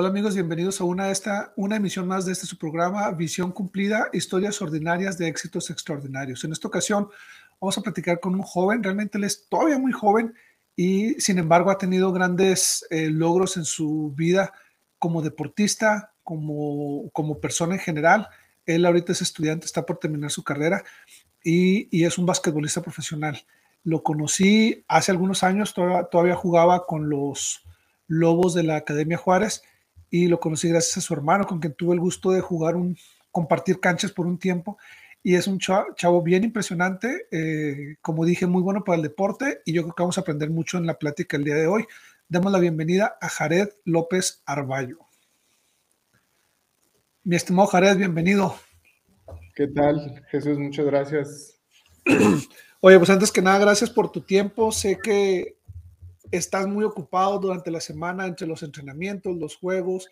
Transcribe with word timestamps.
Hola 0.00 0.10
amigos, 0.10 0.34
bienvenidos 0.34 0.80
a 0.80 0.84
una, 0.84 1.10
esta, 1.10 1.52
una 1.56 1.74
emisión 1.74 2.06
más 2.06 2.24
de 2.24 2.30
este 2.30 2.46
su 2.46 2.56
programa 2.56 3.10
Visión 3.10 3.50
Cumplida, 3.50 4.08
Historias 4.12 4.62
Ordinarias 4.62 5.18
de 5.18 5.26
Éxitos 5.26 5.70
Extraordinarios. 5.70 6.44
En 6.44 6.52
esta 6.52 6.68
ocasión 6.68 7.08
vamos 7.60 7.78
a 7.78 7.80
platicar 7.80 8.20
con 8.20 8.36
un 8.36 8.42
joven, 8.42 8.80
realmente 8.80 9.18
él 9.18 9.24
es 9.24 9.48
todavía 9.48 9.76
muy 9.76 9.90
joven 9.90 10.34
y 10.76 11.14
sin 11.14 11.40
embargo 11.40 11.72
ha 11.72 11.78
tenido 11.78 12.12
grandes 12.12 12.86
eh, 12.90 13.10
logros 13.10 13.56
en 13.56 13.64
su 13.64 14.14
vida 14.16 14.52
como 15.00 15.20
deportista, 15.20 16.12
como, 16.22 17.10
como 17.10 17.40
persona 17.40 17.74
en 17.74 17.80
general. 17.80 18.28
Él 18.66 18.86
ahorita 18.86 19.10
es 19.10 19.20
estudiante, 19.20 19.66
está 19.66 19.84
por 19.84 19.98
terminar 19.98 20.30
su 20.30 20.44
carrera 20.44 20.84
y, 21.42 21.88
y 21.90 22.04
es 22.04 22.18
un 22.18 22.26
basquetbolista 22.26 22.82
profesional. 22.82 23.44
Lo 23.82 24.04
conocí 24.04 24.84
hace 24.86 25.10
algunos 25.10 25.42
años, 25.42 25.74
todavía, 25.74 26.04
todavía 26.04 26.36
jugaba 26.36 26.86
con 26.86 27.10
los 27.10 27.64
Lobos 28.06 28.54
de 28.54 28.62
la 28.62 28.76
Academia 28.76 29.18
Juárez 29.18 29.64
y 30.10 30.28
lo 30.28 30.40
conocí 30.40 30.68
gracias 30.68 30.98
a 30.98 31.00
su 31.00 31.14
hermano, 31.14 31.46
con 31.46 31.60
quien 31.60 31.74
tuve 31.74 31.94
el 31.94 32.00
gusto 32.00 32.30
de 32.30 32.40
jugar 32.40 32.76
un, 32.76 32.96
compartir 33.30 33.80
canchas 33.80 34.12
por 34.12 34.26
un 34.26 34.38
tiempo. 34.38 34.78
Y 35.22 35.34
es 35.34 35.46
un 35.46 35.58
chavo, 35.58 36.22
bien 36.22 36.44
impresionante, 36.44 37.26
eh, 37.30 37.96
como 38.00 38.24
dije, 38.24 38.46
muy 38.46 38.62
bueno 38.62 38.84
para 38.84 38.96
el 38.96 39.02
deporte 39.02 39.60
y 39.64 39.72
yo 39.72 39.82
creo 39.82 39.94
que 39.94 40.02
vamos 40.02 40.16
a 40.16 40.20
aprender 40.22 40.48
mucho 40.48 40.78
en 40.78 40.86
la 40.86 40.98
plática 40.98 41.36
el 41.36 41.44
día 41.44 41.56
de 41.56 41.66
hoy. 41.66 41.84
Demos 42.28 42.52
la 42.52 42.58
bienvenida 42.58 43.18
a 43.20 43.28
Jared 43.28 43.68
López 43.84 44.42
Arballo. 44.46 44.98
Mi 47.24 47.36
estimado 47.36 47.68
Jared, 47.68 47.96
bienvenido. 47.96 48.54
¿Qué 49.54 49.66
tal, 49.66 50.24
Jesús? 50.30 50.56
Muchas 50.56 50.86
gracias. 50.86 51.60
Oye, 52.80 52.96
pues 52.96 53.10
antes 53.10 53.32
que 53.32 53.42
nada, 53.42 53.58
gracias 53.58 53.90
por 53.90 54.10
tu 54.10 54.20
tiempo. 54.20 54.70
Sé 54.70 54.98
que 55.02 55.57
estás 56.30 56.66
muy 56.66 56.84
ocupado 56.84 57.38
durante 57.38 57.70
la 57.70 57.80
semana 57.80 58.26
entre 58.26 58.46
los 58.46 58.62
entrenamientos, 58.62 59.36
los 59.36 59.56
juegos, 59.56 60.08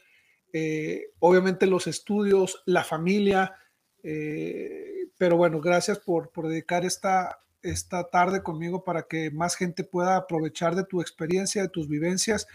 eh, 0.53 1.11
obviamente 1.19 1.67
los 1.67 1.87
estudios, 1.87 2.63
la 2.67 2.85
familia. 2.85 3.55
Eh, 4.03 5.09
pero 5.19 5.37
bueno, 5.37 5.61
gracias 5.61 5.99
por, 5.99 6.31
dedicar 6.49 6.85
esta, 6.85 7.41
esta 7.63 8.09
tarde 8.09 8.43
conmigo 8.43 8.85
para 8.85 9.03
que 9.03 9.31
más 9.31 9.57
gente 9.57 9.85
pueda 9.85 10.17
aprovechar 10.17 10.75
de 10.75 10.85
tu 10.85 11.01
experiencia, 11.01 11.63
de 11.63 11.69
tus 11.69 11.89
vivencias 11.89 12.47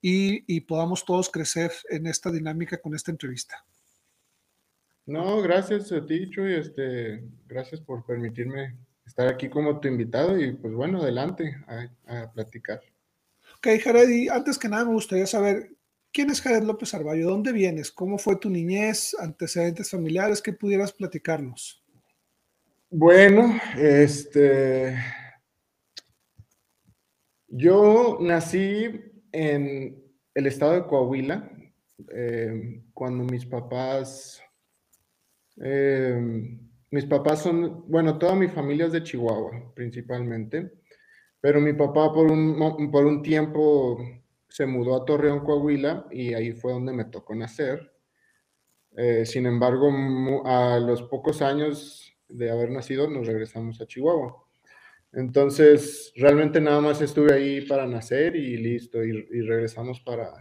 y, 0.00 0.60
podamos 0.62 1.04
todos 1.04 1.30
crecer 1.30 1.72
en 1.88 2.06
esta 2.06 2.30
dinámica 2.30 2.76
con 2.78 2.94
esta 2.94 3.10
entrevista. 3.10 3.64
No, 5.06 5.40
gracias 5.40 5.92
a 5.92 6.04
ti, 6.04 6.28
Chuy. 6.28 6.54
Este, 6.54 7.24
gracias 7.46 7.80
por 7.80 8.04
permitirme 8.04 8.76
estar 9.06 9.28
aquí 9.28 9.48
como 9.48 9.80
tu 9.80 9.88
invitado 9.88 10.38
y 10.38 10.52
pues 10.52 10.74
bueno, 10.74 11.00
adelante 11.00 11.56
a 12.06 12.30
platicar. 12.32 12.82
Ok, 13.66 13.80
Jared, 13.82 14.28
antes 14.28 14.58
que 14.58 14.68
nada 14.68 14.84
me 14.84 14.92
gustaría 14.92 15.26
saber, 15.26 15.70
¿quién 16.12 16.28
es 16.28 16.42
Jared 16.42 16.64
López 16.64 16.92
Arballo? 16.92 17.30
¿Dónde 17.30 17.50
vienes? 17.50 17.90
¿Cómo 17.90 18.18
fue 18.18 18.36
tu 18.36 18.50
niñez? 18.50 19.16
¿Antecedentes 19.18 19.90
familiares? 19.90 20.42
¿Qué 20.42 20.52
pudieras 20.52 20.92
platicarnos? 20.92 21.82
Bueno, 22.90 23.58
este... 23.78 24.98
Yo 27.48 28.18
nací 28.20 29.00
en 29.32 30.12
el 30.34 30.46
estado 30.46 30.72
de 30.72 30.86
Coahuila, 30.86 31.50
eh, 32.14 32.82
cuando 32.92 33.24
mis 33.24 33.46
papás... 33.46 34.42
Eh, 35.64 36.58
mis 36.90 37.06
papás 37.06 37.40
son, 37.40 37.90
bueno, 37.90 38.18
toda 38.18 38.34
mi 38.34 38.48
familia 38.48 38.84
es 38.84 38.92
de 38.92 39.02
Chihuahua, 39.02 39.72
principalmente. 39.74 40.83
Pero 41.44 41.60
mi 41.60 41.74
papá 41.74 42.10
por 42.10 42.32
un, 42.32 42.90
por 42.90 43.04
un 43.04 43.20
tiempo 43.20 43.98
se 44.48 44.64
mudó 44.64 44.96
a 44.96 45.04
Torreón, 45.04 45.40
Coahuila, 45.40 46.06
y 46.10 46.32
ahí 46.32 46.52
fue 46.52 46.72
donde 46.72 46.94
me 46.94 47.04
tocó 47.04 47.34
nacer. 47.34 47.92
Eh, 48.96 49.26
sin 49.26 49.44
embargo, 49.44 49.92
a 50.46 50.78
los 50.78 51.02
pocos 51.02 51.42
años 51.42 52.16
de 52.28 52.50
haber 52.50 52.70
nacido, 52.70 53.10
nos 53.10 53.26
regresamos 53.26 53.78
a 53.78 53.86
Chihuahua. 53.86 54.42
Entonces, 55.12 56.14
realmente 56.16 56.62
nada 56.62 56.80
más 56.80 57.02
estuve 57.02 57.34
ahí 57.34 57.60
para 57.66 57.86
nacer 57.86 58.36
y 58.36 58.56
listo, 58.56 59.04
y, 59.04 59.10
y 59.10 59.42
regresamos 59.42 60.00
para, 60.00 60.32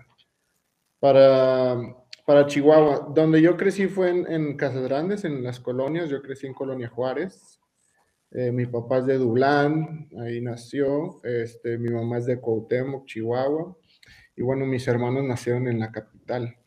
para, 1.01 1.97
para 2.25 2.47
Chihuahua. 2.47 3.11
Donde 3.13 3.41
yo 3.41 3.57
crecí 3.57 3.87
fue 3.87 4.09
en, 4.09 4.31
en 4.31 4.55
Casas 4.55 4.83
Grandes, 4.83 5.25
en 5.25 5.43
las 5.43 5.59
colonias. 5.59 6.09
Yo 6.09 6.21
crecí 6.21 6.47
en 6.47 6.53
Colonia 6.53 6.87
Juárez. 6.87 7.59
Eh, 8.35 8.51
mi 8.51 8.65
papá 8.65 8.97
es 8.97 9.05
de 9.05 9.17
Dublán, 9.19 10.09
ahí 10.19 10.41
nació. 10.41 11.21
Este, 11.23 11.77
mi 11.77 11.89
mamá 11.91 12.17
es 12.17 12.25
de 12.25 12.39
Cuauhtémoc, 12.39 13.05
Chihuahua. 13.05 13.77
Y 14.35 14.41
bueno, 14.41 14.65
mis 14.65 14.87
hermanos 14.87 15.23
nacieron 15.23 15.67
en 15.67 15.79
la 15.79 15.91
capital. 15.91 16.57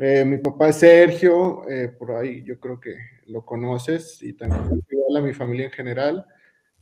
Eh, 0.00 0.24
mi 0.24 0.38
papá 0.38 0.70
es 0.70 0.76
Sergio, 0.76 1.68
eh, 1.68 1.88
por 1.88 2.12
ahí 2.12 2.42
yo 2.42 2.58
creo 2.58 2.80
que 2.80 2.94
lo 3.26 3.44
conoces 3.44 4.22
y 4.22 4.32
también 4.32 4.82
a 5.16 5.20
mi 5.20 5.32
familia 5.32 5.66
en 5.66 5.72
general. 5.72 6.26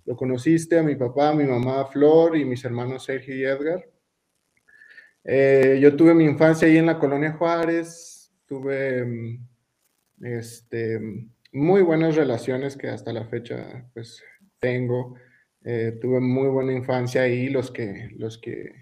Lo 0.07 0.17
conociste 0.17 0.79
a 0.79 0.83
mi 0.83 0.95
papá, 0.95 1.31
a 1.31 1.35
mi 1.35 1.45
mamá 1.45 1.85
Flor 1.87 2.37
y 2.37 2.47
mis 2.47 2.65
hermanos 2.65 3.05
Sergio 3.05 3.37
y 3.37 3.45
Edgar. 3.45 3.85
yo 5.81 5.97
tuve 5.97 6.15
mi 6.15 6.25
infancia 6.25 6.67
ahí 6.67 6.79
en 6.79 6.87
la 6.87 6.99
colonia 6.99 7.33
Juárez, 7.33 8.33
tuve 8.47 9.05
mm, 9.05 10.25
este, 10.25 10.99
muy 11.53 11.83
buenas 11.83 12.17
relaciones 12.17 12.77
que 12.77 12.89
hasta 12.89 13.13
la 13.13 13.27
fecha 13.27 13.89
pues 13.95 14.23
tengo. 14.59 15.15
Eh, 15.65 15.99
tuve 16.01 16.21
muy 16.21 16.49
buena 16.49 16.73
infancia 16.73 17.23
ahí, 17.23 17.49
los 17.49 17.71
que, 17.71 18.11
los 18.17 18.39
que 18.39 18.73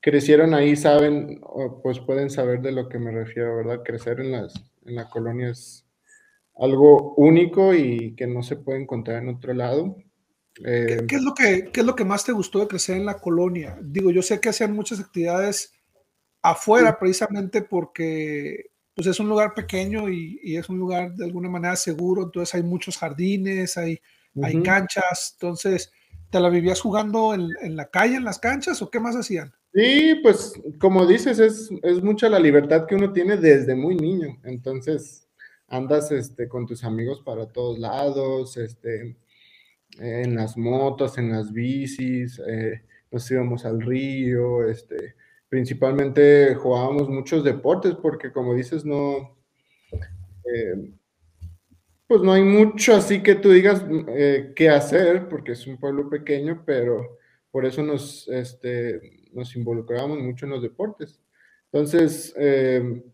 crecieron 0.00 0.52
ahí 0.52 0.76
saben, 0.76 1.40
pues 1.82 2.00
pueden 2.00 2.30
saber 2.30 2.60
de 2.60 2.72
lo 2.72 2.88
que 2.88 2.98
me 2.98 3.10
refiero, 3.10 3.56
¿verdad? 3.56 3.82
Crecer 3.84 4.20
en, 4.20 4.32
las, 4.32 4.54
en 4.84 4.96
la 4.96 5.08
colonia 5.08 5.50
es 5.50 5.86
algo 6.56 7.14
único 7.14 7.74
y 7.74 8.14
que 8.14 8.26
no 8.26 8.42
se 8.42 8.56
puede 8.56 8.82
encontrar 8.82 9.22
en 9.22 9.30
otro 9.30 9.54
lado. 9.54 9.96
¿Qué, 10.54 10.94
eh, 10.94 11.06
es 11.08 11.22
lo 11.22 11.34
que, 11.34 11.70
¿Qué 11.72 11.80
es 11.80 11.86
lo 11.86 11.96
que 11.96 12.04
más 12.04 12.24
te 12.24 12.32
gustó 12.32 12.60
de 12.60 12.68
crecer 12.68 12.96
en 12.96 13.06
la 13.06 13.18
colonia? 13.18 13.78
Digo, 13.82 14.10
yo 14.10 14.22
sé 14.22 14.40
que 14.40 14.50
hacían 14.50 14.72
muchas 14.72 15.00
actividades 15.00 15.72
afuera 16.42 16.98
precisamente 16.98 17.62
porque 17.62 18.72
pues 18.94 19.06
es 19.06 19.18
un 19.20 19.28
lugar 19.28 19.54
pequeño 19.54 20.08
y, 20.08 20.38
y, 20.42 20.56
es 20.56 20.68
un 20.68 20.78
lugar 20.78 21.14
de 21.14 21.24
alguna 21.24 21.48
manera 21.48 21.76
seguro, 21.76 22.22
entonces 22.22 22.54
hay 22.54 22.62
muchos 22.62 22.96
jardines, 22.96 23.76
hay, 23.76 24.00
hay 24.42 24.62
canchas, 24.62 25.32
entonces, 25.34 25.92
¿te 26.30 26.40
la 26.40 26.48
vivías 26.48 26.80
jugando 26.80 27.34
en, 27.34 27.48
en, 27.62 27.76
la 27.76 27.90
calle, 27.90 28.16
en 28.16 28.24
las 28.24 28.38
canchas 28.38 28.80
o 28.82 28.90
qué 28.90 29.00
más 29.00 29.16
hacían? 29.16 29.52
Sí, 29.72 30.20
pues 30.22 30.54
como 30.78 31.04
dices, 31.06 31.40
es, 31.40 31.70
es 31.82 32.02
mucha 32.02 32.28
la 32.28 32.38
libertad 32.38 32.86
que 32.86 32.94
uno 32.94 33.12
tiene 33.12 33.36
desde 33.36 33.74
muy 33.74 33.96
niño, 33.96 34.38
entonces 34.44 35.26
andas 35.66 36.12
este, 36.12 36.48
con 36.48 36.66
tus 36.66 36.84
amigos 36.84 37.20
para 37.24 37.46
todos 37.46 37.78
lados, 37.80 38.56
este, 38.56 39.16
en 39.98 40.36
las 40.36 40.56
motos, 40.56 41.18
en 41.18 41.30
las 41.30 41.52
bicis, 41.52 42.40
eh, 42.46 42.82
nos 43.10 43.28
íbamos 43.30 43.64
al 43.64 43.80
río, 43.80 44.68
este, 44.68 45.14
principalmente 45.54 46.56
jugábamos 46.56 47.08
muchos 47.08 47.44
deportes 47.44 47.94
porque 47.94 48.32
como 48.32 48.54
dices, 48.54 48.84
no, 48.84 49.38
eh, 49.92 50.90
pues 52.08 52.22
no 52.22 52.32
hay 52.32 52.42
mucho 52.42 52.96
así 52.96 53.22
que 53.22 53.36
tú 53.36 53.52
digas 53.52 53.86
eh, 54.08 54.52
qué 54.56 54.68
hacer 54.68 55.28
porque 55.28 55.52
es 55.52 55.64
un 55.68 55.78
pueblo 55.78 56.10
pequeño, 56.10 56.64
pero 56.66 57.18
por 57.52 57.64
eso 57.66 57.84
nos, 57.84 58.26
este, 58.26 59.28
nos 59.32 59.54
involucramos 59.54 60.18
mucho 60.18 60.44
en 60.44 60.50
los 60.50 60.60
deportes. 60.62 61.20
Entonces, 61.70 62.34
eh, 62.36 63.04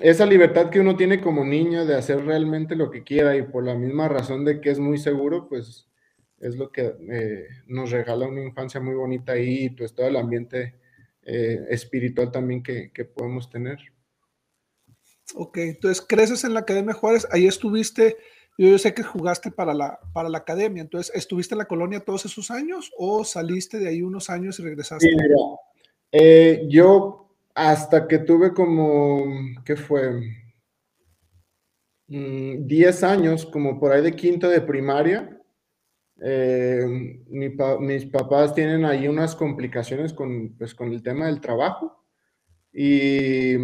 esa 0.00 0.26
libertad 0.26 0.70
que 0.70 0.78
uno 0.78 0.94
tiene 0.94 1.20
como 1.20 1.44
niño 1.44 1.86
de 1.86 1.96
hacer 1.96 2.24
realmente 2.24 2.76
lo 2.76 2.88
que 2.88 3.02
quiera 3.02 3.36
y 3.36 3.42
por 3.42 3.64
la 3.64 3.74
misma 3.74 4.06
razón 4.06 4.44
de 4.44 4.60
que 4.60 4.70
es 4.70 4.78
muy 4.78 4.98
seguro, 4.98 5.48
pues 5.48 5.88
es 6.38 6.54
lo 6.54 6.70
que 6.70 6.94
nos 7.66 7.90
regala 7.90 8.28
una 8.28 8.44
infancia 8.44 8.78
muy 8.78 8.94
bonita 8.94 9.32
ahí, 9.32 9.70
pues 9.70 9.92
todo 9.92 10.06
el 10.06 10.14
ambiente 10.14 10.83
eh, 11.26 11.66
espiritual 11.70 12.30
también 12.30 12.62
que, 12.62 12.90
que, 12.92 13.04
podemos 13.04 13.50
tener. 13.50 13.78
Ok, 15.34 15.58
entonces 15.58 16.04
creces 16.06 16.44
en 16.44 16.54
la 16.54 16.60
Academia 16.60 16.94
Juárez, 16.94 17.26
ahí 17.30 17.46
estuviste, 17.46 18.16
yo, 18.58 18.68
yo, 18.68 18.78
sé 18.78 18.94
que 18.94 19.02
jugaste 19.02 19.50
para 19.50 19.74
la, 19.74 19.98
para 20.12 20.28
la 20.28 20.38
Academia, 20.38 20.82
entonces 20.82 21.14
¿estuviste 21.14 21.54
en 21.54 21.58
la 21.58 21.64
colonia 21.66 22.00
todos 22.00 22.26
esos 22.26 22.50
años 22.50 22.92
o 22.98 23.24
saliste 23.24 23.78
de 23.78 23.88
ahí 23.88 24.02
unos 24.02 24.30
años 24.30 24.58
y 24.58 24.62
regresaste? 24.62 25.08
Sí, 25.08 25.16
mira, 25.16 25.36
eh, 26.12 26.66
yo 26.68 27.24
hasta 27.54 28.06
que 28.06 28.18
tuve 28.18 28.52
como, 28.52 29.24
¿qué 29.64 29.76
fue? 29.76 30.20
10 32.06 33.02
mm, 33.02 33.04
años, 33.04 33.46
como 33.46 33.80
por 33.80 33.92
ahí 33.92 34.02
de 34.02 34.14
quinto 34.14 34.48
de 34.48 34.60
primaria, 34.60 35.33
eh, 36.20 37.20
mis 37.28 38.06
papás 38.06 38.54
tienen 38.54 38.84
ahí 38.84 39.08
unas 39.08 39.34
complicaciones 39.34 40.12
con, 40.12 40.56
pues, 40.56 40.74
con 40.74 40.92
el 40.92 41.02
tema 41.02 41.26
del 41.26 41.40
trabajo 41.40 42.04
y 42.72 43.56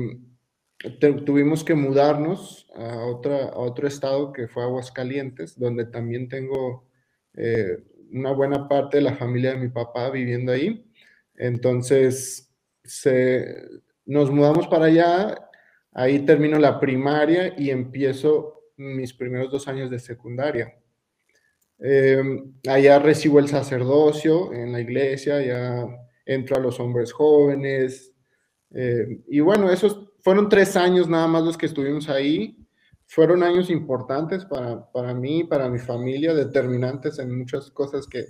tuvimos 1.26 1.64
que 1.64 1.74
mudarnos 1.74 2.66
a, 2.74 3.04
otra, 3.04 3.48
a 3.48 3.58
otro 3.58 3.86
estado 3.86 4.32
que 4.32 4.48
fue 4.48 4.62
Aguascalientes, 4.62 5.58
donde 5.58 5.84
también 5.84 6.28
tengo 6.28 6.88
eh, 7.34 7.84
una 8.12 8.32
buena 8.32 8.68
parte 8.68 8.96
de 8.96 9.02
la 9.04 9.16
familia 9.16 9.52
de 9.52 9.58
mi 9.58 9.68
papá 9.68 10.10
viviendo 10.10 10.52
ahí. 10.52 10.86
Entonces, 11.34 12.50
se, 12.82 13.68
nos 14.06 14.30
mudamos 14.30 14.68
para 14.68 14.86
allá, 14.86 15.48
ahí 15.92 16.20
termino 16.20 16.58
la 16.58 16.80
primaria 16.80 17.54
y 17.58 17.70
empiezo 17.70 18.72
mis 18.76 19.12
primeros 19.12 19.50
dos 19.50 19.68
años 19.68 19.90
de 19.90 19.98
secundaria. 19.98 20.79
Em, 21.82 22.52
allá 22.68 22.98
recibo 22.98 23.38
el 23.38 23.48
sacerdocio 23.48 24.52
en 24.52 24.72
la 24.72 24.80
iglesia, 24.80 25.40
ya 25.40 25.86
entro 26.26 26.56
a 26.56 26.60
los 26.60 26.78
hombres 26.78 27.12
jóvenes. 27.12 28.12
Em, 28.70 29.22
y 29.28 29.40
bueno, 29.40 29.70
esos 29.70 30.12
fueron 30.22 30.48
tres 30.48 30.76
años 30.76 31.08
nada 31.08 31.26
más 31.26 31.44
los 31.44 31.56
que 31.56 31.66
estuvimos 31.66 32.08
ahí. 32.08 32.56
Fueron 33.06 33.42
años 33.42 33.70
importantes 33.70 34.44
para, 34.44 34.90
para 34.92 35.14
mí, 35.14 35.44
para 35.44 35.68
mi 35.68 35.78
familia, 35.78 36.34
determinantes 36.34 37.18
en 37.18 37.36
muchas 37.36 37.70
cosas 37.70 38.06
que, 38.06 38.26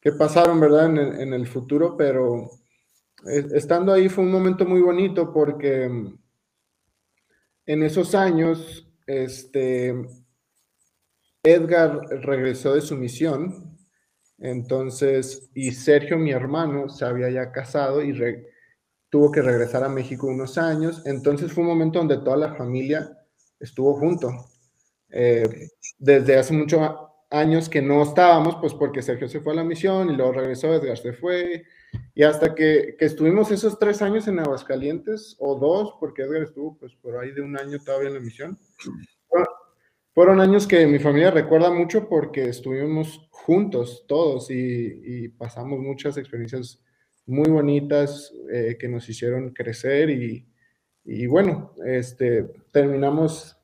que 0.00 0.12
pasaron, 0.12 0.60
¿verdad? 0.60 1.20
En 1.20 1.34
el, 1.34 1.46
futuro, 1.46 1.96
pero 1.96 2.50
eh, 3.26 3.46
estando 3.54 3.92
ahí 3.92 4.08
fue 4.08 4.24
un 4.24 4.32
momento 4.32 4.64
muy 4.64 4.80
bonito 4.80 5.32
porque 5.32 5.84
em, 5.84 6.16
en 7.66 7.82
esos 7.82 8.14
años, 8.14 8.88
este, 9.06 9.94
Edgar 11.42 12.00
regresó 12.22 12.74
de 12.74 12.82
su 12.82 12.96
misión, 12.96 13.78
entonces, 14.38 15.50
y 15.54 15.70
Sergio, 15.72 16.18
mi 16.18 16.32
hermano, 16.32 16.88
se 16.88 17.04
había 17.04 17.30
ya 17.30 17.52
casado 17.52 18.02
y 18.02 18.18
tuvo 19.08 19.30
que 19.30 19.42
regresar 19.42 19.84
a 19.84 19.88
México 19.88 20.26
unos 20.26 20.58
años, 20.58 21.02
entonces 21.06 21.52
fue 21.52 21.62
un 21.62 21.70
momento 21.70 21.98
donde 21.98 22.18
toda 22.18 22.36
la 22.36 22.54
familia 22.54 23.10
estuvo 23.58 23.94
junto. 23.94 24.30
Eh, 25.10 25.68
desde 25.98 26.38
hace 26.38 26.54
muchos 26.54 26.80
años 27.30 27.68
que 27.68 27.82
no 27.82 28.02
estábamos, 28.02 28.56
pues 28.60 28.74
porque 28.74 29.02
Sergio 29.02 29.28
se 29.28 29.40
fue 29.40 29.52
a 29.52 29.56
la 29.56 29.64
misión 29.64 30.10
y 30.10 30.16
luego 30.16 30.32
regresó, 30.32 30.72
Edgar 30.74 30.98
se 30.98 31.12
fue, 31.12 31.64
y 32.14 32.22
hasta 32.22 32.54
que, 32.54 32.96
que, 32.98 33.04
estuvimos 33.04 33.50
esos 33.50 33.78
tres 33.78 34.02
años 34.02 34.28
en 34.28 34.38
Aguascalientes, 34.38 35.36
o 35.38 35.54
dos, 35.56 35.94
porque 36.00 36.22
Edgar 36.22 36.42
estuvo 36.42 36.76
pues 36.78 36.94
por 36.96 37.18
ahí 37.18 37.32
de 37.32 37.42
un 37.42 37.58
año 37.58 37.78
todavía 37.78 38.08
en 38.08 38.14
la 38.14 38.20
misión, 38.20 38.58
fueron 40.20 40.42
años 40.42 40.66
que 40.66 40.86
mi 40.86 40.98
familia 40.98 41.30
recuerda 41.30 41.70
mucho 41.70 42.06
porque 42.06 42.44
estuvimos 42.44 43.26
juntos 43.30 44.04
todos 44.06 44.50
y, 44.50 45.30
pasamos 45.30 45.80
muchas 45.80 46.18
experiencias 46.18 46.78
muy 47.24 47.48
bonitas 47.48 48.30
eh, 48.52 48.76
que 48.78 48.86
nos 48.86 49.08
hicieron 49.08 49.54
crecer 49.54 50.10
y, 50.10 50.46
y, 51.06 51.26
bueno, 51.26 51.72
este, 51.86 52.52
terminamos, 52.70 53.56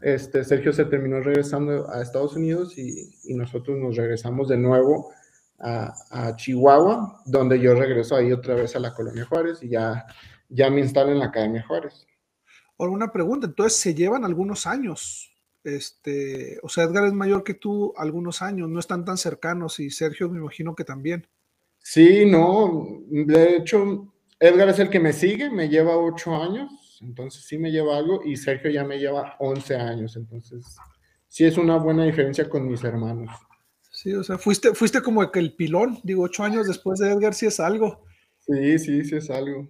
este, 0.00 0.42
Sergio 0.42 0.72
se 0.72 0.86
terminó 0.86 1.20
regresando 1.20 1.88
a 1.88 2.02
Estados 2.02 2.34
Unidos 2.34 2.76
y, 2.76 3.14
y 3.22 3.34
nosotros 3.34 3.78
nos 3.78 3.94
regresamos 3.94 4.48
de 4.48 4.58
nuevo 4.58 5.12
a, 5.60 5.94
a, 6.10 6.34
Chihuahua, 6.34 7.22
donde 7.24 7.60
yo 7.60 7.76
regreso 7.76 8.16
ahí 8.16 8.32
otra 8.32 8.56
vez 8.56 8.74
a 8.74 8.80
la 8.80 8.94
Colonia 8.94 9.26
Juárez 9.26 9.62
y 9.62 9.68
ya, 9.68 10.06
ya 10.48 10.70
me 10.70 10.80
instalo 10.80 11.12
en 11.12 11.20
la 11.20 11.26
Academia 11.26 11.64
Juárez. 11.68 12.04
Ahora 12.76 12.90
una 12.94 13.12
pregunta, 13.12 13.46
entonces 13.46 13.78
se 13.78 13.94
llevan 13.94 14.24
algunos 14.24 14.66
años 14.66 15.29
este, 15.64 16.58
o 16.62 16.68
sea, 16.68 16.84
Edgar 16.84 17.04
es 17.04 17.12
mayor 17.12 17.44
que 17.44 17.54
tú 17.54 17.92
algunos 17.96 18.42
años, 18.42 18.68
no 18.68 18.80
están 18.80 19.04
tan 19.04 19.16
cercanos 19.16 19.80
y 19.80 19.90
Sergio 19.90 20.28
me 20.28 20.38
imagino 20.38 20.74
que 20.74 20.84
también. 20.84 21.26
Sí, 21.78 22.26
no, 22.26 23.02
de 23.08 23.56
hecho, 23.56 24.12
Edgar 24.38 24.68
es 24.68 24.78
el 24.78 24.90
que 24.90 25.00
me 25.00 25.12
sigue, 25.12 25.50
me 25.50 25.68
lleva 25.68 25.96
ocho 25.96 26.34
años, 26.36 26.98
entonces 27.00 27.44
sí 27.44 27.58
me 27.58 27.70
lleva 27.70 27.96
algo 27.96 28.22
y 28.24 28.36
Sergio 28.36 28.70
ya 28.70 28.84
me 28.84 28.98
lleva 28.98 29.36
once 29.38 29.76
años, 29.76 30.16
entonces 30.16 30.76
sí 31.28 31.44
es 31.44 31.56
una 31.56 31.76
buena 31.76 32.04
diferencia 32.04 32.48
con 32.48 32.66
mis 32.66 32.84
hermanos. 32.84 33.30
Sí, 33.90 34.14
o 34.14 34.22
sea, 34.22 34.38
fuiste, 34.38 34.74
fuiste 34.74 35.02
como 35.02 35.30
que 35.30 35.40
el 35.40 35.54
pilón, 35.54 35.98
digo, 36.04 36.22
ocho 36.22 36.44
años 36.44 36.66
después 36.66 37.00
de 37.00 37.10
Edgar 37.10 37.34
sí 37.34 37.46
es 37.46 37.60
algo. 37.60 38.04
Sí, 38.38 38.78
sí, 38.78 39.04
sí 39.04 39.16
es 39.16 39.30
algo. 39.30 39.68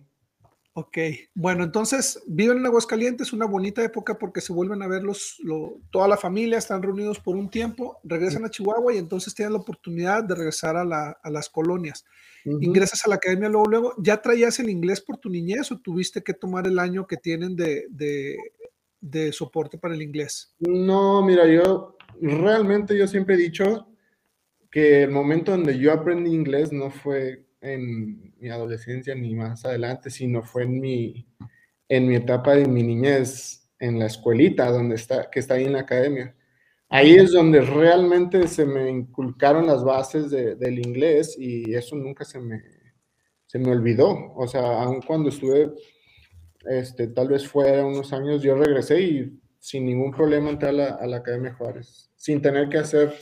Ok, 0.73 0.99
bueno, 1.35 1.65
entonces 1.65 2.23
viven 2.29 2.59
en 2.59 2.67
Aguascalientes, 2.67 3.33
una 3.33 3.47
bonita 3.47 3.83
época 3.83 4.17
porque 4.19 4.41
se 4.41 4.53
vuelven 4.53 4.83
a 4.83 4.87
ver 4.87 5.03
los, 5.03 5.37
toda 5.91 6.07
la 6.07 6.17
familia, 6.17 6.59
están 6.59 6.81
reunidos 6.81 7.19
por 7.19 7.37
un 7.37 7.51
tiempo, 7.51 7.99
regresan 8.05 8.45
a 8.45 8.51
Chihuahua 8.51 8.95
y 8.95 8.99
entonces 8.99 9.35
tienen 9.35 9.55
la 9.55 9.59
oportunidad 9.59 10.23
de 10.23 10.37
regresar 10.37 10.77
a, 10.77 10.85
las 10.85 11.49
colonias. 11.49 12.05
Ingresas 12.45 13.05
a 13.05 13.09
la 13.09 13.17
academia 13.17 13.49
luego, 13.49 13.67
luego, 13.67 13.95
¿ya 13.99 14.23
traías 14.23 14.61
el 14.61 14.71
inglés 14.71 15.01
por 15.01 15.19
tu 15.19 15.29
niñez 15.29 15.73
o 15.73 15.81
tuviste 15.81 16.23
que 16.23 16.35
tomar 16.35 16.67
el 16.69 16.79
año 16.79 17.07
que 17.07 17.17
tienen 17.17 17.57
de, 17.57 17.87
de 19.01 19.33
soporte 19.33 19.77
para 19.77 19.95
el 19.95 20.03
inglés? 20.03 20.55
No, 20.61 21.21
mira, 21.25 21.47
yo 21.47 21.97
realmente 22.21 22.97
yo 22.97 23.09
siempre 23.09 23.35
he 23.35 23.39
dicho 23.39 23.89
que 24.71 25.03
el 25.03 25.11
momento 25.11 25.51
donde 25.51 25.79
yo 25.79 25.93
aprendí 25.93 26.33
inglés 26.33 26.73
no 26.73 26.91
fue 26.91 27.45
en 27.61 28.30
mi 28.41 28.49
adolescencia 28.49 29.15
ni 29.15 29.35
más 29.35 29.65
adelante, 29.65 30.11
sino 30.11 30.43
fue 30.43 30.65
en 30.65 30.81
mi, 30.81 31.27
en 31.89 32.09
mi 32.09 32.17
etapa 32.17 32.55
de 32.55 32.67
mi 32.67 32.83
niñez, 32.83 33.69
en 33.79 33.99
la 33.99 34.07
escuelita 34.07 34.71
donde 34.71 34.97
está, 34.97 35.31
que 35.31 35.41
está 35.41 35.55
ahí 35.55 35.65
en 35.65 35.75
la 35.75 35.81
academia. 35.81 36.35
Ahí 36.89 37.15
es 37.15 37.33
donde 37.33 37.61
realmente 37.61 38.49
se 38.49 38.67
me 38.67 38.91
inculcaron 38.91 39.67
las 39.67 39.85
bases 39.85 40.31
del 40.31 40.79
inglés 40.79 41.37
y 41.39 41.73
eso 41.75 41.95
nunca 41.95 42.25
se 42.25 42.41
me, 42.41 42.61
se 43.47 43.59
me 43.59 43.71
olvidó. 43.71 44.35
O 44.35 44.49
sea, 44.49 44.83
aun 44.83 45.01
cuando 45.03 45.29
estuve, 45.29 45.73
este, 46.69 47.07
tal 47.09 47.29
vez 47.29 47.47
fuera 47.47 47.87
unos 47.87 48.13
años, 48.13 48.43
yo 48.43 48.57
regresé 48.57 49.01
y 49.01 49.41
sin 49.59 49.87
ningún 49.87 50.11
problema 50.11 50.51
entré 50.51 50.71
a 50.71 50.73
la, 50.73 50.89
a 50.95 51.07
la 51.07 51.19
Academia 51.19 51.55
Juárez, 51.55 52.11
sin 52.17 52.43
tener 52.43 52.69
que 52.69 52.79
hacer 52.79 53.15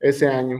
ese 0.00 0.26
año. 0.26 0.56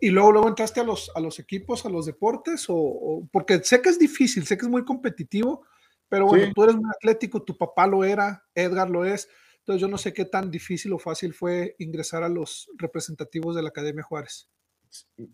¿Y 0.00 0.10
luego, 0.10 0.32
luego 0.32 0.48
entraste 0.48 0.80
a 0.80 0.84
los, 0.84 1.10
a 1.14 1.20
los 1.20 1.38
equipos, 1.38 1.84
a 1.84 1.88
los 1.88 2.06
deportes? 2.06 2.66
O, 2.68 3.28
porque 3.30 3.62
sé 3.62 3.82
que 3.82 3.90
es 3.90 3.98
difícil, 3.98 4.46
sé 4.46 4.56
que 4.56 4.64
es 4.64 4.70
muy 4.70 4.84
competitivo, 4.84 5.66
pero 6.08 6.26
bueno, 6.26 6.52
tú 6.54 6.64
eres 6.64 6.76
un 6.76 6.90
atlético, 6.90 7.42
tu 7.42 7.56
papá 7.56 7.86
lo 7.86 8.04
era, 8.04 8.44
Edgar 8.54 8.88
lo 8.88 9.04
es. 9.04 9.28
Entonces 9.58 9.80
yo 9.82 9.88
no 9.88 9.98
sé 9.98 10.14
qué 10.14 10.24
tan 10.24 10.50
difícil 10.50 10.92
o 10.94 10.98
fácil 10.98 11.34
fue 11.34 11.74
ingresar 11.78 12.22
a 12.22 12.28
los 12.28 12.70
representativos 12.78 13.54
de 13.54 13.62
la 13.62 13.68
Academia 13.68 14.02
Juárez. 14.02 14.48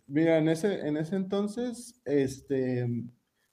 Mira, 0.09 0.39
en 0.39 0.49
ese, 0.49 0.81
en 0.81 0.97
ese 0.97 1.15
entonces, 1.15 2.01
este, 2.05 2.89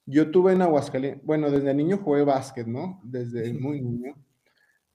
yo 0.07 0.31
tuve 0.31 0.53
en 0.53 0.63
Aguascalientes, 0.63 1.23
bueno, 1.23 1.51
desde 1.51 1.75
niño 1.75 1.97
jugué 1.97 2.23
básquet, 2.23 2.65
¿no? 2.65 2.99
Desde 3.03 3.53
muy 3.53 3.81
niño. 3.81 4.15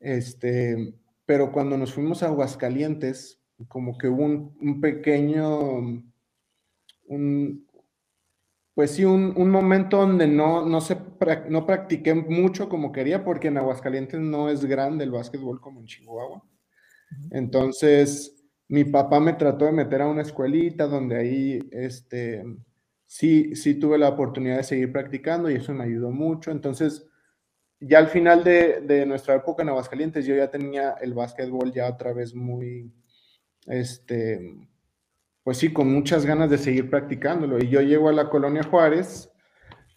Este, 0.00 0.94
pero 1.24 1.52
cuando 1.52 1.78
nos 1.78 1.92
fuimos 1.92 2.22
a 2.22 2.26
Aguascalientes, 2.26 3.40
como 3.68 3.96
que 3.96 4.08
hubo 4.08 4.24
un, 4.24 4.80
pequeño, 4.80 6.02
un, 7.06 7.66
pues 8.74 8.90
sí, 8.90 9.04
un, 9.04 9.50
momento 9.50 9.98
donde 9.98 10.26
no, 10.26 10.66
no, 10.66 10.80
se, 10.80 10.98
no 11.48 11.66
practiqué 11.66 12.14
mucho 12.14 12.68
como 12.68 12.92
quería, 12.92 13.24
porque 13.24 13.48
en 13.48 13.58
Aguascalientes 13.58 14.20
no 14.20 14.50
es 14.50 14.64
grande 14.64 15.04
el 15.04 15.10
básquetbol 15.10 15.60
como 15.60 15.80
en 15.80 15.86
Chihuahua. 15.86 16.42
Entonces, 17.30 18.44
mi 18.68 18.84
papá 18.84 19.20
me 19.20 19.32
trató 19.34 19.64
de 19.64 19.72
meter 19.72 20.02
a 20.02 20.08
una 20.08 20.22
escuelita 20.22 20.86
donde 20.86 21.16
ahí, 21.16 21.58
este, 21.70 22.44
sí, 23.06 23.54
sí 23.54 23.76
tuve 23.76 23.96
la 23.96 24.10
oportunidad 24.10 24.58
de 24.58 24.64
seguir 24.64 24.92
practicando 24.92 25.50
y 25.50 25.54
eso 25.54 25.72
me 25.72 25.84
ayudó 25.84 26.10
mucho. 26.10 26.50
Entonces, 26.50 27.06
ya 27.80 27.98
al 27.98 28.08
final 28.08 28.44
de, 28.44 28.80
de 28.82 29.06
nuestra 29.06 29.36
época 29.36 29.62
en 29.62 29.70
Aguascalientes, 29.70 30.26
yo 30.26 30.34
ya 30.34 30.50
tenía 30.50 30.96
el 31.00 31.14
básquetbol 31.14 31.72
ya 31.72 31.88
otra 31.88 32.12
vez 32.12 32.34
muy, 32.34 32.92
este, 33.66 34.68
pues 35.42 35.58
sí, 35.58 35.72
con 35.72 35.92
muchas 35.92 36.26
ganas 36.26 36.50
de 36.50 36.58
seguir 36.58 36.90
practicándolo. 36.90 37.58
Y 37.58 37.68
yo 37.68 37.80
llego 37.80 38.08
a 38.08 38.12
la 38.12 38.28
colonia 38.28 38.62
Juárez, 38.64 39.30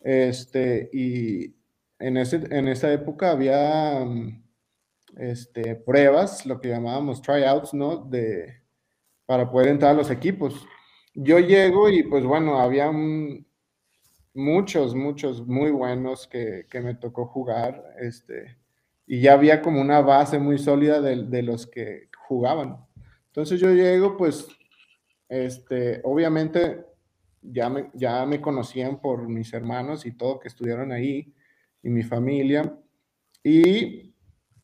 este, 0.01 0.89
y 0.93 1.55
en, 1.99 2.17
ese, 2.17 2.43
en 2.51 2.67
esa 2.67 2.91
época 2.93 3.31
había 3.31 4.05
este, 5.17 5.75
pruebas, 5.75 6.45
lo 6.45 6.59
que 6.61 6.69
llamábamos 6.69 7.21
tryouts, 7.21 7.73
¿no? 7.73 7.97
De, 7.97 8.61
para 9.25 9.49
poder 9.49 9.69
entrar 9.69 9.91
a 9.91 9.97
los 9.97 10.09
equipos. 10.11 10.65
Yo 11.13 11.39
llego 11.39 11.89
y 11.89 12.03
pues 12.03 12.23
bueno, 12.23 12.59
había 12.59 12.91
muchos, 14.33 14.95
muchos 14.95 15.45
muy 15.45 15.71
buenos 15.71 16.27
que, 16.27 16.65
que, 16.69 16.81
me 16.81 16.95
tocó 16.95 17.25
jugar, 17.25 17.83
este, 17.99 18.57
y 19.05 19.21
ya 19.21 19.33
había 19.33 19.61
como 19.61 19.81
una 19.81 20.01
base 20.01 20.39
muy 20.39 20.57
sólida 20.57 21.01
de, 21.01 21.25
de 21.25 21.43
los 21.43 21.67
que 21.67 22.09
jugaban. 22.27 22.77
Entonces 23.39 23.61
yo 23.61 23.71
llego, 23.71 24.17
pues, 24.17 24.49
este, 25.29 26.01
obviamente 26.03 26.83
ya 27.41 27.69
me, 27.69 27.89
ya 27.93 28.25
me 28.25 28.41
conocían 28.41 28.99
por 28.99 29.29
mis 29.29 29.53
hermanos 29.53 30.05
y 30.05 30.11
todo 30.11 30.41
que 30.41 30.49
estuvieron 30.49 30.91
ahí 30.91 31.33
y 31.81 31.89
mi 31.89 32.03
familia. 32.03 32.77
Y 33.41 34.13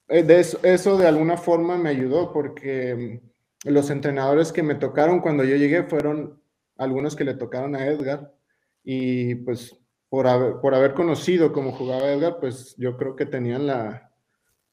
eh, 0.09 0.23
de 0.23 0.41
eso, 0.41 0.59
eso, 0.61 0.97
de 0.97 1.07
alguna 1.07 1.37
forma 1.37 1.77
me 1.77 1.87
ayudó 1.87 2.33
porque 2.33 3.21
los 3.63 3.89
entrenadores 3.91 4.51
que 4.51 4.61
me 4.61 4.75
tocaron 4.75 5.21
cuando 5.21 5.45
yo 5.45 5.55
llegué 5.55 5.83
fueron 5.83 6.43
algunos 6.75 7.15
que 7.15 7.23
le 7.23 7.35
tocaron 7.35 7.77
a 7.77 7.87
Edgar 7.87 8.35
y 8.83 9.35
pues 9.35 9.73
por 10.09 10.27
haber, 10.27 10.59
por 10.59 10.75
haber 10.75 10.95
conocido 10.95 11.53
cómo 11.53 11.71
jugaba 11.71 12.11
Edgar, 12.11 12.41
pues 12.41 12.75
yo 12.75 12.97
creo 12.97 13.15
que 13.15 13.25
tenían 13.25 13.67
la, 13.67 14.11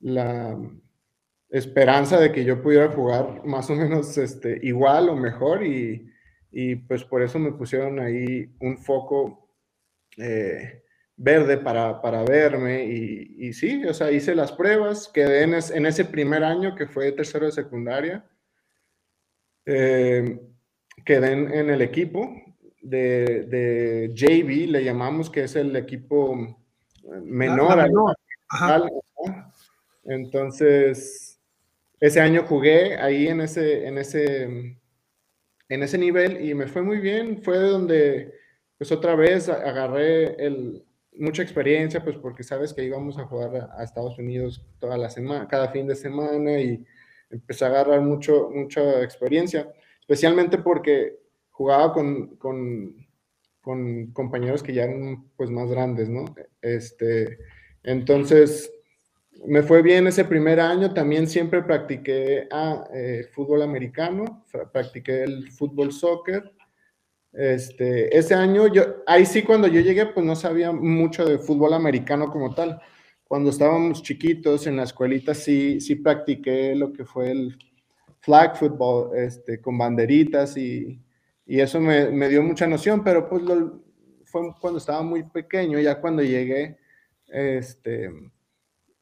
la, 0.00 0.58
esperanza 1.52 2.18
de 2.18 2.32
que 2.32 2.44
yo 2.44 2.62
pudiera 2.62 2.88
jugar 2.88 3.44
más 3.44 3.68
o 3.68 3.76
menos 3.76 4.16
este, 4.16 4.58
igual 4.62 5.10
o 5.10 5.16
mejor 5.16 5.64
y, 5.64 6.10
y 6.50 6.76
pues 6.76 7.04
por 7.04 7.22
eso 7.22 7.38
me 7.38 7.52
pusieron 7.52 8.00
ahí 8.00 8.50
un 8.58 8.78
foco 8.78 9.50
eh, 10.16 10.82
verde 11.14 11.58
para, 11.58 12.00
para 12.00 12.24
verme 12.24 12.86
y, 12.86 13.36
y, 13.38 13.52
sí, 13.52 13.84
o 13.84 13.92
sea, 13.92 14.10
hice 14.10 14.34
las 14.34 14.50
pruebas, 14.50 15.10
quedé 15.12 15.42
en, 15.42 15.54
en 15.54 15.86
ese 15.86 16.06
primer 16.06 16.42
año 16.42 16.74
que 16.74 16.86
fue 16.86 17.12
tercero 17.12 17.46
de 17.46 17.52
secundaria, 17.52 18.24
eh, 19.66 20.40
quedé 21.04 21.32
en, 21.32 21.70
el 21.70 21.82
equipo 21.82 22.34
de, 22.80 23.46
de, 23.48 24.10
JV, 24.14 24.70
le 24.70 24.84
llamamos, 24.84 25.30
que 25.30 25.44
es 25.44 25.54
el 25.54 25.76
equipo 25.76 26.58
menor. 27.22 27.90
Entonces, 30.04 31.31
ese 32.02 32.20
año 32.20 32.42
jugué 32.42 32.96
ahí 32.96 33.28
en 33.28 33.40
ese, 33.40 33.86
en 33.86 33.96
ese, 33.96 34.42
en 34.42 35.82
ese 35.84 35.98
nivel 35.98 36.44
y 36.44 36.52
me 36.52 36.66
fue 36.66 36.82
muy 36.82 36.98
bien. 36.98 37.40
Fue 37.44 37.56
donde, 37.56 38.34
pues 38.76 38.90
otra 38.90 39.14
vez 39.14 39.48
agarré 39.48 40.34
el, 40.44 40.84
mucha 41.16 41.44
experiencia, 41.44 42.02
pues 42.02 42.16
porque 42.16 42.42
sabes 42.42 42.74
que 42.74 42.82
íbamos 42.82 43.18
a 43.18 43.24
jugar 43.26 43.70
a, 43.76 43.84
Estados 43.84 44.18
Unidos 44.18 44.66
toda 44.80 44.98
la 44.98 45.10
semana, 45.10 45.46
cada 45.46 45.68
fin 45.68 45.86
de 45.86 45.94
semana 45.94 46.60
y 46.60 46.84
empecé 47.30 47.66
a 47.66 47.68
agarrar 47.68 48.00
mucho, 48.00 48.50
mucha 48.52 49.00
experiencia, 49.04 49.72
especialmente 50.00 50.58
porque 50.58 51.20
jugaba 51.50 51.92
con, 51.92 52.34
con, 52.34 52.96
con 53.60 54.10
compañeros 54.10 54.64
que 54.64 54.74
ya 54.74 54.84
eran 54.86 55.30
pues 55.36 55.50
más 55.50 55.70
grandes, 55.70 56.08
¿no? 56.08 56.24
Este, 56.62 57.38
entonces, 57.84 58.72
me 59.46 59.62
fue 59.62 59.82
bien 59.82 60.06
ese 60.06 60.24
primer 60.24 60.60
año, 60.60 60.92
también 60.92 61.26
siempre 61.26 61.62
practiqué 61.62 62.48
ah, 62.50 62.84
eh, 62.94 63.28
fútbol 63.32 63.62
americano, 63.62 64.44
practiqué 64.72 65.24
el 65.24 65.50
fútbol 65.50 65.92
soccer, 65.92 66.52
este, 67.32 68.16
ese 68.16 68.34
año, 68.34 68.66
yo, 68.68 69.02
ahí 69.06 69.24
sí 69.24 69.42
cuando 69.42 69.66
yo 69.66 69.80
llegué, 69.80 70.06
pues 70.06 70.24
no 70.24 70.36
sabía 70.36 70.70
mucho 70.70 71.24
de 71.24 71.38
fútbol 71.38 71.72
americano 71.72 72.30
como 72.30 72.54
tal. 72.54 72.80
Cuando 73.24 73.48
estábamos 73.48 74.02
chiquitos 74.02 74.66
en 74.66 74.76
la 74.76 74.82
escuelita, 74.82 75.34
sí, 75.34 75.80
sí 75.80 75.94
practiqué 75.96 76.74
lo 76.76 76.92
que 76.92 77.06
fue 77.06 77.30
el 77.30 77.58
flag 78.20 78.56
football, 78.56 79.16
este, 79.16 79.60
con 79.60 79.78
banderitas 79.78 80.56
y, 80.58 81.00
y 81.46 81.60
eso 81.60 81.80
me, 81.80 82.10
me, 82.10 82.28
dio 82.28 82.42
mucha 82.42 82.66
noción, 82.66 83.02
pero 83.02 83.28
pues 83.28 83.42
fue 84.24 84.54
cuando 84.60 84.78
estaba 84.78 85.02
muy 85.02 85.22
pequeño, 85.22 85.80
ya 85.80 86.00
cuando 86.00 86.22
llegué, 86.22 86.76
este, 87.28 88.10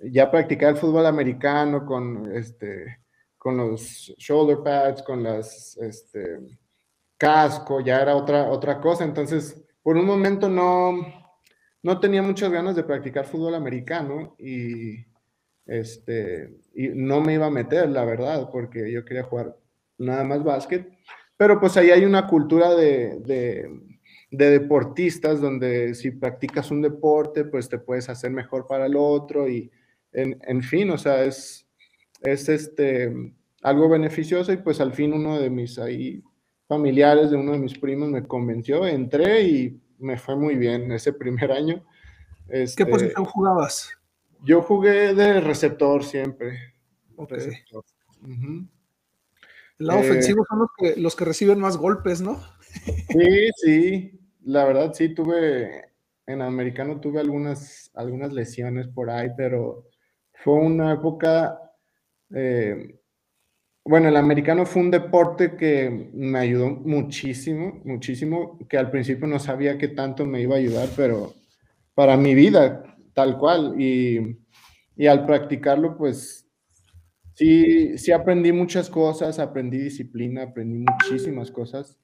ya 0.03 0.31
practicé 0.31 0.67
el 0.67 0.77
fútbol 0.77 1.07
americano 1.07 1.85
con, 1.85 2.31
este, 2.35 3.01
con 3.37 3.57
los 3.57 4.13
shoulder 4.17 4.59
pads, 4.63 5.03
con 5.03 5.23
las, 5.23 5.77
este, 5.79 6.41
casco, 7.21 7.81
ya 7.83 8.01
era 8.01 8.17
otra, 8.17 8.49
otra 8.51 8.81
cosa. 8.81 9.05
Entonces, 9.05 9.63
por 9.83 9.97
un 9.99 10.07
momento 10.07 10.49
no, 10.49 10.93
no 11.83 12.01
tenía 12.01 12.23
muchas 12.23 12.51
ganas 12.51 12.75
de 12.75 12.83
practicar 12.83 13.27
fútbol 13.27 13.55
americano 13.55 14.35
y, 14.39 15.05
este, 15.67 16.57
y 16.75 16.89
no 16.89 17.21
me 17.21 17.35
iba 17.35 17.47
a 17.47 17.51
meter, 17.51 17.91
la 17.91 18.07
verdad, 18.07 18.49
porque 18.51 18.91
yo 18.91 19.05
quería 19.05 19.23
jugar 19.23 19.55
nada 19.99 20.25
más 20.25 20.43
básquet. 20.43 20.89
Pero 21.37 21.61
pues 21.61 21.77
ahí 21.77 21.91
hay 21.91 22.07
una 22.07 22.27
cultura 22.27 22.75
de, 22.75 23.21
de, 23.21 23.69
de 24.31 24.51
deportistas 24.51 25.43
donde 25.43 25.95
si 25.95 26.13
practicas 26.13 26.71
un 26.71 26.81
deporte, 26.81 27.45
pues 27.45 27.69
te 27.69 27.79
puedes 27.79 28.09
hacer 28.09 28.31
mejor 28.31 28.67
para 28.67 28.87
el 28.87 28.97
otro 28.97 29.47
y 29.47 29.71
en, 30.13 30.39
en 30.43 30.63
fin, 30.63 30.91
o 30.91 30.99
sea, 30.99 31.25
es, 31.25 31.67
es 32.23 32.49
este, 32.49 33.13
algo 33.63 33.89
beneficioso 33.89 34.53
y 34.53 34.59
pues 34.59 34.81
al 34.81 34.93
fin 34.93 35.13
uno 35.13 35.39
de 35.39 35.51
mis 35.51 35.79
ahí 35.79 36.23
familiares 36.67 37.31
de 37.31 37.37
uno 37.37 37.53
de 37.53 37.59
mis 37.59 37.79
primos 37.79 38.09
me 38.09 38.27
convenció, 38.27 38.87
entré 38.87 39.43
y 39.43 39.81
me 39.99 40.17
fue 40.17 40.37
muy 40.37 40.57
bien 40.57 40.91
ese 40.93 41.13
primer 41.13 41.53
año. 41.53 41.85
¿Qué 42.49 42.63
este, 42.63 42.87
posición 42.87 43.25
jugabas? 43.25 43.91
Yo 44.43 44.63
jugué 44.63 45.15
de 45.15 45.41
receptor 45.41 46.05
siempre. 46.05 46.75
Receptor. 47.29 47.85
El 49.79 49.87
lado 49.87 50.01
eh, 50.01 50.11
ofensivo 50.11 50.45
son 50.49 50.59
los 50.61 50.69
que, 50.77 51.01
los 51.01 51.17
que 51.17 51.25
reciben 51.25 51.61
más 51.61 51.77
golpes, 51.77 52.21
¿no? 52.21 52.41
Sí, 53.09 53.51
sí. 53.57 54.21
La 54.45 54.65
verdad, 54.65 54.95
sí, 54.95 55.15
tuve, 55.15 55.93
en 56.27 56.41
americano 56.41 57.01
tuve 57.01 57.21
algunas, 57.21 57.91
algunas 57.95 58.33
lesiones 58.33 58.89
por 58.89 59.11
ahí, 59.11 59.29
pero 59.37 59.87
fue 60.43 60.55
una 60.55 60.95
época 60.95 61.59
eh, 62.35 63.01
bueno, 63.85 64.09
el 64.09 64.17
americano 64.17 64.67
fue 64.67 64.83
un 64.83 64.91
deporte 64.91 65.57
que 65.57 66.11
me 66.13 66.39
ayudó 66.39 66.71
muchísimo, 66.71 67.81
muchísimo, 67.85 68.59
que 68.69 68.77
al 68.77 68.91
principio 68.91 69.27
no 69.27 69.39
sabía 69.39 69.79
qué 69.79 69.89
tanto 69.89 70.27
me 70.27 70.41
iba 70.43 70.55
a 70.55 70.59
ayudar, 70.59 70.89
pero 70.97 71.35
para 71.95 72.17
mi 72.17 72.35
vida, 72.35 72.85
tal 73.15 73.39
cual. 73.39 73.81
Y, 73.81 74.39
y 74.97 75.07
al 75.07 75.25
practicarlo, 75.25 75.97
pues 75.97 76.47
sí, 77.35 77.97
sí 77.97 78.13
aprendí 78.13 78.53
muchas 78.53 78.91
cosas, 78.91 79.39
aprendí 79.39 79.79
disciplina, 79.79 80.43
aprendí 80.45 80.79
muchísimas 80.79 81.51
cosas. 81.51 81.99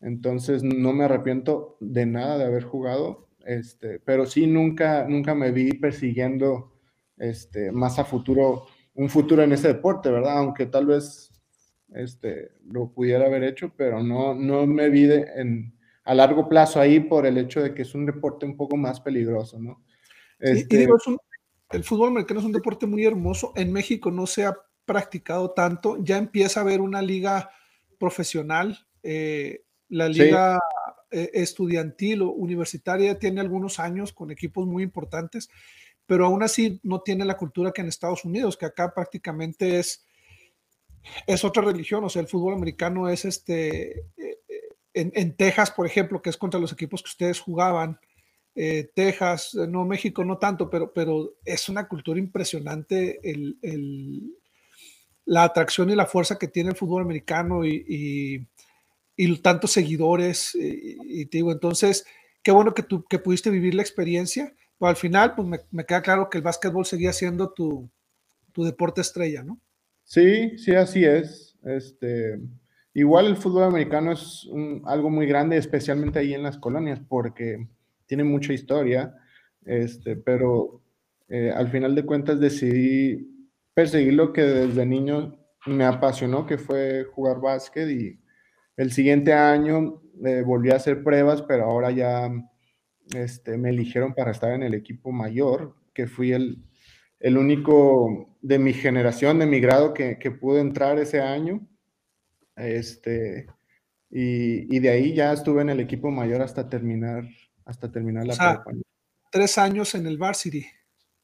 Entonces 0.00 0.62
no 0.62 0.92
me 0.92 1.04
arrepiento 1.04 1.76
de 1.80 2.06
nada 2.06 2.38
de 2.38 2.44
haber 2.44 2.62
jugado, 2.62 3.28
este, 3.44 3.98
pero 4.00 4.26
sí 4.26 4.46
nunca, 4.46 5.06
nunca 5.08 5.34
me 5.34 5.50
vi 5.50 5.72
persiguiendo 5.72 6.75
este, 7.16 7.72
más 7.72 7.98
a 7.98 8.04
futuro 8.04 8.66
un 8.96 9.10
futuro 9.10 9.42
en 9.42 9.52
ese 9.52 9.68
deporte, 9.68 10.10
¿verdad? 10.10 10.38
Aunque 10.38 10.66
tal 10.66 10.86
vez 10.86 11.30
este, 11.94 12.52
lo 12.64 12.90
pudiera 12.90 13.26
haber 13.26 13.44
hecho, 13.44 13.72
pero 13.76 14.02
no, 14.02 14.34
no 14.34 14.66
me 14.66 14.88
vi 14.88 15.04
en, 15.10 15.74
a 16.04 16.14
largo 16.14 16.48
plazo 16.48 16.80
ahí 16.80 17.00
por 17.00 17.26
el 17.26 17.38
hecho 17.38 17.62
de 17.62 17.74
que 17.74 17.82
es 17.82 17.94
un 17.94 18.06
deporte 18.06 18.46
un 18.46 18.56
poco 18.56 18.76
más 18.76 19.00
peligroso, 19.00 19.60
¿no? 19.60 19.84
Este, 20.38 20.78
digo, 20.78 20.96
el 21.70 21.84
fútbol 21.84 22.08
americano 22.08 22.40
es 22.40 22.46
un 22.46 22.52
deporte 22.52 22.86
muy 22.86 23.04
hermoso. 23.04 23.52
En 23.56 23.72
México 23.72 24.10
no 24.10 24.26
se 24.26 24.44
ha 24.44 24.56
practicado 24.84 25.50
tanto. 25.50 25.96
Ya 26.02 26.16
empieza 26.18 26.60
a 26.60 26.62
haber 26.62 26.80
una 26.80 27.02
liga 27.02 27.50
profesional. 27.98 28.86
Eh, 29.02 29.64
la 29.88 30.08
liga 30.08 30.58
eh, 31.10 31.30
estudiantil 31.34 32.22
o 32.22 32.30
universitaria 32.30 33.18
tiene 33.18 33.40
algunos 33.40 33.80
años 33.80 34.12
con 34.12 34.30
equipos 34.30 34.66
muy 34.66 34.82
importantes 34.82 35.48
pero 36.06 36.26
aún 36.26 36.42
así 36.42 36.80
no 36.82 37.00
tiene 37.00 37.24
la 37.24 37.36
cultura 37.36 37.72
que 37.72 37.82
en 37.82 37.88
Estados 37.88 38.24
Unidos, 38.24 38.56
que 38.56 38.66
acá 38.66 38.94
prácticamente 38.94 39.78
es, 39.78 40.06
es 41.26 41.44
otra 41.44 41.62
religión, 41.62 42.04
o 42.04 42.08
sea, 42.08 42.22
el 42.22 42.28
fútbol 42.28 42.54
americano 42.54 43.08
es 43.08 43.24
este, 43.24 44.00
eh, 44.16 44.38
en, 44.94 45.36
Texas, 45.36 45.70
por 45.70 45.86
ejemplo, 45.86 46.22
que 46.22 46.30
es 46.30 46.36
contra 46.36 46.60
los 46.60 46.72
equipos 46.72 47.02
que 47.02 47.10
ustedes 47.10 47.40
jugaban, 47.40 47.98
eh, 48.54 48.90
Texas, 48.94 49.54
no 49.54 49.84
México, 49.84 50.24
no 50.24 50.38
tanto, 50.38 50.70
pero, 50.70 50.92
pero 50.92 51.34
es 51.44 51.68
una 51.68 51.86
cultura 51.86 52.18
impresionante 52.18 53.20
el, 53.22 53.58
la 55.26 55.44
atracción 55.44 55.90
y 55.90 55.96
la 55.96 56.06
fuerza 56.06 56.38
que 56.38 56.48
tiene 56.48 56.70
el 56.70 56.76
fútbol 56.76 57.02
americano 57.02 57.66
y, 57.66 58.46
y, 59.16 59.36
tantos 59.42 59.72
seguidores, 59.72 60.54
y, 60.54 61.26
te 61.26 61.38
digo, 61.38 61.52
entonces, 61.52 62.06
qué 62.42 62.52
bueno 62.52 62.72
que 62.72 62.82
tú 62.82 63.04
que 63.04 63.18
pudiste 63.18 63.50
vivir 63.50 63.74
la 63.74 63.82
experiencia 63.82 64.54
pero 64.78 64.90
al 64.90 64.96
final, 64.96 65.34
pues 65.34 65.48
me, 65.70 65.84
queda 65.84 66.02
claro 66.02 66.28
que 66.28 66.38
el 66.38 66.44
básquetbol 66.44 66.84
seguía 66.84 67.12
siendo 67.12 67.52
tu, 67.52 67.90
deporte 68.56 69.00
estrella, 69.00 69.42
¿no? 69.42 69.60
Sí, 70.04 70.56
sí, 70.58 70.74
así 70.74 71.04
es. 71.04 71.58
Este, 71.62 72.38
igual 72.94 73.26
el 73.26 73.36
fútbol 73.36 73.64
americano 73.64 74.12
es 74.12 74.48
algo 74.84 75.10
muy 75.10 75.26
grande, 75.26 75.56
especialmente 75.56 76.18
ahí 76.18 76.32
en 76.34 76.42
las 76.42 76.58
colonias, 76.58 77.00
porque 77.06 77.66
tiene 78.06 78.24
mucha 78.24 78.52
historia, 78.52 79.14
este, 79.64 80.16
pero 80.16 80.80
eh, 81.28 81.50
al 81.54 81.68
final 81.68 81.94
de 81.94 82.06
cuentas 82.06 82.40
decidí 82.40 83.50
perseguir 83.74 84.14
lo 84.14 84.32
que 84.32 84.42
desde 84.42 84.86
niño 84.86 85.38
me 85.66 85.84
apasionó, 85.84 86.46
que 86.46 86.56
fue 86.56 87.04
jugar 87.12 87.40
básquet 87.40 87.88
y 87.90 88.20
el 88.76 88.92
siguiente 88.92 89.32
año 89.32 90.02
eh, 90.24 90.42
volví 90.42 90.70
a 90.70 90.76
hacer 90.76 91.02
pruebas, 91.02 91.42
pero 91.42 91.64
ahora 91.64 91.90
ya 91.90 92.30
este, 93.14 93.56
me 93.58 93.70
eligieron 93.70 94.14
para 94.14 94.30
estar 94.30 94.52
en 94.52 94.62
el 94.62 94.74
equipo 94.74 95.12
mayor, 95.12 95.76
que 95.94 96.06
fui 96.06 96.32
el, 96.32 96.64
el 97.20 97.38
único 97.38 98.36
de 98.42 98.58
mi 98.58 98.72
generación, 98.72 99.38
de 99.38 99.46
mi 99.46 99.60
grado, 99.60 99.94
que, 99.94 100.18
que 100.18 100.30
pude 100.30 100.60
entrar 100.60 100.98
ese 100.98 101.20
año. 101.20 101.66
Este, 102.56 103.46
y, 104.10 104.74
y, 104.74 104.78
de 104.80 104.90
ahí 104.90 105.14
ya 105.14 105.32
estuve 105.32 105.62
en 105.62 105.70
el 105.70 105.80
equipo 105.80 106.10
mayor 106.10 106.42
hasta 106.42 106.68
terminar, 106.68 107.24
hasta 107.64 107.90
terminar 107.90 108.26
la 108.26 108.32
o 108.32 108.36
sea, 108.36 108.64
Tres 109.30 109.58
años 109.58 109.94
en 109.94 110.06
el 110.06 110.16
varsity. 110.16 110.66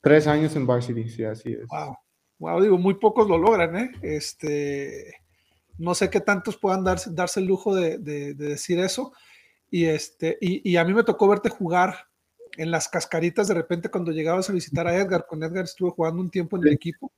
Tres 0.01 0.27
años 0.27 0.55
en 0.57 0.67
varsity, 0.67 1.09
sí, 1.09 1.25
así 1.25 1.53
es. 1.53 1.67
Wow. 1.69 1.97
Wow, 2.39 2.61
digo, 2.61 2.77
muy 2.77 2.95
pocos 2.95 3.29
lo 3.29 3.39
logran, 3.39 3.77
¿eh? 3.77 3.93
Este, 4.03 5.15
no 5.79 5.95
sé 5.95 6.11
qué 6.11 6.21
tantos 6.21 6.57
puedan 6.57 6.83
darse, 6.83 7.11
darse 7.13 7.39
el 7.39 7.47
lujo 7.47 7.75
de, 7.75 7.99
de, 7.99 8.35
de 8.35 8.49
decir 8.49 8.81
eso. 8.81 9.13
Y, 9.73 9.87
este, 9.87 10.37
y, 10.39 10.77
a 10.77 10.85
mí 10.85 10.93
me 10.93 11.03
tocó 11.03 11.27
verte 11.27 11.49
jugar 11.49 12.07
en 12.59 12.71
las 12.71 12.91
cascaritas 12.91 13.49
de 13.49 13.55
repente 13.55 13.89
cuando 13.89 14.13
llegabas 14.13 14.51
a 14.51 14.53
visitar 14.53 14.87
a 14.87 14.95
Edgar. 14.95 15.25
Con 15.27 15.43
Edgar 15.43 15.65
estuve 15.65 15.93
jugando 15.93 16.21
un 16.21 16.29
tiempo 16.29 16.59
en 16.59 16.65
el 16.65 16.75
equipo. 16.75 17.11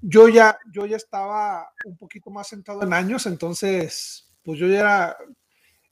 Yo 0.00 0.28
ya, 0.28 0.56
yo 0.70 0.86
ya 0.86 0.96
estaba 0.96 1.68
un 1.84 1.96
poquito 1.96 2.30
más 2.30 2.46
sentado 2.46 2.84
en 2.84 2.92
años, 2.92 3.26
entonces, 3.26 4.32
pues 4.44 4.56
yo 4.56 4.68
ya 4.68 4.78
era, 4.78 5.16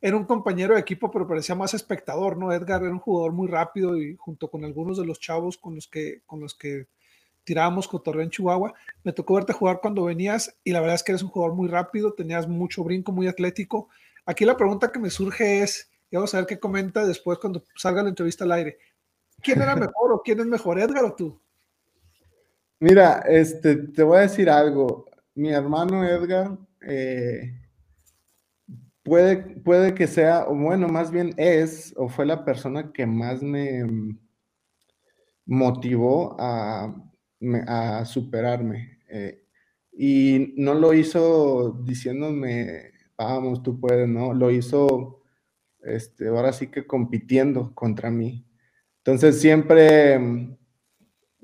era 0.00 0.16
un 0.16 0.25
compañero 0.25 0.75
de 0.75 0.80
equipo, 0.83 1.11
pero 1.11 1.26
parecía 1.26 1.56
más 1.56 1.75
espectador, 1.75 2.37
¿no? 2.37 2.52
Edgar 2.52 2.85
era 2.85 2.92
un 2.92 3.00
jugador 3.00 3.33
muy 3.33 3.49
rápido 3.49 3.99
y 3.99 4.14
junto 4.14 4.49
con 4.49 4.64
algunos 4.64 4.97
de 4.97 5.06
los 5.06 5.18
chavos 5.18 5.59
con 5.59 5.75
los 5.75 5.88
que, 5.88 6.23
con 6.26 6.38
los 6.38 6.54
que 6.54 6.87
tirábamos 7.42 7.88
cotorreo 7.88 8.23
en 8.23 8.30
Chihuahua, 8.30 8.73
me 9.02 9.12
tocó 9.12 9.35
verte 9.35 9.52
jugar 9.52 9.80
cuando 9.83 10.04
venías 10.04 10.56
y 10.62 10.71
la 10.71 10.78
verdad 10.78 10.94
es 10.94 11.02
que 11.02 11.11
eres 11.11 11.25
un 11.25 11.30
jugador 11.30 11.56
muy 11.56 11.66
rápido, 11.66 12.12
tenías 12.12 12.47
mucho 12.47 12.85
brinco, 12.85 13.11
muy 13.11 13.26
atlético. 13.26 13.88
Aquí 14.25 14.44
la 14.44 14.56
pregunta 14.56 14.92
que 14.92 15.00
me 15.00 15.11
surge 15.11 15.62
es, 15.64 15.90
vamos 16.16 16.35
a 16.35 16.38
ver 16.38 16.47
qué 16.47 16.59
comenta 16.59 17.06
después 17.06 17.38
cuando 17.38 17.64
salga 17.76 18.02
la 18.02 18.09
entrevista 18.11 18.44
al 18.44 18.52
aire. 18.52 18.78
¿Quién 19.42 19.61
era 19.61 19.76
mejor 19.76 20.12
o 20.12 20.23
quién 20.23 20.40
es 20.40 20.47
mejor, 20.47 20.78
Edgar 20.78 21.04
o 21.04 21.14
tú? 21.14 21.40
Mira, 22.80 23.25
este, 23.28 23.76
te 23.76 24.02
voy 24.02 24.18
a 24.18 24.23
decir 24.23 24.49
algo. 24.49 25.06
Mi 25.35 25.50
hermano 25.50 26.04
Edgar 26.04 26.56
eh, 26.83 27.52
puede, 29.02 29.37
puede 29.37 29.94
que 29.94 30.06
sea, 30.06 30.47
o 30.47 30.54
bueno, 30.54 30.88
más 30.88 31.11
bien 31.11 31.35
es, 31.37 31.94
o 31.97 32.09
fue 32.09 32.26
la 32.26 32.44
persona 32.44 32.92
que 32.92 33.06
más 33.06 33.42
me 33.42 33.85
motivó 35.47 36.37
a, 36.38 36.94
a 37.66 38.04
superarme. 38.04 38.99
Eh, 39.09 39.44
y 39.97 40.54
no 40.56 40.75
lo 40.75 40.92
hizo 40.92 41.80
diciéndome, 41.85 42.90
vamos, 43.16 43.62
tú 43.62 43.78
puedes, 43.78 44.09
no, 44.09 44.33
lo 44.33 44.50
hizo, 44.50 45.23
este, 45.85 46.29
ahora 46.29 46.53
sí 46.53 46.69
que 46.69 46.87
compitiendo 46.87 47.75
contra 47.75 48.11
mí. 48.11 48.45
Entonces 48.99 49.41
siempre, 49.41 50.19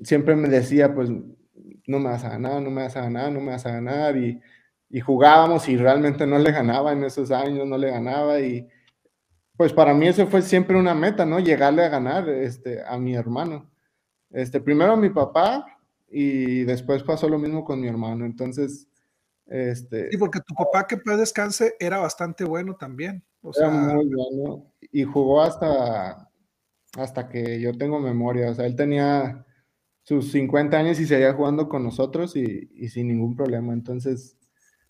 siempre 0.03 0.35
me 0.35 0.49
decía, 0.49 0.93
pues, 0.93 1.09
no 1.09 1.99
me 1.99 2.09
vas 2.09 2.23
a 2.23 2.29
ganar, 2.29 2.61
no 2.61 2.71
me 2.71 2.83
vas 2.83 2.95
a 2.97 3.01
ganar, 3.01 3.31
no 3.31 3.39
me 3.41 3.51
vas 3.51 3.65
a 3.65 3.71
ganar, 3.71 4.17
y 4.17 4.39
jugábamos 4.99 5.69
y 5.69 5.77
realmente 5.77 6.25
no 6.25 6.37
le 6.37 6.51
ganaba 6.51 6.91
en 6.91 7.03
esos 7.03 7.31
años, 7.31 7.67
no 7.67 7.77
le 7.77 7.91
ganaba 7.91 8.39
y 8.39 8.67
pues 9.61 9.73
para 9.73 9.93
mí 9.93 10.07
eso 10.07 10.25
fue 10.25 10.41
siempre 10.41 10.75
una 10.75 10.95
meta, 10.95 11.23
¿no? 11.23 11.39
Llegarle 11.39 11.83
a 11.83 11.89
ganar 11.89 12.27
este, 12.27 12.83
a 12.83 12.97
mi 12.97 13.13
hermano. 13.13 13.69
Este, 14.31 14.59
primero 14.59 14.93
a 14.93 14.97
mi 14.97 15.11
papá 15.11 15.63
y 16.09 16.63
después 16.63 17.03
pasó 17.03 17.29
lo 17.29 17.37
mismo 17.37 17.63
con 17.63 17.79
mi 17.79 17.87
hermano. 17.87 18.25
Entonces, 18.25 18.87
este... 19.45 20.09
Sí, 20.09 20.17
porque 20.17 20.39
tu 20.39 20.55
papá, 20.55 20.87
que 20.87 20.97
puede 20.97 21.17
descanse, 21.17 21.75
era 21.79 21.99
bastante 21.99 22.43
bueno 22.43 22.75
también. 22.75 23.23
O 23.41 23.53
sea... 23.53 23.69
muy 23.69 24.07
bueno 24.07 24.71
y 24.91 25.03
jugó 25.03 25.41
hasta, 25.41 26.29
hasta 26.97 27.29
que 27.29 27.59
yo 27.61 27.77
tengo 27.77 27.99
memoria. 27.99 28.51
O 28.51 28.53
sea, 28.53 28.65
él 28.65 28.75
tenía 28.75 29.45
sus 30.03 30.31
50 30.31 30.77
años 30.77 30.99
y 30.99 31.05
seguía 31.05 31.33
jugando 31.33 31.69
con 31.69 31.83
nosotros 31.83 32.35
y, 32.35 32.69
y 32.73 32.89
sin 32.89 33.07
ningún 33.07 33.35
problema. 33.35 33.73
Entonces, 33.73 34.37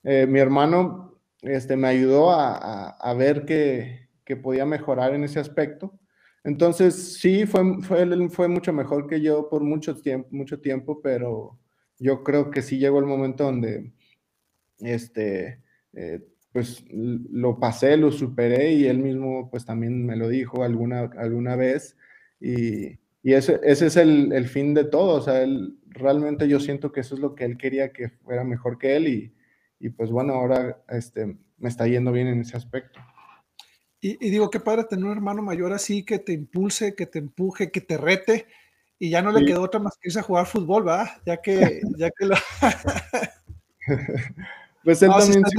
eh, 0.03 0.25
mi 0.27 0.39
hermano 0.39 1.11
este, 1.41 1.75
me 1.75 1.87
ayudó 1.87 2.31
a, 2.31 3.13
ver 3.17 3.45
que, 3.45 4.09
podía 4.41 4.65
mejorar 4.65 5.13
en 5.13 5.25
ese 5.25 5.41
aspecto. 5.41 5.99
Entonces, 6.45 7.19
sí, 7.19 7.45
fue, 7.45 7.81
fue, 7.81 8.29
fue 8.29 8.47
mucho 8.47 8.71
mejor 8.71 9.05
que 9.05 9.19
yo 9.19 9.49
por 9.49 9.61
mucho 9.61 9.99
tiempo, 9.99 10.29
mucho 10.31 10.61
tiempo, 10.61 11.01
pero 11.01 11.59
yo 11.99 12.23
creo 12.23 12.49
que 12.49 12.61
sí 12.61 12.77
llegó 12.79 12.99
el 12.99 13.05
momento 13.05 13.43
donde 13.43 13.91
este, 14.79 15.61
eh, 15.91 16.21
pues 16.51 16.83
lo 16.91 17.59
pasé, 17.59 17.97
lo 17.97 18.11
superé 18.11 18.73
y 18.73 18.87
él 18.87 18.99
mismo 18.99 19.49
pues 19.49 19.65
también 19.65 20.05
me 20.05 20.15
lo 20.15 20.27
dijo 20.27 20.63
alguna, 20.63 21.09
alguna 21.17 21.55
vez 21.55 21.97
y, 22.39 22.99
y 23.23 23.33
ese, 23.33 23.59
ese 23.63 23.87
es 23.87 23.97
el, 23.97 24.33
el, 24.33 24.47
fin 24.47 24.73
de 24.73 24.83
todo, 24.83 25.17
o 25.17 25.21
sea, 25.21 25.43
él, 25.43 25.77
realmente 25.87 26.47
yo 26.47 26.59
siento 26.59 26.91
que 26.91 27.01
eso 27.01 27.15
es 27.15 27.21
lo 27.21 27.35
que 27.35 27.45
él 27.45 27.57
quería 27.57 27.93
que 27.93 28.09
fuera 28.09 28.43
mejor 28.43 28.77
que 28.77 28.95
él 28.95 29.07
y, 29.07 29.33
y 29.79 29.89
pues 29.89 30.11
bueno, 30.11 30.33
ahora 30.33 30.83
este, 30.89 31.37
me 31.57 31.69
está 31.69 31.87
yendo 31.87 32.11
bien 32.11 32.27
en 32.27 32.41
ese 32.41 32.57
aspecto. 32.57 32.99
Y, 34.03 34.31
digo, 34.31 34.49
qué 34.49 34.59
padre 34.59 34.85
tener 34.85 35.05
un 35.05 35.11
hermano 35.11 35.43
mayor 35.43 35.73
así 35.73 36.03
que 36.03 36.17
te 36.17 36.33
impulse, 36.33 36.95
que 36.95 37.05
te 37.05 37.19
empuje, 37.19 37.71
que 37.71 37.81
te 37.81 37.97
rete, 37.97 38.47
y 38.97 39.11
ya 39.11 39.21
no 39.21 39.31
le 39.31 39.45
quedó 39.45 39.61
otra 39.61 39.79
más 39.79 39.95
que 39.97 40.09
irse 40.09 40.19
a 40.19 40.23
jugar 40.23 40.47
fútbol, 40.47 40.85
¿verdad? 40.85 41.07
Ya 41.23 41.37
que, 41.37 41.81
ya 41.97 42.09
que 42.09 42.25
lo... 42.25 42.35
pues 44.83 45.03
él 45.03 45.11
también... 45.17 45.43
Si 45.45 45.55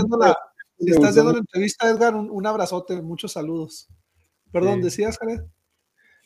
estás, 0.91 1.11
haciendo 1.11 1.33
la, 1.33 1.39
entrevista, 1.39 1.89
Edgar, 1.89 2.15
un, 2.15 2.47
abrazote, 2.47 3.01
muchos 3.03 3.33
saludos. 3.33 3.89
Perdón, 4.51 4.81
¿decías, 4.81 5.19
Jared? 5.19 5.41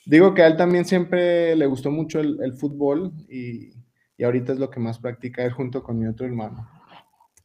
Digo 0.07 0.35
que 0.35 0.43
a 0.43 0.47
él 0.47 0.57
también 0.57 0.85
siempre 0.85 1.57
le 1.57 1.67
gustó 1.67 1.91
mucho 1.91 2.21
el, 2.21 2.55
fútbol 2.55 3.13
y, 3.29 3.73
y, 4.17 4.25
ahorita 4.25 4.53
es 4.53 4.59
lo 4.59 4.71
que 4.71 4.81
más 4.81 4.99
practica 4.99 5.45
él 5.45 5.53
junto 5.53 5.83
con 5.83 5.99
mi 5.99 6.07
otro 6.07 6.27
hermano. 6.27 6.69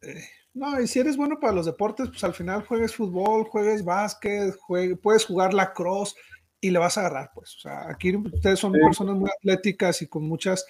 Eh, 0.01 0.23
no, 0.53 0.79
y 0.81 0.87
si 0.87 0.99
eres 0.99 1.15
bueno 1.17 1.39
para 1.39 1.53
los 1.53 1.65
deportes, 1.65 2.09
pues 2.09 2.23
al 2.23 2.33
final 2.33 2.65
juegues 2.65 2.95
fútbol, 2.95 3.45
juegues 3.45 3.83
básquet, 3.85 4.53
puedes 5.01 5.25
jugar 5.25 5.53
lacrosse 5.53 6.15
y 6.59 6.69
le 6.69 6.79
vas 6.79 6.97
a 6.97 7.01
agarrar, 7.01 7.31
pues. 7.33 7.55
O 7.55 7.59
sea, 7.59 7.89
aquí 7.89 8.15
ustedes 8.15 8.59
son 8.59 8.73
personas 8.73 9.15
muy 9.15 9.29
atléticas 9.29 10.01
y 10.01 10.07
con 10.07 10.27
muchas 10.27 10.65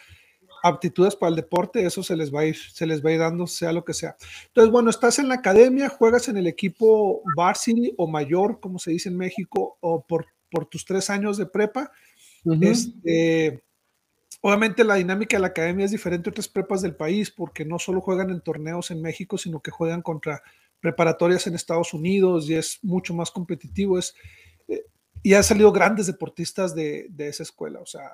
aptitudes 0.63 1.15
para 1.15 1.30
el 1.32 1.36
deporte, 1.36 1.86
eso 1.86 2.04
se 2.04 2.15
les 2.15 2.34
va 2.34 2.41
a 2.41 2.45
ir, 2.45 2.56
se 2.56 2.86
les 2.86 3.04
va 3.04 3.10
a 3.10 3.13
ir 3.13 3.19
dando, 3.19 3.47
sea 3.47 3.74
lo 3.74 3.84
que 3.84 3.93
sea. 3.93 4.15
Entonces, 4.47 4.71
bueno, 4.71 4.89
estás 4.89 5.19
en 5.19 5.28
la 5.28 5.36
academia, 5.36 5.89
juegas 5.89 6.28
en 6.28 6.38
el 6.38 6.47
equipo 6.47 7.21
varsity 7.36 7.93
o 7.97 8.08
mayor, 8.08 8.60
como 8.60 8.80
se 8.80 8.91
dice 8.91 9.10
en 9.10 9.17
México, 9.17 9.78
o 9.82 10.06
por, 10.06 10.28
por 10.50 10.65
tus 10.65 10.86
tres 10.86 11.10
años 11.10 11.38
de 11.38 11.45
prepa. 11.45 11.91
Este 12.62 13.63
Obviamente 14.43 14.84
la 14.84 14.95
dinámica 14.95 15.38
de 15.38 15.41
la 15.41 15.47
academia 15.47 15.86
es 15.86 15.91
diferente 15.91 16.28
a 16.28 16.32
otras 16.32 16.47
prepas 16.47 16.82
del 16.82 16.95
país 16.95 17.30
porque 17.30 17.63
no 17.63 17.78
solo 17.78 18.02
juegan 18.02 18.32
en 18.32 18.41
torneos 18.41 18.89
en 18.89 19.00
México, 19.00 19.38
sino 19.38 19.62
que 19.62 19.69
juegan 19.69 20.02
contra 20.02 20.41
preparatorias 20.80 21.45
en 21.45 21.54
Estados 21.54 21.93
Unidos 21.93 22.50
y 22.50 22.56
es 22.56 22.80
mucho 22.82 23.13
más 23.13 23.30
competitivo. 23.30 24.00
Es, 24.00 24.15
eh, 24.67 24.84
y 25.21 25.36
han 25.36 25.43
salido 25.43 25.71
grandes 25.71 26.08
deportistas 26.08 26.74
de, 26.74 27.12
esa 27.19 27.43
escuela, 27.43 27.82
o 27.82 27.86
sea, 27.86 28.12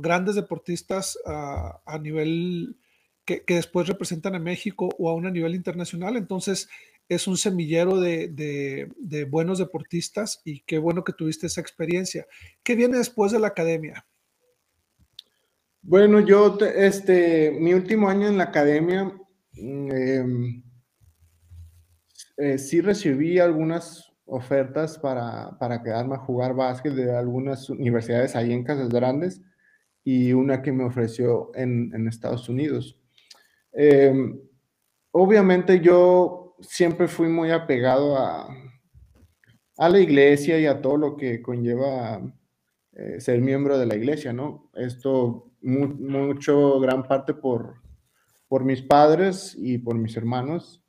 grandes 0.00 0.34
deportistas 0.34 1.18
a 1.24 1.98
nivel 2.00 2.76
que, 3.26 3.42
después 3.46 3.88
representan 3.88 4.34
a 4.36 4.38
México 4.38 4.88
o 4.98 5.10
a 5.10 5.14
un 5.14 5.30
nivel 5.30 5.54
internacional. 5.54 6.16
Entonces 6.16 6.68
es 7.08 7.26
un 7.26 7.36
semillero 7.36 8.00
de, 8.00 9.26
buenos 9.28 9.58
deportistas 9.58 10.40
y 10.44 10.60
qué 10.60 10.78
bueno 10.78 11.04
que 11.04 11.12
tuviste 11.12 11.48
esa 11.48 11.60
experiencia. 11.60 12.26
¿Qué 12.62 12.74
viene 12.74 12.98
después 12.98 13.32
de 13.32 13.40
la 13.40 13.48
academia? 13.48 14.06
Bueno, 15.82 16.20
yo, 16.20 16.58
este, 16.60 17.52
mi 17.52 17.74
último 17.74 18.08
año 18.08 18.26
en 18.26 18.38
la 18.38 18.44
academia, 18.44 19.04
mm, 19.52 19.90
em, 19.92 20.62
eh, 22.38 22.58
sí 22.58 22.80
recibí 22.80 23.38
algunas 23.38 24.12
ofertas 24.24 24.98
para, 24.98 25.56
quedarme 25.84 26.16
a 26.16 26.18
jugar 26.18 26.54
básquet 26.54 26.92
de 26.92 27.16
algunas 27.16 27.70
universidades 27.70 28.34
ahí 28.34 28.52
en 28.52 28.64
Casas 28.64 28.88
Grandes 28.88 29.40
y 30.06 30.32
una 30.32 30.62
que 30.62 30.70
me 30.70 30.84
ofreció 30.84 31.50
en, 31.56 32.06
Estados 32.06 32.48
Unidos. 32.48 32.96
Em, 33.72 34.38
obviamente 35.10 35.80
yo 35.80 36.54
siempre 36.60 37.08
fui 37.08 37.26
muy 37.26 37.50
apegado 37.50 38.16
a, 38.16 38.48
a 39.78 39.88
la 39.88 39.98
iglesia 39.98 40.60
y 40.60 40.66
a 40.66 40.80
todo 40.80 40.96
lo 40.96 41.16
que 41.16 41.42
conlleva 41.42 42.22
eh, 42.92 43.20
ser 43.20 43.40
miembro 43.40 43.78
de 43.78 43.86
la 43.86 43.96
iglesia, 43.96 44.32
¿no? 44.32 44.70
Esto 44.74 45.50
mucho, 45.60 46.78
gran 46.78 47.08
parte 47.08 47.34
por, 47.34 47.74
por 48.46 48.64
mis 48.64 48.82
padres 48.82 49.56
y 49.58 49.78
por 49.78 49.96
mis 49.96 50.16
hermanos. 50.16 50.84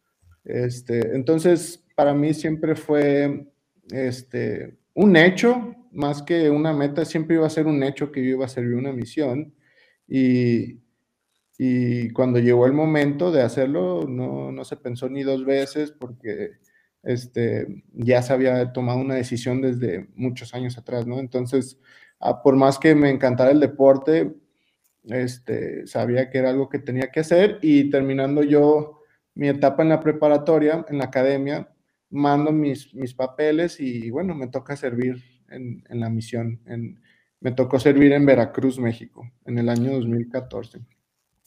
Este, 0.45 1.15
entonces, 1.15 1.83
para 1.95 2.13
mí 2.13 2.35
siempre 2.35 2.75
fue 2.75 3.51
este, 3.89 4.77
un 4.93 5.15
hecho, 5.15 5.73
más 5.97 6.21
que 6.21 6.51
una 6.51 6.73
meta, 6.73 7.05
siempre 7.05 7.37
iba 7.37 7.47
a 7.47 7.49
ser 7.49 7.65
un 7.65 7.81
hecho 7.81 8.11
que 8.11 8.23
yo 8.23 8.29
iba 8.29 8.45
a 8.45 8.49
servir 8.49 8.75
una 8.75 8.93
misión. 8.93 9.55
Y, 10.07 10.79
y 11.57 12.11
cuando 12.11 12.39
llegó 12.39 12.67
el 12.67 12.73
momento 12.73 13.31
de 13.31 13.41
hacerlo, 13.41 14.05
no, 14.07 14.51
no, 14.51 14.63
se 14.63 14.77
pensó 14.77 15.09
ni 15.09 15.23
dos 15.23 15.43
veces 15.43 15.91
porque 15.91 16.51
este, 17.01 17.83
ya 17.93 18.21
se 18.21 18.31
había 18.31 18.71
tomado 18.73 18.99
una 18.99 19.15
decisión 19.15 19.61
desde 19.61 20.07
muchos 20.15 20.53
años 20.53 20.77
atrás, 20.77 21.07
¿no? 21.07 21.19
Entonces, 21.19 21.79
ah, 22.19 22.43
por 22.43 22.55
más 22.55 22.77
que 22.77 22.93
me 22.93 23.09
encantara 23.09 23.49
el 23.49 23.59
deporte, 23.59 24.35
este, 25.05 25.87
sabía 25.87 26.29
que 26.29 26.37
era 26.37 26.51
algo 26.51 26.69
que 26.69 26.79
tenía 26.79 27.11
que 27.11 27.21
hacer 27.21 27.57
y 27.63 27.89
terminando 27.89 28.43
yo 28.43 29.01
mi 29.33 29.49
etapa 29.49 29.81
en 29.81 29.89
la 29.89 29.99
preparatoria, 29.99 30.85
en 30.89 30.99
la 30.99 31.05
academia, 31.05 31.69
mando 32.11 32.51
mis, 32.51 32.93
mis 32.93 33.15
papeles 33.15 33.79
y 33.79 34.11
bueno, 34.11 34.35
me 34.35 34.47
toca 34.47 34.75
servir 34.75 35.36
en, 35.49 35.83
en 35.89 35.99
la 35.99 36.09
misión. 36.09 36.59
En, 36.65 37.01
me 37.39 37.51
tocó 37.51 37.79
servir 37.79 38.11
en 38.13 38.25
Veracruz, 38.25 38.79
México, 38.79 39.29
en 39.45 39.59
el 39.59 39.69
año 39.69 39.93
2014. 39.93 40.79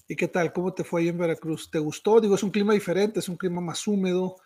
¿Y 0.09 0.17
qué 0.17 0.29
tal? 0.29 0.53
¿Cómo 0.53 0.73
te 0.73 0.85
fue 0.85 1.03
ahí 1.03 1.09
en 1.09 1.19
Veracruz? 1.19 1.71
¿Te 1.71 1.79
gustó? 1.79 2.21
Digo, 2.21 2.35
es 2.35 2.43
un 2.43 2.51
clima 2.51 2.75
diferente, 2.75 3.21
es 3.21 3.29
un 3.29 3.37
clima 3.37 3.61
más 3.61 3.87
húmedo, 3.87 4.37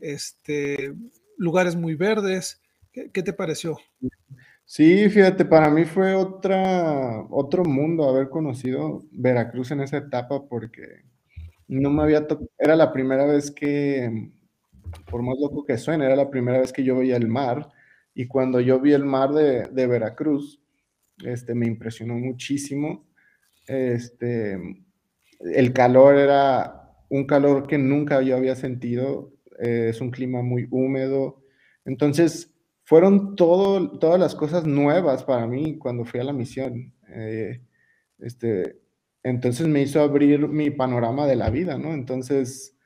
este, 0.00 0.94
lugares 1.36 1.76
muy 1.76 1.94
verdes. 1.94 2.60
¿Qué, 2.92 3.10
qué 3.12 3.22
te 3.22 3.32
pareció? 3.32 3.78
Sí, 4.64 5.08
fíjate, 5.08 5.44
para 5.44 5.68
mí 5.68 5.84
fue 5.84 6.14
otra, 6.14 7.24
otro 7.30 7.64
mundo 7.64 8.08
haber 8.08 8.28
conocido 8.28 9.04
Veracruz 9.10 9.72
en 9.72 9.80
esa 9.80 9.96
etapa 9.96 10.46
porque 10.48 11.02
no 11.66 11.90
me 11.90 12.02
había 12.02 12.26
tocado, 12.26 12.48
era 12.58 12.76
la 12.76 12.92
primera 12.92 13.26
vez 13.26 13.50
que, 13.50 14.30
por 15.10 15.22
más 15.22 15.36
loco 15.40 15.64
que 15.64 15.76
suene, 15.76 16.06
era 16.06 16.16
la 16.16 16.30
primera 16.30 16.60
vez 16.60 16.72
que 16.72 16.84
yo 16.84 16.96
veía 16.96 17.16
el 17.16 17.28
mar. 17.28 17.68
Y 18.20 18.26
cuando 18.26 18.60
yo 18.60 18.78
vi 18.78 18.92
el 18.92 19.06
mar 19.06 19.32
de, 19.32 19.62
de 19.68 19.86
Veracruz, 19.86 20.60
este, 21.24 21.54
me 21.54 21.66
impresionó 21.66 22.18
muchísimo. 22.18 23.06
Este, 23.66 24.58
el 25.40 25.72
calor 25.72 26.16
era 26.16 26.98
un 27.08 27.24
calor 27.24 27.66
que 27.66 27.78
nunca 27.78 28.20
yo 28.20 28.36
había 28.36 28.56
sentido. 28.56 29.32
Eh, 29.58 29.86
es 29.88 30.02
un 30.02 30.10
clima 30.10 30.42
muy 30.42 30.68
húmedo. 30.70 31.42
Entonces, 31.86 32.54
fueron 32.82 33.36
todo, 33.36 33.98
todas 33.98 34.20
las 34.20 34.34
cosas 34.34 34.66
nuevas 34.66 35.24
para 35.24 35.46
mí 35.46 35.78
cuando 35.78 36.04
fui 36.04 36.20
a 36.20 36.24
la 36.24 36.34
misión. 36.34 36.92
Eh, 37.08 37.62
este, 38.18 38.82
entonces 39.22 39.66
me 39.66 39.80
hizo 39.80 40.02
abrir 40.02 40.46
mi 40.46 40.70
panorama 40.70 41.26
de 41.26 41.36
la 41.36 41.48
vida, 41.48 41.78
¿no? 41.78 41.94
Entonces, 41.94 42.76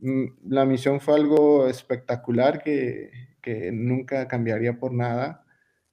mm, 0.00 0.50
la 0.50 0.66
misión 0.66 1.00
fue 1.00 1.14
algo 1.14 1.66
espectacular 1.66 2.62
que, 2.62 3.31
que 3.42 3.72
nunca 3.72 4.26
cambiaría 4.28 4.78
por 4.78 4.94
nada. 4.94 5.44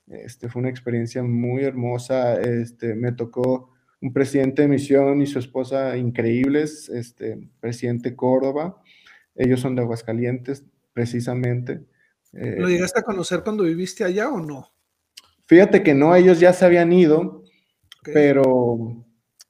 Este, 0.08 0.48
fue 0.48 0.62
una 0.62 0.70
experiencia 0.70 1.24
muy 1.24 1.64
hermosa. 1.64 2.40
Este, 2.40 2.96
me 2.96 3.12
tocó 3.12 3.74
un 4.02 4.14
presidente 4.14 4.62
de 4.62 4.70
misión 4.70 5.22
y 5.22 5.28
su 5.28 5.40
esposa 5.40 5.98
increíbles, 5.98 6.88
este, 6.90 7.50
presidente 7.60 8.16
Córdoba. 8.16 8.82
Ellos 9.36 9.60
son 9.60 9.76
de 9.76 9.82
Aguascalientes, 9.82 10.64
precisamente. 10.94 11.82
¿Lo 12.32 12.68
eh, 12.68 12.72
llegaste 12.72 13.00
a 13.00 13.04
conocer 13.04 13.42
cuando 13.44 13.64
viviste 13.64 14.04
allá 14.04 14.30
o 14.30 14.40
no? 14.40 14.72
Fíjate 15.48 15.82
que 15.82 15.96
no, 15.96 16.16
ellos 16.16 16.40
ya 16.40 16.54
se 16.54 16.64
habían 16.64 16.94
ido, 16.94 17.44
pero, 18.04 19.04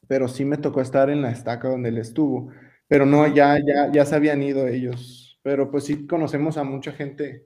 pero 0.08 0.28
sí 0.30 0.46
me 0.46 0.58
tocó 0.58 0.80
estar 0.80 1.10
en 1.10 1.22
la 1.22 1.32
estaca 1.32 1.68
donde 1.68 1.90
él 1.90 1.98
estuvo. 1.98 2.50
Pero 2.88 3.06
no, 3.06 3.28
ya, 3.28 3.58
ya, 3.60 3.92
ya 3.92 4.06
se 4.06 4.16
habían 4.16 4.42
ido 4.42 4.68
ellos. 4.68 5.40
Pero 5.44 5.70
pues 5.70 5.84
sí 5.84 6.08
conocemos 6.08 6.58
a 6.58 6.64
mucha 6.64 6.92
gente 6.92 7.46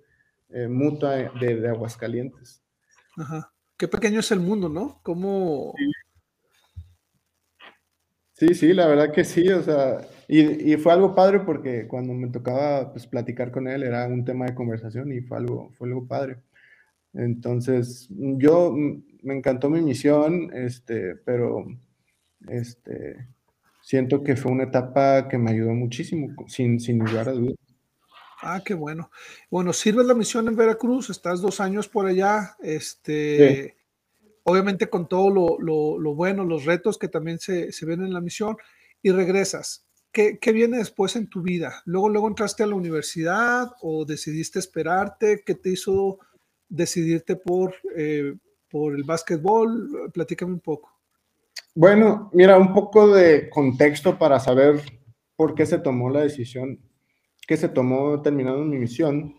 eh, 0.54 0.68
mutua 0.68 1.16
de, 1.16 1.56
de, 1.58 1.70
Aguascalientes. 1.70 2.64
Ajá. 3.18 3.52
Qué 3.78 3.88
pequeño 3.88 4.20
es 4.20 4.32
el 4.32 4.40
mundo, 4.40 4.70
¿no? 4.70 5.00
¿Cómo, 5.04 5.74
Sí, 8.36 8.56
sí, 8.56 8.74
la 8.74 8.88
verdad 8.88 9.12
que 9.14 9.24
sí, 9.24 9.48
o 9.50 9.62
sea, 9.62 10.02
y, 10.28 10.74
y, 10.74 10.78
fue 10.78 10.92
algo 10.92 11.14
padre 11.14 11.40
porque 11.42 11.88
cuando 11.88 12.14
me 12.14 12.30
tocaba 12.30 12.92
pues, 12.92 13.06
platicar 13.08 13.52
con 13.52 13.68
él 13.68 13.84
era 13.84 14.08
un 14.08 14.26
tema 14.26 14.46
de 14.46 14.56
conversación 14.56 15.12
y 15.12 15.22
fue 15.22 15.38
algo, 15.38 15.70
fue 15.78 15.88
algo 15.88 16.08
padre. 16.08 16.38
Entonces, 17.14 18.08
yo 18.10 18.74
me 19.24 19.36
encantó 19.38 19.70
mi 19.70 19.82
misión, 19.82 20.52
este, 20.54 21.16
pero 21.18 21.66
este, 22.50 23.28
siento 23.82 24.24
que 24.24 24.36
fue 24.36 24.52
una 24.52 24.64
etapa 24.66 25.28
que 25.30 25.38
me 25.38 25.52
ayudó 25.52 25.74
muchísimo, 25.74 26.34
sin, 26.48 26.80
sin 26.80 27.00
lugar 27.00 27.30
a 27.30 27.34
dudas. 27.34 27.56
Ah, 28.46 28.62
qué 28.64 28.74
bueno. 28.74 29.10
Bueno, 29.50 29.72
sirves 29.72 30.06
la 30.06 30.14
misión 30.14 30.48
en 30.48 30.56
Veracruz, 30.56 31.10
estás 31.10 31.42
dos 31.42 31.62
años 31.62 31.88
por 31.88 32.06
allá, 32.06 32.58
este, 32.62 33.78
obviamente 34.44 34.90
con 34.90 35.08
todo 35.08 35.58
lo, 35.60 36.14
bueno, 36.14 36.44
los 36.44 36.66
retos 36.66 36.98
que 36.98 37.08
también 37.08 37.40
se, 37.40 37.72
ven 37.86 38.04
en 38.04 38.14
la 38.14 38.22
misión, 38.22 38.58
y 39.02 39.12
regresas. 39.12 39.88
¿Qué, 40.12 40.38
viene 40.54 40.78
después 40.78 41.16
en 41.16 41.28
tu 41.28 41.42
vida? 41.42 41.82
¿Luego, 41.86 42.10
luego 42.10 42.28
entraste 42.28 42.64
a 42.64 42.68
la 42.68 42.76
universidad 42.76 43.72
o 43.82 44.06
decidiste 44.06 44.60
esperarte? 44.60 45.42
¿Qué 45.46 45.56
te 45.56 45.70
hizo 45.70 46.20
decidirte 46.70 47.36
por, 47.36 47.74
eh, 47.96 48.36
por 48.70 48.94
el 48.94 49.04
básquetbol? 49.04 50.12
Platícame 50.14 50.54
un 50.54 50.60
poco. 50.60 50.92
Bueno, 51.74 52.30
mira, 52.34 52.60
un 52.60 52.74
poco 52.74 53.08
de 53.08 53.50
contexto 53.50 54.20
para 54.20 54.40
saber 54.40 54.82
por 55.36 55.56
qué 55.56 55.66
se 55.66 55.80
tomó 55.80 56.10
la 56.10 56.22
decisión 56.22 56.80
que 57.48 57.58
se 57.58 57.70
tomó 57.70 58.22
terminando 58.22 58.64
mi 58.64 58.78
misión. 58.78 59.36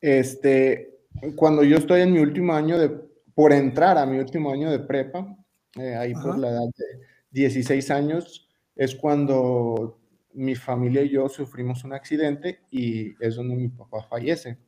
Este, 0.00 1.00
cuando 1.36 1.62
yo 1.62 1.76
estoy 1.76 2.02
en 2.02 2.12
mi 2.12 2.18
último 2.18 2.54
año 2.54 2.78
de 2.78 2.90
por 3.34 3.52
entrar 3.52 3.98
a 3.98 4.06
mi 4.06 4.18
último 4.18 4.52
año 4.52 4.70
de 4.70 4.80
prepa, 4.80 5.36
eh, 5.78 5.94
ahí 5.94 6.12
por 6.14 6.38
la 6.38 6.50
edad 6.50 6.66
de 6.76 7.00
16 7.30 7.90
años, 7.90 8.48
es 8.76 8.94
cuando 8.94 9.98
mi 10.34 10.54
familia 10.54 11.02
y 11.02 11.10
yo 11.10 11.28
sufrimos 11.28 11.84
un 11.84 11.92
accidente 11.92 12.60
y 12.70 13.14
es 13.24 13.36
donde 13.36 13.54
mi 13.54 13.68
papá 13.68 14.02
fallece. 14.02 14.58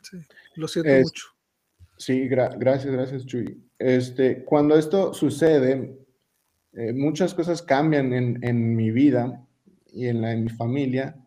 Sí, 0.00 0.18
lo 0.56 0.68
siento 0.68 0.90
mucho. 0.90 1.26
Sí, 1.96 2.26
gracias, 2.26 2.86
gracias, 2.86 3.26
Chuy. 3.26 3.62
Este, 3.78 4.44
cuando 4.44 4.76
esto 4.76 5.14
sucede, 5.14 5.96
eh, 6.72 6.92
muchas 6.92 7.34
cosas 7.34 7.62
cambian 7.62 8.12
en, 8.12 8.42
en, 8.42 8.74
mi 8.74 8.90
vida 8.90 9.46
y 9.92 10.08
en 10.08 10.22
la 10.22 10.30
de 10.30 10.36
mi 10.36 10.48
familia. 10.48 11.21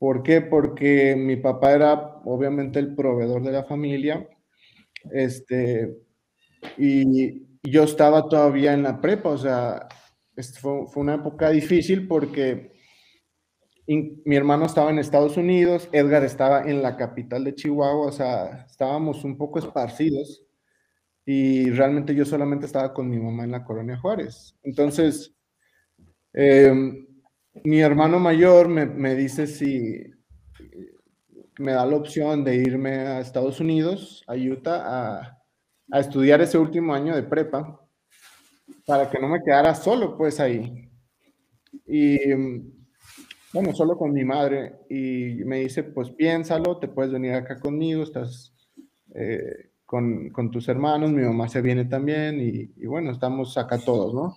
¿Por 0.00 0.22
qué? 0.22 0.40
Porque 0.40 1.14
mi 1.14 1.36
papá 1.36 1.74
era 1.74 1.92
obviamente 2.24 2.78
el 2.78 2.94
proveedor 2.94 3.42
de 3.42 3.52
la 3.52 3.64
familia. 3.64 4.26
Este, 5.12 5.94
y 6.78 7.42
yo 7.62 7.82
estaba 7.84 8.26
todavía 8.26 8.72
en 8.72 8.82
la 8.82 8.98
prepa, 8.98 9.28
o 9.28 9.36
sea, 9.36 9.86
fue, 10.58 10.86
fue 10.88 11.02
una 11.02 11.16
época 11.16 11.50
difícil 11.50 12.08
porque 12.08 12.72
mi 13.86 14.36
hermano 14.36 14.64
estaba 14.64 14.90
en 14.90 15.00
Estados 15.00 15.36
Unidos, 15.36 15.90
Edgar 15.92 16.24
estaba 16.24 16.62
en 16.62 16.80
la 16.80 16.96
capital 16.96 17.44
de 17.44 17.54
Chihuahua, 17.54 18.06
o 18.06 18.12
sea, 18.12 18.64
estábamos 18.70 19.22
un 19.22 19.36
poco 19.36 19.58
esparcidos 19.58 20.44
y 21.26 21.68
realmente 21.72 22.14
yo 22.14 22.24
solamente 22.24 22.64
estaba 22.64 22.94
con 22.94 23.10
mi 23.10 23.18
mamá 23.18 23.44
en 23.44 23.50
la 23.50 23.64
colonia 23.64 23.98
Juárez. 23.98 24.56
Entonces, 24.62 25.34
em, 26.32 27.06
mi 27.64 27.80
hermano 27.80 28.18
mayor 28.18 28.68
me, 28.68 28.86
me, 28.86 29.14
dice 29.14 29.46
si 29.46 30.02
me 31.58 31.72
da 31.72 31.84
la 31.84 31.96
opción 31.96 32.44
de 32.44 32.56
irme 32.56 32.90
a 32.90 33.20
Estados 33.20 33.60
Unidos, 33.60 34.24
a 34.26 34.34
a 34.66 35.40
a 35.92 36.00
estudiar 36.00 36.40
ese 36.40 36.58
último 36.58 36.94
año 36.94 37.14
de 37.14 37.22
prepa 37.22 37.80
para 38.86 39.10
que 39.10 39.18
no 39.18 39.28
me 39.28 39.42
quedara 39.42 39.74
solo 39.74 40.16
pues 40.16 40.40
ahí. 40.40 40.88
Y 41.86 42.18
bueno, 43.52 43.74
solo 43.74 43.96
con 43.96 44.12
mi 44.12 44.24
madre 44.24 44.80
y 44.88 45.42
me 45.44 45.60
dice, 45.60 45.82
pues 45.82 46.10
piénsalo, 46.10 46.78
te 46.78 46.88
puedes 46.88 47.12
venir 47.12 47.34
acá 47.34 47.58
conmigo, 47.58 48.02
estás 48.02 48.54
eh, 49.14 49.72
con, 49.84 50.30
con, 50.30 50.50
tus 50.50 50.68
hermanos, 50.68 51.10
mi 51.10 51.22
mamá 51.22 51.48
se 51.48 51.60
viene 51.60 51.84
también 51.84 52.40
y, 52.40 52.72
y, 52.76 52.86
bueno, 52.86 53.10
estamos 53.10 53.58
acá 53.58 53.78
todos, 53.78 54.14
¿no? 54.14 54.36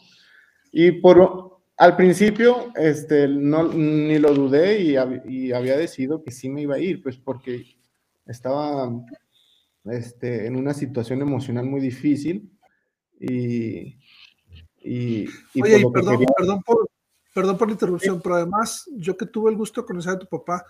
Y 0.72 0.94
por, 0.94 1.53
al 1.78 1.96
principio, 1.96 2.72
este, 2.76 3.28
no, 3.28 3.68
ni 3.74 4.20
lo 4.20 4.34
dudé 4.34 4.80
y, 4.80 4.96
y 5.26 5.52
había 5.52 5.78
decidido 5.78 6.24
que 6.24 6.32
sí 6.32 6.50
me 6.50 6.62
iba 6.62 6.76
a 6.76 6.80
ir, 6.80 7.02
pues 7.02 7.18
porque 7.18 7.66
estaba 8.26 8.90
este, 9.86 10.48
en 10.48 10.56
una 10.56 10.74
situación 10.74 11.22
emocional 11.22 11.66
muy 11.66 11.82
difícil 11.82 12.52
y... 13.20 13.98
y, 14.80 15.28
Oye, 15.62 15.82
por 15.82 15.94
perdón, 15.94 16.26
perdón, 16.38 16.64
por, 16.64 16.90
perdón 17.34 17.58
por 17.58 17.68
la 17.68 17.74
interrupción, 17.74 18.22
pero 18.22 18.36
además 18.36 18.90
yo 18.96 19.18
que 19.18 19.26
tuve 19.26 19.52
el 19.52 19.58
gusto 19.58 19.82
de 19.82 19.88
conocer 19.88 20.14
a 20.14 20.20
tu 20.20 20.28
papá, 20.28 20.64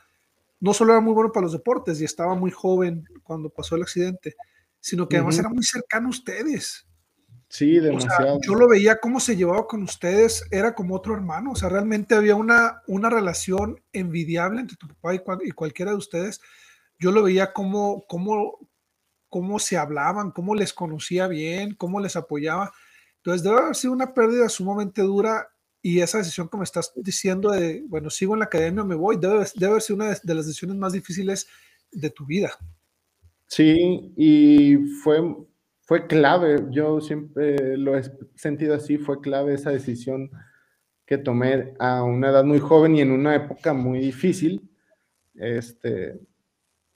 no 0.59 0.73
solo 0.73 0.93
era 0.93 1.01
muy 1.01 1.13
bueno 1.13 1.31
para 1.31 1.43
los 1.43 1.53
deportes 1.53 1.99
y 1.99 2.05
estaba 2.05 2.35
muy 2.35 2.49
joven 2.49 3.03
cuando 3.23 3.49
pasó 3.49 3.75
el 3.75 3.81
accidente, 3.81 4.35
sino 4.79 5.07
que 5.07 5.17
además 5.17 5.37
era 5.37 5.49
muy 5.49 5.63
cercano 5.63 6.07
a 6.07 6.11
ustedes. 6.11 6.87
Sí, 7.53 7.79
demasiado. 7.79 8.39
yo 8.41 8.55
lo 8.55 8.67
veía 8.67 8.99
cómo 8.99 9.19
se 9.19 9.35
llevaba 9.35 9.67
con 9.67 9.83
ustedes, 9.83 10.43
era 10.49 10.73
como 10.73 10.95
otro 10.95 11.13
hermano, 11.13 11.51
o 11.51 11.55
sea, 11.55 11.69
realmente 11.69 12.15
había 12.15 12.33
una, 12.33 12.81
una 12.87 13.11
relación 13.11 13.79
envidiable 13.91 14.61
entre 14.61 14.75
tu 14.75 14.87
papá 14.87 15.13
y, 15.13 15.21
y 15.43 15.51
cualquiera 15.51 15.91
de 15.91 15.97
ustedes. 15.97 16.41
Yo 16.97 17.11
lo 17.11 17.21
veía 17.21 17.53
como, 17.53 18.07
como, 18.07 18.57
cómo 19.29 19.59
se 19.59 19.77
hablaban, 19.77 20.31
cómo 20.31 20.55
les 20.55 20.73
conocía 20.73 21.27
bien, 21.27 21.75
cómo 21.75 21.99
les 21.99 22.15
apoyaba. 22.15 22.73
Entonces 23.17 23.43
debe 23.43 23.59
haber 23.59 23.75
sido 23.75 23.93
una 23.93 24.15
pérdida 24.15 24.49
sumamente 24.49 25.03
dura 25.03 25.47
y 25.79 25.99
esa 25.99 26.17
decisión 26.17 26.49
que 26.49 26.57
me 26.57 26.63
estás 26.63 26.91
diciendo 26.95 27.51
de, 27.51 27.83
bueno, 27.87 28.09
sigo 28.09 28.33
en 28.33 28.39
la 28.39 28.45
academia 28.45 28.81
o 28.81 28.87
me 28.87 28.95
voy, 28.95 29.17
debe, 29.17 29.45
debe 29.53 29.73
haber 29.73 29.81
sido 29.83 29.97
una 29.97 30.09
de, 30.09 30.33
las 30.33 30.47
decisiones 30.47 30.75
más 30.75 30.93
difíciles 30.93 31.45
de 31.91 32.09
tu 32.09 32.25
vida. 32.25 32.57
Sí, 33.45 34.11
y 34.17 34.77
fue, 35.03 35.21
fue 35.93 36.07
clave, 36.07 36.65
yo 36.71 37.01
siempre 37.01 37.77
lo 37.77 37.95
he 37.95 38.01
sentido 38.33 38.73
así, 38.73 38.97
fue 38.97 39.21
clave 39.21 39.53
esa 39.53 39.69
decisión 39.69 40.31
que 41.05 41.19
tomé 41.19 41.75
a 41.77 42.01
una 42.01 42.29
edad 42.31 42.43
muy 42.43 42.57
joven 42.57 42.95
y 42.95 43.01
en 43.01 43.11
una 43.11 43.35
época 43.35 43.73
muy 43.73 43.99
difícil. 43.99 44.67
Este, 45.35 46.19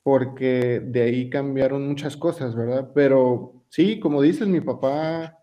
porque 0.02 0.82
de 0.84 1.04
ahí 1.04 1.30
cambiaron 1.30 1.88
muchas 1.88 2.18
cosas, 2.18 2.56
¿verdad? 2.56 2.90
Pero 2.96 3.64
sí, 3.70 4.00
como 4.00 4.20
dices, 4.24 4.48
mi 4.48 4.62
papá 4.62 5.38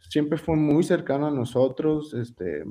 siempre 0.00 0.36
fue 0.36 0.56
muy 0.56 0.82
cercano 0.82 1.28
a 1.28 1.30
nosotros, 1.30 2.12
este, 2.12 2.64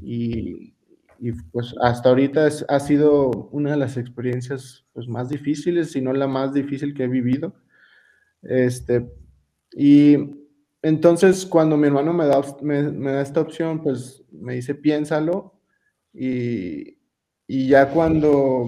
y, 0.00 0.72
y 1.18 1.32
pues 1.52 1.74
hasta 1.82 2.08
ahorita 2.08 2.46
es, 2.46 2.64
ha 2.70 2.80
sido 2.80 3.50
una 3.52 3.72
de 3.72 3.76
las 3.76 3.98
experiencias 3.98 4.86
pues, 4.94 5.08
más 5.08 5.28
difíciles, 5.28 5.92
si 5.92 6.00
no 6.00 6.14
la 6.14 6.26
más 6.26 6.54
difícil 6.54 6.94
que 6.94 7.04
he 7.04 7.08
vivido. 7.08 7.52
Este, 8.40 9.06
y 9.72 10.16
entonces 10.82 11.46
cuando 11.46 11.76
mi 11.76 11.86
hermano 11.88 12.12
me 12.12 12.26
da, 12.26 12.40
me, 12.62 12.82
da 13.12 13.22
esta 13.22 13.40
opción, 13.40 13.82
pues 13.82 14.24
me 14.30 14.54
dice, 14.54 14.74
piénsalo, 14.74 15.60
y, 16.12 16.98
y 17.46 17.68
ya 17.68 17.90
cuando 17.90 18.66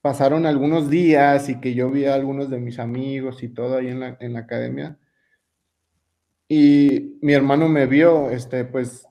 pasaron 0.00 0.46
algunos 0.46 0.90
días 0.90 1.48
y 1.48 1.60
que 1.60 1.74
yo 1.74 1.90
vi 1.90 2.04
a 2.04 2.14
algunos 2.14 2.50
de 2.50 2.58
mis 2.58 2.78
amigos 2.78 3.42
y 3.42 3.48
todo 3.48 3.78
ahí 3.78 3.88
en 3.88 4.00
la, 4.00 4.16
en 4.20 4.34
la 4.34 4.40
academia. 4.40 4.98
Y 6.48 7.18
mi 7.22 7.32
hermano 7.32 7.68
me 7.68 7.86
vio, 7.86 8.30
este, 8.30 8.64
pues, 8.64 9.06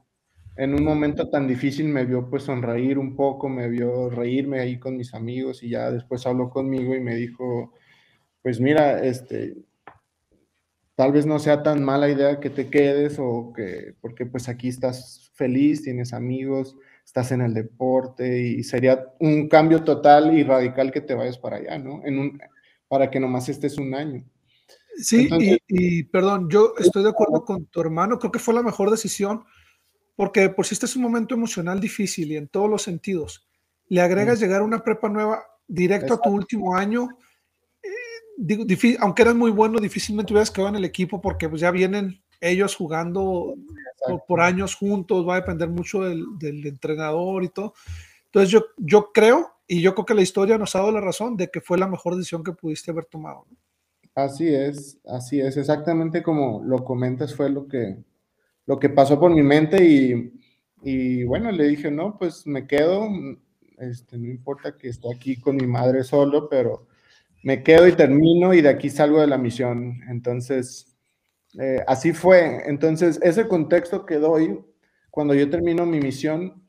en 0.56 0.73
un 0.76 0.84
momento 0.84 1.30
tan 1.30 1.47
difícil 1.47 1.88
me 1.88 2.06
vio 2.06 2.30
pues 2.30 2.43
sonreír 2.43 2.99
un 2.99 3.15
poco, 3.15 3.49
me 3.49 3.67
vio 3.69 4.10
reírme 4.10 4.60
ahí 4.60 4.80
con 4.80 4.97
mis 4.97 5.13
amigos 5.13 5.63
y 5.63 5.69
ya 5.69 5.89
después 5.91 6.26
habló 6.28 6.49
conmigo 6.49 6.95
y 6.95 6.99
me 6.99 7.15
dijo, 7.15 7.73
pues 8.41 8.60
mira, 8.60 9.04
este, 9.04 9.56
tal 10.95 11.12
vez 11.12 11.25
no 11.25 11.39
sea 11.39 11.63
tan 11.63 11.84
mala 11.84 12.10
idea 12.10 12.39
que 12.39 12.49
te 12.49 12.69
quedes 12.69 13.17
o 13.19 13.51
que, 13.56 13.95
porque 14.01 14.25
pues 14.25 14.47
aquí 14.47 14.67
estás 14.67 15.32
feliz, 15.34 15.84
tienes 15.84 16.13
amigos, 16.13 16.75
estás 17.06 17.32
en 17.32 17.41
el 17.41 17.53
deporte 17.53 18.41
y 18.41 18.63
sería 18.63 19.06
un 19.19 19.47
cambio 19.47 19.84
total 19.84 20.38
y 20.38 20.43
radical 20.43 20.91
que 20.91 21.01
te 21.01 21.15
vayas 21.15 21.38
para 21.38 21.58
allá, 21.58 21.77
¿no? 21.77 22.01
En 22.06 22.19
un, 22.19 22.39
para 22.88 23.10
que 23.10 23.19
nomás 23.19 23.49
estés 23.49 23.77
un 23.77 23.93
año. 23.93 24.23
Sí, 24.97 25.27
y, 25.67 26.03
perdón, 26.03 26.49
yo 26.49 26.75
estoy 26.77 27.03
de 27.03 27.10
acuerdo 27.10 27.43
con 27.43 27.65
tu 27.65 27.82
hermano, 27.82 28.19
creo 28.19 28.32
que 28.32 28.38
fue 28.38 28.53
la 28.53 28.62
mejor 28.62 28.91
decisión, 28.91 29.43
porque 30.15 30.49
por 30.49 30.67
si 30.67 30.75
este 30.75 30.86
es 30.86 30.95
un 30.95 31.01
momento 31.01 31.34
emocional 31.34 31.79
difícil 31.79 32.32
y 32.32 32.38
en 32.38 32.47
todos 32.47 32.69
los 32.69 32.84
sentidos, 32.84 33.47
le 33.89 34.01
agregas 34.01 34.39
llegar 34.39 34.62
a 34.62 34.65
una 34.65 34.84
prepa 34.84 35.10
nueva 35.10 35.43
directo 35.67 36.13
a 36.13 36.21
tu 36.21 36.29
último 36.29 36.75
año, 36.75 37.10
eh, 38.47 38.97
aunque 38.99 39.21
eras 39.21 39.36
muy 39.36 39.51
bueno, 39.51 39.79
difícilmente 39.79 40.34
hubieras 40.34 40.51
quedado 40.51 40.69
en 40.69 40.75
el 40.75 40.86
equipo 40.86 41.21
porque 41.21 41.49
pues 41.49 41.62
ya 41.62 41.71
vienen 41.71 42.21
ellos 42.41 42.75
jugando 42.75 43.56
por, 44.27 44.41
años 44.41 44.75
juntos, 44.75 45.27
va 45.27 45.36
a 45.36 45.41
depender 45.41 45.69
mucho 45.69 46.01
del, 46.01 46.25
entrenador 46.65 47.43
y 47.43 47.49
todo. 47.49 47.73
Entonces 48.25 48.49
yo, 48.49 48.65
yo 48.77 49.12
creo, 49.13 49.51
y 49.67 49.82
yo 49.82 49.93
creo 49.93 50.06
que 50.06 50.13
la 50.13 50.21
historia 50.21 50.58
nos 50.58 50.75
ha 50.75 50.79
dado 50.79 50.91
la 50.91 51.01
razón 51.01 51.38
de 51.38 51.49
que 51.49 51.62
fue 51.62 51.77
la 51.77 51.88
mejor 51.88 52.15
decisión 52.15 52.43
que 52.43 52.51
pudiste 52.51 52.91
haber 52.91 53.06
tomado. 53.06 53.45
Así 54.13 54.53
es, 54.53 54.99
así 55.06 55.39
es, 55.39 55.58
exactamente 55.58 56.21
como 56.21 56.62
lo 56.63 56.84
comentas 56.84 57.34
fue 57.34 57.49
lo 57.49 57.67
que, 57.67 57.97
lo 58.65 58.77
que 58.77 58.89
pasó 58.89 59.19
por 59.19 59.34
mi 59.34 59.41
mente 59.41 59.84
y, 59.84 60.34
y 60.84 61.23
bueno, 61.23 61.51
le 61.51 61.67
dije, 61.69 61.89
no, 61.89 62.17
pues 62.17 62.45
me 62.45 62.67
quedo, 62.67 63.08
este, 63.79 64.17
no 64.17 64.27
importa 64.27 64.77
que 64.77 64.89
esté 64.89 65.08
aquí 65.12 65.39
con 65.39 65.56
mi 65.56 65.65
madre 65.65 66.03
solo, 66.03 66.47
pero 66.49 66.88
me 67.43 67.62
quedo 67.62 67.88
y 67.88 67.91
termino 67.91 68.53
y 68.53 68.62
de 68.62 68.69
aquí 68.69 68.89
salgo 68.89 69.19
de 69.19 69.27
la 69.27 69.38
misión. 69.38 69.99
Entonces, 70.10 70.97
eh, 71.60 71.84
así 71.86 72.13
fue. 72.13 72.63
Entonces, 72.65 73.19
ese 73.21 73.47
contexto 73.47 74.06
que 74.06 74.15
doy, 74.15 74.60
cuando 75.12 75.34
yo 75.34 75.49
termino 75.49 75.86
mi 75.86 75.99
misión, 75.99 76.63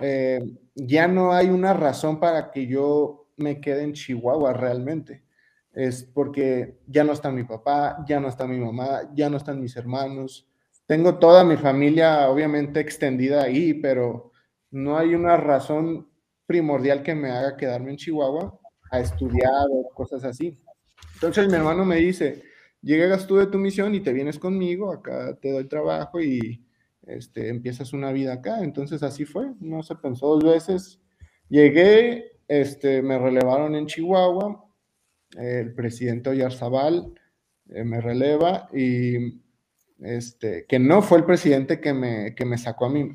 eh, 0.00 0.40
ya 0.74 1.08
no 1.08 1.32
hay 1.32 1.48
una 1.48 1.74
razón 1.74 2.20
para 2.20 2.50
que 2.52 2.66
yo 2.66 3.28
me 3.36 3.60
quede 3.60 3.82
en 3.82 3.92
Chihuahua 3.92 4.52
realmente. 4.52 5.24
Es 5.72 6.04
porque 6.04 6.78
ya 6.86 7.04
no 7.04 7.12
está 7.12 7.30
mi 7.30 7.44
papá, 7.44 8.04
ya 8.08 8.20
no 8.20 8.28
está 8.28 8.46
mi 8.46 8.58
mamá, 8.58 9.10
ya 9.12 9.28
no 9.28 9.36
están 9.36 9.60
mis 9.60 9.76
hermanos. 9.76 10.48
Tengo 10.86 11.18
toda 11.18 11.42
mi 11.44 11.56
familia, 11.56 12.30
obviamente, 12.30 12.78
extendida 12.78 13.42
ahí, 13.42 13.74
pero 13.74 14.30
no 14.70 14.96
hay 14.96 15.14
una 15.16 15.36
razón 15.36 16.08
primordial 16.46 17.02
que 17.02 17.14
me 17.14 17.30
haga 17.30 17.56
quedarme 17.56 17.90
en 17.90 17.96
Chihuahua 17.96 18.60
a 18.90 19.00
estudiar 19.00 19.66
o 19.70 19.88
cosas 19.94 20.24
así. 20.24 20.58
Entonces 21.14 21.48
mi 21.48 21.54
hermano 21.54 21.84
me 21.84 21.96
dice, 21.96 22.42
llegas 22.82 23.26
tú 23.26 23.36
de 23.36 23.46
tu 23.46 23.58
misión 23.58 23.94
y 23.94 24.00
te 24.00 24.12
vienes 24.12 24.38
conmigo, 24.38 24.92
acá 24.92 25.36
te 25.40 25.50
doy 25.50 25.64
trabajo 25.64 26.20
y 26.20 26.64
este, 27.06 27.48
empiezas 27.48 27.92
una 27.92 28.12
vida 28.12 28.34
acá. 28.34 28.62
Entonces 28.62 29.02
así 29.02 29.24
fue, 29.24 29.52
no 29.60 29.82
se 29.82 29.96
pensó 29.96 30.26
dos 30.38 30.44
veces. 30.44 31.00
Llegué, 31.48 32.32
este, 32.48 33.02
me 33.02 33.18
relevaron 33.18 33.74
en 33.74 33.86
Chihuahua, 33.86 34.64
el 35.36 35.74
presidente 35.74 36.30
Oyarzabal 36.30 37.12
eh, 37.68 37.84
me 37.84 38.00
releva 38.00 38.68
y 38.72 39.42
este, 40.00 40.66
que 40.66 40.78
no 40.78 41.02
fue 41.02 41.18
el 41.18 41.24
presidente 41.24 41.80
que 41.80 41.92
me, 41.92 42.34
que 42.34 42.44
me 42.44 42.58
sacó 42.58 42.86
a 42.86 42.90
mí, 42.90 43.14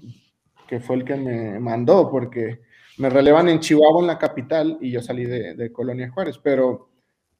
que 0.68 0.80
fue 0.80 0.98
el 0.98 1.06
que 1.06 1.16
me 1.16 1.60
mandó, 1.60 2.10
porque 2.10 2.62
me 2.98 3.10
relevan 3.10 3.50
en 3.50 3.60
Chihuahua, 3.60 4.02
en 4.02 4.08
la 4.08 4.18
capital, 4.18 4.78
y 4.82 4.92
yo 4.92 5.02
salí 5.02 5.26
de, 5.26 5.56
de 5.56 5.72
Colonia 5.72 6.10
Juárez, 6.12 6.38
pero 6.38 6.90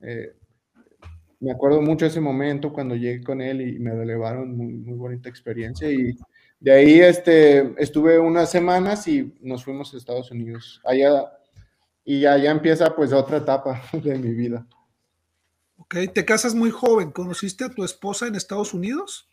eh, 0.02 0.34
me 1.42 1.52
acuerdo 1.52 1.82
mucho 1.82 2.06
ese 2.06 2.22
momento 2.22 2.72
cuando 2.72 2.96
llegué 2.96 3.24
con 3.24 3.42
él 3.42 3.62
y 3.62 3.80
me 3.80 3.96
relevaron, 3.96 4.56
muy, 4.56 4.74
muy 4.74 4.96
bonita 4.96 5.28
experiencia. 5.28 5.90
Y 5.90 6.16
de 6.60 6.72
ahí 6.72 7.00
este, 7.02 7.74
estuve 7.82 8.20
unas 8.20 8.52
semanas 8.52 9.08
y 9.08 9.34
nos 9.42 9.64
fuimos 9.64 9.94
a 9.94 9.98
Estados 9.98 10.30
Unidos. 10.30 10.80
Allá, 10.86 11.32
y 12.06 12.26
allá 12.26 12.52
empieza 12.52 12.96
pues 12.96 13.12
otra 13.12 13.38
etapa 13.38 13.82
de 13.92 14.18
mi 14.20 14.34
vida. 14.34 14.68
Ok, 15.78 15.96
te 16.14 16.24
casas 16.24 16.54
muy 16.54 16.70
joven. 16.70 17.12
¿Conociste 17.12 17.64
a 17.64 17.70
tu 17.70 17.84
esposa 17.84 18.28
en 18.28 18.36
Estados 18.36 18.74
Unidos? 18.76 19.28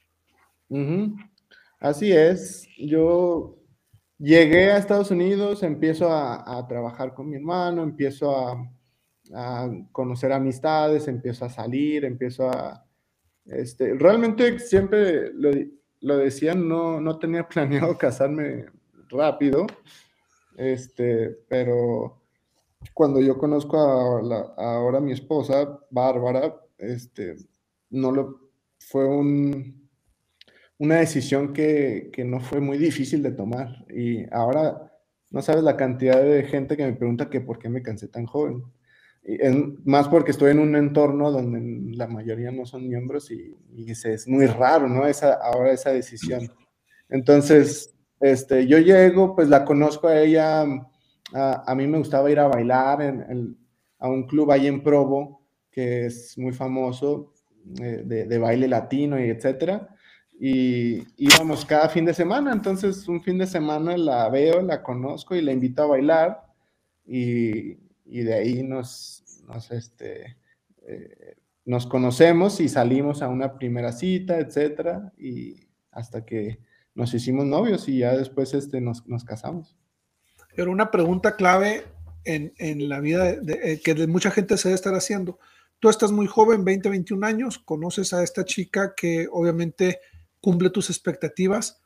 Así 1.78 2.11
es. 2.11 2.66
Yo 2.78 3.57
llegué 4.18 4.72
a 4.72 4.78
Estados 4.78 5.11
Unidos, 5.11 5.62
empiezo 5.62 6.12
a 6.12 6.66
trabajar 6.68 7.14
con 7.14 7.28
mi 7.28 7.37
hermano, 7.37 7.83
empiezo 7.83 8.37
a, 8.37 8.70
a 9.35 9.68
conocer 9.92 10.33
amistades, 10.33 11.09
empiezo 11.09 11.44
a 11.44 11.50
salir, 11.50 12.04
empiezo 12.04 12.48
a... 12.48 12.85
Este, 13.44 13.94
realmente 13.94 14.59
siempre 14.59 15.33
lo, 15.33 15.50
lo 16.00 16.16
decía, 16.18 16.54
no, 16.54 17.00
no 17.00 17.18
tenía 17.18 17.48
planeado 17.48 17.96
casarme 17.96 18.66
rápido, 19.09 19.66
este, 20.57 21.31
pero 21.48 22.20
cuando 22.92 23.20
yo 23.20 23.38
conozco 23.38 23.78
a 23.78 24.22
la, 24.22 24.54
ahora 24.57 25.00
mi 25.00 25.12
esposa, 25.12 25.78
Bárbara, 25.90 26.54
este, 26.76 27.37
no 27.90 28.12
lo, 28.12 28.50
fue 28.78 29.07
un, 29.07 29.77
una 30.78 30.96
decisión 30.96 31.52
que, 31.52 32.10
que, 32.12 32.24
no 32.24 32.40
fue 32.40 32.60
muy 32.60 32.78
difícil 32.78 33.22
de 33.22 33.32
tomar. 33.32 33.84
Y 33.90 34.24
ahora 34.32 34.92
no 35.30 35.42
sabes 35.42 35.62
la 35.62 35.76
cantidad 35.76 36.22
de 36.22 36.44
gente 36.44 36.76
que 36.76 36.86
me 36.86 36.94
pregunta 36.94 37.28
que 37.28 37.40
por 37.40 37.58
qué 37.58 37.68
me 37.68 37.82
cansé 37.82 38.08
tan 38.08 38.26
joven. 38.26 38.62
Es 39.22 39.54
más 39.84 40.08
porque 40.08 40.30
estoy 40.30 40.52
en 40.52 40.58
un 40.58 40.74
entorno 40.74 41.30
donde 41.30 41.94
la 41.96 42.06
mayoría 42.06 42.50
no 42.50 42.64
son 42.64 42.88
miembros 42.88 43.30
y, 43.30 43.54
es 43.86 44.26
muy 44.26 44.46
raro, 44.46 44.88
¿no? 44.88 45.06
Esa, 45.06 45.34
ahora 45.34 45.72
esa 45.72 45.92
decisión. 45.92 46.50
Entonces, 47.10 47.94
este, 48.20 48.66
yo 48.66 48.78
llego, 48.78 49.34
pues 49.36 49.48
la 49.48 49.64
conozco 49.64 50.08
a 50.08 50.18
ella, 50.20 50.64
a, 51.34 51.74
mí 51.74 51.86
me 51.86 51.98
gustaba 51.98 52.30
ir 52.30 52.38
a 52.38 52.48
bailar 52.48 53.02
en, 53.02 53.56
a 53.98 54.08
un 54.08 54.26
club 54.26 54.50
ahí 54.50 54.66
en 54.66 54.82
Provo, 54.82 55.42
que 55.70 56.06
es 56.06 56.38
muy 56.38 56.52
famoso, 56.52 57.34
eh, 57.82 58.02
de, 58.04 58.24
de, 58.24 58.38
baile 58.38 58.66
latino 58.66 59.20
y 59.22 59.28
etcétera. 59.28 59.88
Y 60.40 61.03
íbamos 61.16 61.64
cada 61.64 61.88
fin 61.88 62.05
de 62.05 62.14
semana, 62.14 62.53
entonces 62.53 63.09
un 63.09 63.20
fin 63.22 63.38
de 63.38 63.46
semana 63.46 63.96
la 63.96 64.29
veo, 64.29 64.62
la 64.62 64.83
conozco 64.83 65.35
y 65.35 65.42
la 65.42 65.53
invito 65.53 65.83
a 65.83 65.87
bailar. 65.87 66.46
Y, 67.05 67.77
y 68.05 68.22
de 68.22 68.35
ahí 68.35 68.62
nos, 68.62 69.42
nos, 69.46 69.70
este, 69.72 70.37
eh, 70.87 71.37
nos 71.64 71.87
conocemos 71.87 72.61
y 72.61 72.68
salimos 72.68 73.20
a 73.20 73.29
una 73.29 73.59
primera 73.59 73.92
cita, 73.92 74.38
etcétera, 74.38 75.12
y 75.18 75.68
hasta 75.90 76.24
que 76.24 76.61
nos 76.94 77.12
hicimos 77.14 77.44
novios 77.44 77.88
y 77.88 77.98
ya 77.98 78.16
después 78.16 78.55
este, 78.55 78.81
nos, 78.81 79.07
nos 79.07 79.24
casamos. 79.24 79.77
Pero 80.55 80.70
una 80.70 80.90
pregunta 80.90 81.37
clave 81.37 81.85
en, 82.24 82.53
en 82.59 82.88
la 82.88 83.01
vida 83.01 83.35
de, 83.35 83.72
eh, 83.72 83.81
que 83.83 83.94
de 83.94 84.07
mucha 84.07 84.31
gente 84.31 84.57
se 84.57 84.68
debe 84.68 84.77
estar 84.77 84.94
haciendo. 84.94 85.38
Tú 85.79 85.88
estás 85.88 86.11
muy 86.11 86.27
joven, 86.27 86.64
20, 86.64 86.88
21 86.88 87.27
años, 87.27 87.59
conoces 87.59 88.12
a 88.12 88.22
esta 88.22 88.44
chica 88.44 88.94
que 88.96 89.29
obviamente 89.31 90.01
cumple 90.40 90.70
tus 90.70 90.90
expectativas. 90.90 91.81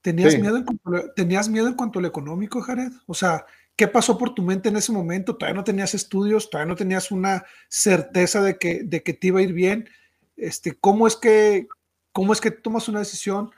¿Tenías, 0.00 0.38
miedo 0.38 0.56
en 0.56 0.64
cuanto, 0.64 1.12
¿Tenías 1.14 1.48
miedo 1.48 1.66
en 1.66 1.74
cuanto 1.74 1.98
a 1.98 2.02
lo 2.02 2.08
económico, 2.08 2.60
Jared? 2.60 2.92
O 3.06 3.14
sea, 3.14 3.44
¿Qué 3.76 3.86
pasó 3.86 4.16
por 4.16 4.34
tu 4.34 4.42
mente 4.42 4.70
en 4.70 4.76
ese 4.76 4.90
momento? 4.90 5.36
Todavía 5.36 5.58
no 5.58 5.64
tenías 5.64 5.94
estudios, 5.94 6.48
todavía 6.48 6.70
no 6.70 6.76
tenías 6.76 7.10
una 7.10 7.44
certeza 7.68 8.42
de 8.42 8.56
que, 8.56 8.82
de 8.82 9.02
que 9.02 9.12
te 9.12 9.26
iba 9.26 9.40
a 9.40 9.42
ir 9.42 9.52
bien. 9.52 9.86
Este, 10.34 10.72
¿cómo, 10.72 11.06
es 11.06 11.14
que, 11.14 11.68
¿Cómo 12.10 12.32
es 12.32 12.40
que 12.40 12.50
tomas 12.50 12.88
una 12.88 13.00
decisión 13.00 13.50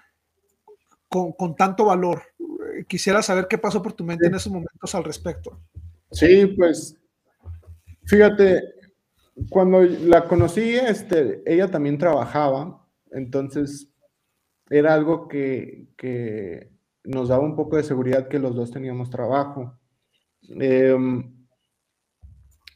con, 1.09 1.33
con 1.33 1.55
tanto 1.55 1.85
valor? 1.85 2.23
Quisiera 2.89 3.23
saber 3.23 3.47
qué 3.47 3.59
pasó 3.59 3.81
por 3.81 3.93
tu 3.93 4.03
mente 4.03 4.27
en 4.27 4.35
esos 4.35 4.53
momentos 4.53 4.93
al 4.93 5.05
respecto. 5.05 5.61
Sí, 6.11 6.47
pues 6.57 6.97
fíjate, 8.07 8.61
cuando 9.51 9.83
la 9.83 10.25
conocí, 10.25 10.75
este, 10.75 11.43
ella 11.47 11.71
también 11.71 11.97
trabajaba, 11.97 12.78
entonces 13.13 13.93
era 14.71 14.95
algo 14.95 15.29
que, 15.29 15.89
que 15.97 16.71
nos 17.05 17.29
daba 17.29 17.43
un 17.43 17.57
poco 17.57 17.77
de 17.77 17.83
seguridad 17.83 18.29
que 18.29 18.39
los 18.39 18.55
dos 18.55 18.71
teníamos 18.71 19.11
trabajo. 19.11 19.79
Em, 20.49 21.47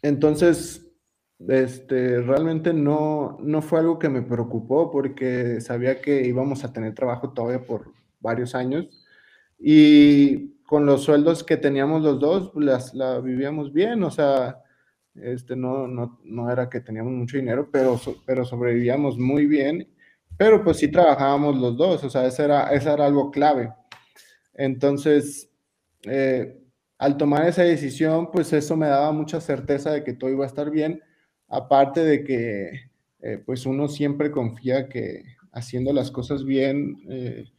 entonces, 0.03 0.91
este, 1.39 2.21
realmente 2.21 2.73
no, 2.73 3.39
no 3.41 3.63
fue 3.63 3.81
algo 3.81 3.99
que 3.99 4.09
me 4.09 4.23
preocupó 4.23 4.91
porque 4.91 5.61
sabía 5.61 6.01
que 6.01 6.27
íbamos 6.27 6.65
a 6.65 6.73
tener 6.73 6.95
trabajo 6.95 7.31
todavía 7.31 7.65
por 7.65 7.93
varios 8.21 8.55
años. 8.55 8.87
Y 9.59 10.61
con 10.65 10.87
los 10.87 11.03
sueldos 11.03 11.45
que 11.45 11.57
teníamos 11.57 12.03
los 12.03 12.19
dos, 12.19 12.51
pues, 12.53 12.65
las, 12.67 12.95
la 12.95 13.21
vivíamos 13.21 13.73
bien, 13.73 14.03
o 14.03 14.11
sea, 14.11 14.63
este, 15.15 15.57
no, 15.57 15.87
no, 15.87 16.21
no 16.25 16.51
era 16.51 16.71
que 16.71 16.81
teníamos 16.81 17.13
mucho 17.13 17.37
dinero, 17.37 17.69
pero, 17.71 18.01
pero 18.27 18.45
sobrevivíamos 18.45 19.19
muy 19.19 19.47
bien, 19.47 19.89
pero 20.37 20.63
pues 20.65 20.79
sí 20.79 20.89
trabajábamos 20.89 21.57
los 21.57 21.77
dos, 21.77 22.05
o 22.05 22.11
sea, 22.11 22.27
eso 22.27 22.45
era, 22.45 22.73
eso 22.73 22.93
era 22.93 23.07
algo 23.07 23.31
clave. 23.31 23.73
Entonces, 24.55 25.51
eh, 26.05 26.59
al 26.99 27.17
tomar 27.17 27.47
esa 27.47 27.63
decisión, 27.63 28.31
pues 28.31 28.53
eso 28.53 28.77
me 28.77 28.87
daba 28.87 29.13
mucha 29.13 29.41
certeza 29.41 29.91
de 29.93 30.05
que 30.05 30.13
todo 30.13 30.31
iba 30.31 30.45
a 30.45 30.49
estar 30.49 30.71
bien, 30.71 31.03
aparte 31.49 32.05
de 32.05 32.25
que 32.25 32.71
eh, 33.21 33.43
pues 33.45 33.67
uno 33.67 33.89
siempre 33.89 34.31
confía 34.31 34.89
que 34.89 35.23
haciendo 35.53 35.93
las 35.93 36.11
cosas 36.11 36.45
bien, 36.45 36.99
eh, 37.09 37.51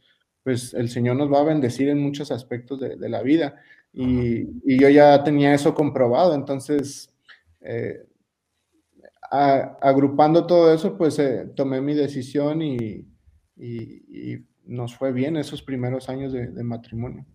pues 0.42 0.74
el 0.74 0.88
Señor 0.88 1.16
nos 1.16 1.32
va 1.32 1.40
a 1.40 1.44
bendecir 1.44 1.88
en 1.88 2.00
muchos 2.00 2.30
aspectos 2.30 2.80
de, 2.80 3.08
la 3.08 3.22
vida. 3.22 3.56
Y, 3.92 4.46
yo 4.78 4.88
ya 4.88 5.22
tenía 5.24 5.54
eso 5.54 5.74
comprobado, 5.74 6.34
entonces, 6.34 7.10
agrupando 9.30 10.46
todo 10.46 10.72
eso, 10.72 10.96
pues 10.96 11.20
tomé 11.56 11.80
mi 11.80 11.94
decisión 11.94 12.62
y, 12.62 13.06
nos 14.66 14.96
fue 14.96 15.12
bien 15.12 15.36
esos 15.36 15.62
primeros 15.62 16.08
años 16.08 16.32
de 16.32 16.64
matrimonio. 16.64 17.26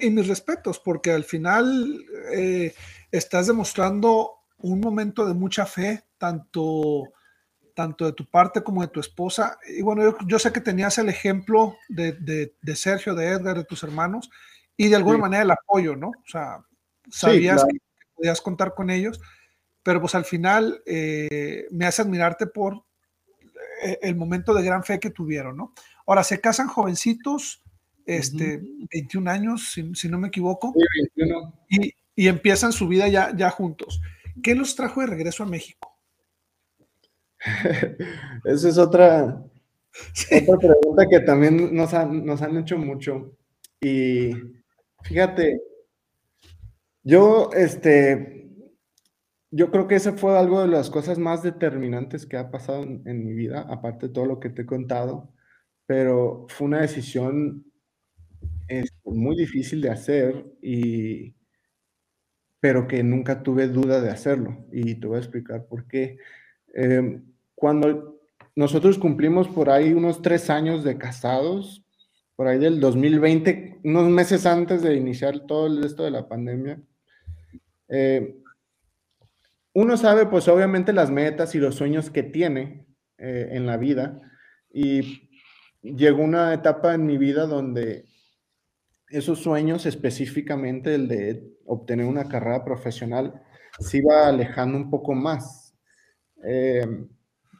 Y, 0.00 0.10
mis 0.10 0.26
respetos, 0.26 0.80
porque 0.80 1.12
al 1.12 1.24
final 1.24 2.04
eh, 2.32 2.74
estás 3.12 3.46
demostrando 3.46 4.32
un 4.58 4.80
momento 4.80 5.26
de 5.26 5.34
mucha 5.34 5.66
fe, 5.66 6.02
tanto, 6.18 7.04
tanto 7.74 8.06
de 8.06 8.12
tu 8.12 8.28
parte 8.28 8.62
como 8.62 8.82
de 8.82 8.88
tu 8.88 8.98
esposa. 8.98 9.56
Y 9.68 9.82
bueno, 9.82 10.16
yo, 10.26 10.38
sé 10.38 10.52
que 10.52 10.60
tenías 10.60 10.98
el 10.98 11.08
ejemplo 11.08 11.76
de, 11.88 12.52
Sergio, 12.74 13.14
de 13.14 13.28
Edgar, 13.28 13.56
de 13.56 13.64
tus 13.64 13.84
hermanos, 13.84 14.30
y 14.76 14.88
de 14.88 14.96
alguna 14.96 15.18
manera 15.18 15.44
el 15.44 15.50
apoyo, 15.50 15.94
¿no? 15.94 16.08
O 16.08 16.28
sea, 16.28 16.64
sabías 17.08 17.64
que 17.64 17.78
podías 18.16 18.40
contar 18.40 18.74
con 18.74 18.90
ellos, 18.90 19.20
pero 19.88 20.02
pues 20.02 20.14
al 20.14 20.26
final 20.26 20.82
eh, 20.84 21.66
me 21.70 21.86
hace 21.86 22.02
admirarte 22.02 22.46
por 22.46 22.84
eh, 23.82 23.98
el 24.02 24.16
momento 24.16 24.52
de 24.52 24.62
gran 24.62 24.84
fe 24.84 25.00
que 25.00 25.08
tuvieron, 25.08 25.56
¿no? 25.56 25.72
Ahora, 26.06 26.22
se 26.24 26.42
casan 26.42 26.68
jovencitos, 26.68 27.62
este, 28.04 28.60
21 28.92 29.30
años, 29.30 29.72
si, 29.72 30.08
no 30.10 30.18
me 30.18 30.28
equivoco, 30.28 30.74
Y, 31.70 31.94
y, 32.14 32.28
empiezan 32.28 32.70
su 32.70 32.86
vida 32.86 33.08
ya, 33.08 33.34
ya 33.34 33.48
juntos. 33.48 34.02
¿Qué 34.42 34.54
los 34.54 34.76
trajo 34.76 35.00
de 35.00 35.06
regreso 35.06 35.42
a 35.42 35.46
México? 35.46 35.98
Esa 38.44 38.68
es 38.68 38.76
otra, 38.76 39.42
otra 40.42 40.58
pregunta 40.58 41.06
que 41.08 41.20
también 41.20 41.74
nos 41.74 41.94
han, 41.94 42.26
nos 42.26 42.42
han 42.42 42.58
hecho 42.58 42.76
mucho. 42.76 43.38
Y 43.80 44.32
fíjate, 45.02 45.62
yo, 47.02 47.48
este, 47.54 48.38
yo 49.50 49.70
creo 49.70 49.88
que 49.88 49.96
ese 49.96 50.12
fue 50.12 50.38
algo 50.38 50.60
de 50.62 50.68
las 50.68 50.90
cosas 50.90 51.18
más 51.18 51.42
determinantes 51.42 52.26
que 52.26 52.36
ha 52.36 52.50
pasado 52.50 52.82
en, 52.82 53.02
en, 53.06 53.24
mi 53.24 53.32
vida, 53.32 53.66
aparte 53.68 54.08
de 54.08 54.12
todo 54.12 54.26
lo 54.26 54.40
que 54.40 54.50
te 54.50 54.62
he 54.62 54.66
contado, 54.66 55.32
pero 55.86 56.46
fue 56.48 56.66
una 56.66 56.80
decisión 56.80 57.64
es 58.68 58.92
muy 59.04 59.36
difícil 59.36 59.80
de 59.80 59.90
hacer, 59.90 60.44
y, 60.62 61.34
pero 62.60 62.86
que 62.86 63.02
nunca 63.02 63.42
tuve 63.42 63.66
duda 63.68 64.00
de 64.00 64.10
hacerlo. 64.10 64.66
Y 64.72 64.96
te 64.96 65.06
voy 65.06 65.16
a 65.16 65.20
explicar 65.20 65.66
por 65.66 65.86
qué. 65.88 66.18
Em, 66.74 67.24
cuando 67.54 68.20
nosotros 68.54 68.98
cumplimos 68.98 69.48
por 69.48 69.70
ahí 69.70 69.92
unos 69.94 70.22
tres 70.22 70.50
años 70.50 70.84
de 70.84 70.98
casados, 70.98 71.84
por 72.36 72.46
ahí 72.46 72.58
del 72.58 72.80
2020, 72.80 73.80
unos 73.84 74.08
meses 74.10 74.46
antes 74.46 74.82
de 74.82 74.94
iniciar 74.94 75.40
todo 75.46 75.84
esto 75.84 76.04
de 76.04 76.10
la 76.10 76.28
pandemia, 76.28 76.80
eh, 77.88 78.37
uno 79.78 79.96
sabe 79.96 80.26
pues 80.26 80.48
obviamente 80.48 80.92
las 80.92 81.08
metas 81.08 81.54
y 81.54 81.58
los 81.58 81.76
sueños 81.76 82.10
que 82.10 82.24
tiene 82.24 82.84
eh, 83.16 83.50
en 83.52 83.64
la 83.64 83.76
vida 83.76 84.20
y 84.72 85.30
llegó 85.82 86.24
una 86.24 86.52
etapa 86.52 86.94
en 86.94 87.06
mi 87.06 87.16
vida 87.16 87.46
donde 87.46 88.04
esos 89.08 89.38
sueños, 89.38 89.86
específicamente 89.86 90.96
el 90.96 91.06
de 91.06 91.56
obtener 91.64 92.06
una 92.06 92.28
carrera 92.28 92.64
profesional, 92.64 93.40
se 93.78 93.98
iba 93.98 94.26
alejando 94.26 94.76
un 94.76 94.90
poco 94.90 95.14
más. 95.14 95.76
Eh, 96.42 97.06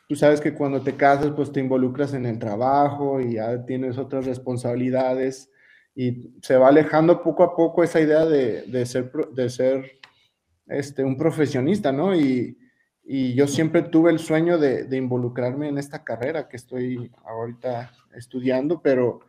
tú 0.08 0.16
sabes 0.16 0.40
que 0.40 0.54
cuando 0.54 0.82
te 0.82 0.96
casas, 0.96 1.30
pues 1.36 1.52
te 1.52 1.60
involucras 1.60 2.14
en 2.14 2.26
el 2.26 2.40
trabajo 2.40 3.20
y 3.20 3.34
ya 3.34 3.64
tienes 3.64 3.96
otras 3.96 4.26
responsabilidades 4.26 5.52
y 5.94 6.34
se 6.42 6.56
va 6.56 6.68
alejando 6.68 7.22
poco 7.22 7.44
a 7.44 7.54
poco 7.54 7.84
esa 7.84 8.00
idea 8.00 8.26
de, 8.26 8.86
ser, 8.86 9.12
de 9.34 9.48
ser 9.48 9.97
este, 10.68 11.04
un 11.04 11.16
profesionista, 11.16 11.92
¿no? 11.92 12.14
Y, 12.14 12.58
y 13.04 13.34
yo 13.34 13.46
siempre 13.46 13.82
tuve 13.82 14.10
el 14.10 14.18
sueño 14.18 14.58
de, 14.58 14.84
de, 14.84 14.96
involucrarme 14.96 15.68
en 15.68 15.78
esta 15.78 16.04
carrera 16.04 16.48
que 16.48 16.56
estoy 16.56 17.10
ahorita 17.24 17.90
estudiando, 18.14 18.82
pero 18.82 19.20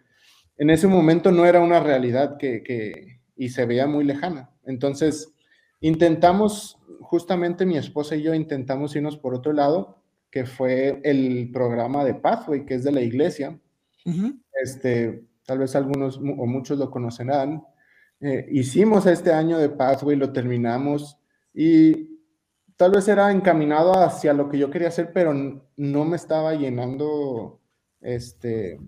en 0.60 0.70
ese 0.70 0.88
momento 0.88 1.32
no 1.32 1.46
era 1.46 1.62
una 1.62 1.80
realidad 1.80 2.38
que, 2.38 3.22
y 3.38 3.50
se 3.50 3.66
veía 3.66 3.88
muy 3.88 4.04
lejana. 4.04 4.52
Entonces, 4.66 5.34
intentamos, 5.80 6.78
justamente 7.00 7.66
mi 7.66 7.78
esposa 7.78 8.18
y 8.18 8.24
yo 8.24 8.34
intentamos 8.34 8.94
irnos 8.96 9.18
por 9.18 9.34
otro 9.34 9.54
lado, 9.54 10.04
que 10.30 10.46
fue 10.46 11.00
el 11.06 11.50
programa 11.54 12.04
de 12.04 12.14
Pathway, 12.14 12.66
que 12.66 12.76
es 12.76 12.84
de 12.84 12.92
la 12.92 13.02
iglesia. 13.02 13.58
este, 14.62 15.24
tal 15.46 15.60
vez 15.60 15.76
algunos 15.78 16.18
o 16.18 16.46
muchos 16.46 16.78
lo 16.78 16.92
conocerán. 16.92 17.64
Eh, 18.20 18.46
hicimos 18.52 19.06
este 19.06 19.32
año 19.32 19.58
de 19.58 19.70
Pathway, 19.70 20.18
lo 20.18 20.34
terminamos 20.34 21.19
y 21.62 22.22
tal 22.78 22.92
vez 22.92 23.06
era 23.10 23.30
encaminado 23.34 23.92
hacia 23.92 24.32
lo 24.32 24.48
que 24.48 24.58
yo 24.58 24.72
quería 24.72 24.88
hacer, 24.88 25.12
pero 25.14 25.34
no 25.76 26.06
me 26.06 26.16
estaba 26.16 26.54
llenando 26.54 27.60
este, 28.00 28.80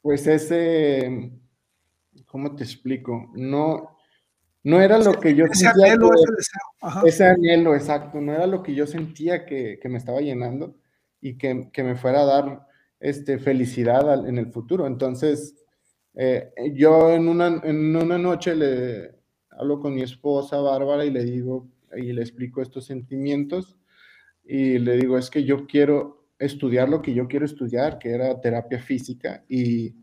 pues 0.00 0.28
ese, 0.28 1.32
¿cómo 2.26 2.54
te 2.54 2.62
explico? 2.62 3.32
No, 3.34 3.96
no 4.62 4.80
era 4.80 4.96
lo 4.98 5.14
que 5.14 5.34
yo 5.34 5.46
ese 5.46 5.66
Anhelo, 5.66 6.10
ese 6.14 6.32
deseo. 6.36 7.04
Ese 7.04 7.26
anhelo, 7.26 7.74
exacto, 7.74 8.20
no 8.20 8.32
era 8.32 8.46
lo 8.46 8.62
que 8.62 8.72
yo 8.72 8.86
sentía 8.86 9.44
que, 9.44 9.80
me 9.86 9.98
estaba 9.98 10.20
llenando 10.20 10.76
y 11.20 11.36
que, 11.36 11.68
me 11.82 11.96
fuera 11.96 12.20
a 12.20 12.26
dar 12.26 12.66
este, 13.00 13.40
felicidad 13.40 14.24
en 14.24 14.38
el 14.38 14.52
futuro. 14.52 14.86
Entonces, 14.86 15.56
eh, 16.14 16.52
yo 16.74 17.10
en 17.10 17.26
una, 17.26 17.60
en 17.64 17.96
una 17.96 18.18
noche 18.18 18.54
le 18.54 19.15
hablo 19.56 19.80
con 19.80 19.94
mi 19.94 20.02
esposa 20.02 20.60
Bárbara 20.60 21.04
y 21.04 21.10
le 21.10 21.24
digo, 21.24 21.68
y 21.96 22.12
le 22.12 22.22
explico 22.22 22.62
estos 22.62 22.84
sentimientos 22.84 23.76
y 24.44 24.78
le 24.78 24.96
digo, 24.96 25.18
es 25.18 25.28
que 25.30 25.44
yo 25.44 25.66
quiero 25.66 26.28
estudiar 26.38 26.88
lo 26.88 27.02
que 27.02 27.14
yo 27.14 27.26
quiero 27.26 27.44
estudiar, 27.44 27.98
que 27.98 28.10
era 28.10 28.40
terapia 28.40 28.78
física, 28.78 29.44
y 29.48 29.94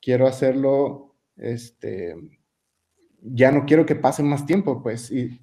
quiero 0.00 0.26
hacerlo, 0.26 1.16
este, 1.36 2.14
ya 3.20 3.50
no 3.50 3.64
quiero 3.64 3.84
que 3.86 3.96
pase 3.96 4.22
más 4.22 4.46
tiempo, 4.46 4.82
pues. 4.82 5.10
Y 5.10 5.40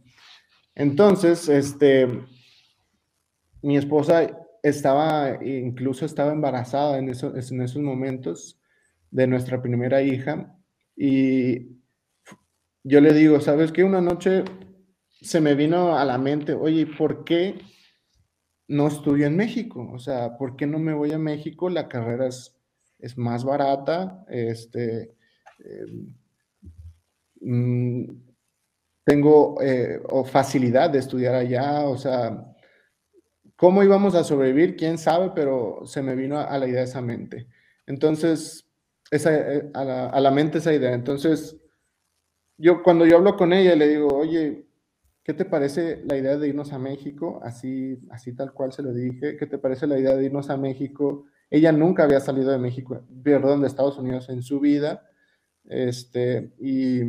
entonces, 0.76 1.50
este, 1.50 2.08
mi 3.62 3.78
esposa 3.78 4.38
estaba, 4.64 5.44
incluso 5.44 6.06
estaba 6.06 6.32
embarazada 6.32 6.98
en, 6.98 7.10
eso, 7.10 7.34
en 7.36 7.62
esos 7.62 7.82
momentos 7.82 8.60
de 9.12 9.28
nuestra 9.28 9.62
primera 9.62 10.02
hija, 10.02 10.56
y 10.96 11.76
yo 12.86 13.02
le 13.02 13.14
digo, 13.14 13.42
¿sabes 13.42 13.74
qué? 13.74 13.84
Una 13.84 14.00
noche 14.00 14.46
se 15.10 15.42
me 15.42 15.56
vino 15.56 15.98
a 15.98 16.06
la 16.06 16.18
mente, 16.18 16.54
oye, 16.54 16.88
¿por 16.88 17.26
qué 17.26 17.60
no 18.68 18.88
estudio 18.88 19.28
en 19.28 19.36
México. 19.36 19.90
O 19.94 20.00
sea, 20.00 20.38
¿por 20.38 20.56
qué 20.56 20.66
no 20.68 20.80
me 20.80 20.94
voy 20.94 21.12
a 21.12 21.18
México? 21.18 21.70
La 21.70 21.88
carrera 21.88 22.28
es, 22.28 22.56
es 23.00 23.18
más 23.18 23.44
barata. 23.44 24.26
Este, 24.30 25.16
em, 25.60 26.14
mm, 27.42 28.06
tengo 29.06 29.62
eh, 29.62 30.02
facilidad 30.26 30.90
de 30.90 31.00
estudiar 31.00 31.36
allá. 31.36 31.86
O 31.86 31.98
sea, 31.98 32.46
¿cómo 33.56 33.84
íbamos 33.84 34.16
a 34.16 34.24
sobrevivir? 34.24 34.76
¿Quién 34.76 34.98
sabe? 34.98 35.32
Pero 35.36 35.82
se 35.86 36.02
me 36.02 36.16
vino 36.16 36.40
a, 36.40 36.58
la 36.58 36.68
idea 36.68 36.84
esa 36.84 37.02
mente. 37.02 37.48
Entonces, 37.86 38.68
esa, 39.12 39.36
eh, 39.36 39.70
a, 39.74 39.86
la, 39.86 40.10
a 40.10 40.20
la 40.20 40.32
mente 40.32 40.58
esa 40.58 40.74
idea. 40.74 40.94
Entonces, 40.94 41.58
yo 42.58 42.84
cuando 42.84 43.06
yo 43.06 43.18
hablo 43.18 43.36
con 43.36 43.54
ella 43.54 43.76
le 43.76 43.88
digo, 43.88 44.08
oye, 44.08 44.66
¿Qué 45.26 45.34
te 45.34 45.44
parece 45.44 46.04
la 46.06 46.18
idea 46.18 46.38
de 46.38 46.50
irnos 46.50 46.72
a 46.72 46.78
México? 46.78 47.40
Así, 47.44 47.98
así 48.12 48.36
tal 48.36 48.54
cual 48.54 48.72
se 48.72 48.84
lo 48.84 48.94
dije. 48.94 49.38
¿Qué 49.38 49.48
te 49.48 49.58
parece 49.58 49.88
la 49.88 49.98
idea 49.98 50.16
de 50.16 50.26
irnos 50.26 50.52
a 50.52 50.58
México? 50.58 51.26
Ella 51.50 51.72
nunca 51.72 52.04
había 52.04 52.20
salido 52.20 52.52
de 52.52 52.60
México, 52.60 53.02
perdón, 53.24 53.62
de 53.62 53.68
Estados 53.68 53.98
Unidos 53.98 54.30
en 54.30 54.44
su 54.44 54.60
vida. 54.60 55.10
Este, 55.64 56.54
y 56.60 57.08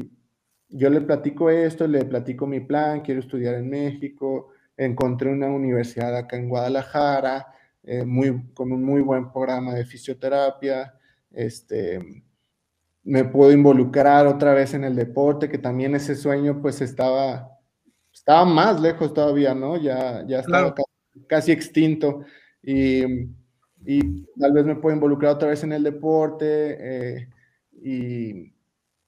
yo 0.71 0.89
le 0.89 1.03
platico 1.03 1.51
esto, 1.51 1.87
le 1.87 2.07
platico 2.07 2.47
mi 2.47 2.61
plan, 2.61 3.03
quiero 3.03 3.21
estudiar 3.21 3.55
en 3.57 3.69
México, 3.69 4.49
encontré 4.79 5.31
una 5.31 5.49
universidad 5.49 6.17
acá 6.17 6.37
en 6.39 6.49
Guadalajara, 6.49 7.49
eh, 7.83 8.07
muy, 8.07 8.51
con 8.55 8.73
un 8.73 8.83
muy 8.83 9.03
buen 9.03 9.31
programa 9.31 9.75
de 9.75 9.85
fisioterapia, 9.85 10.95
este, 11.31 12.25
me 13.07 13.25
puedo 13.25 13.53
involucrar 13.53 14.27
otra 14.27 14.53
vez 14.53 14.75
en 14.75 14.83
el 14.83 14.97
deporte, 14.97 15.49
que 15.49 15.59
también 15.59 15.95
ese 15.95 16.17
sueño 16.17 16.61
pues 16.61 16.81
estaba, 16.81 17.57
estaba 18.13 18.45
más 18.45 18.81
lejos 18.81 19.15
todavía, 19.15 19.55
¿no? 19.55 19.77
Ya, 19.77 20.25
ya 20.27 20.41
estaba 20.41 20.75
casi, 21.29 21.53
extinto 21.53 22.25
y, 22.61 23.05
y, 23.87 24.25
tal 24.39 24.53
vez 24.53 24.67
me 24.67 24.75
puedo 24.75 24.97
involucrar 24.97 25.37
otra 25.37 25.49
vez 25.49 25.63
en 25.63 25.73
el 25.73 25.85
deporte 25.85 26.77
eh, 26.81 27.29
y 27.81 28.53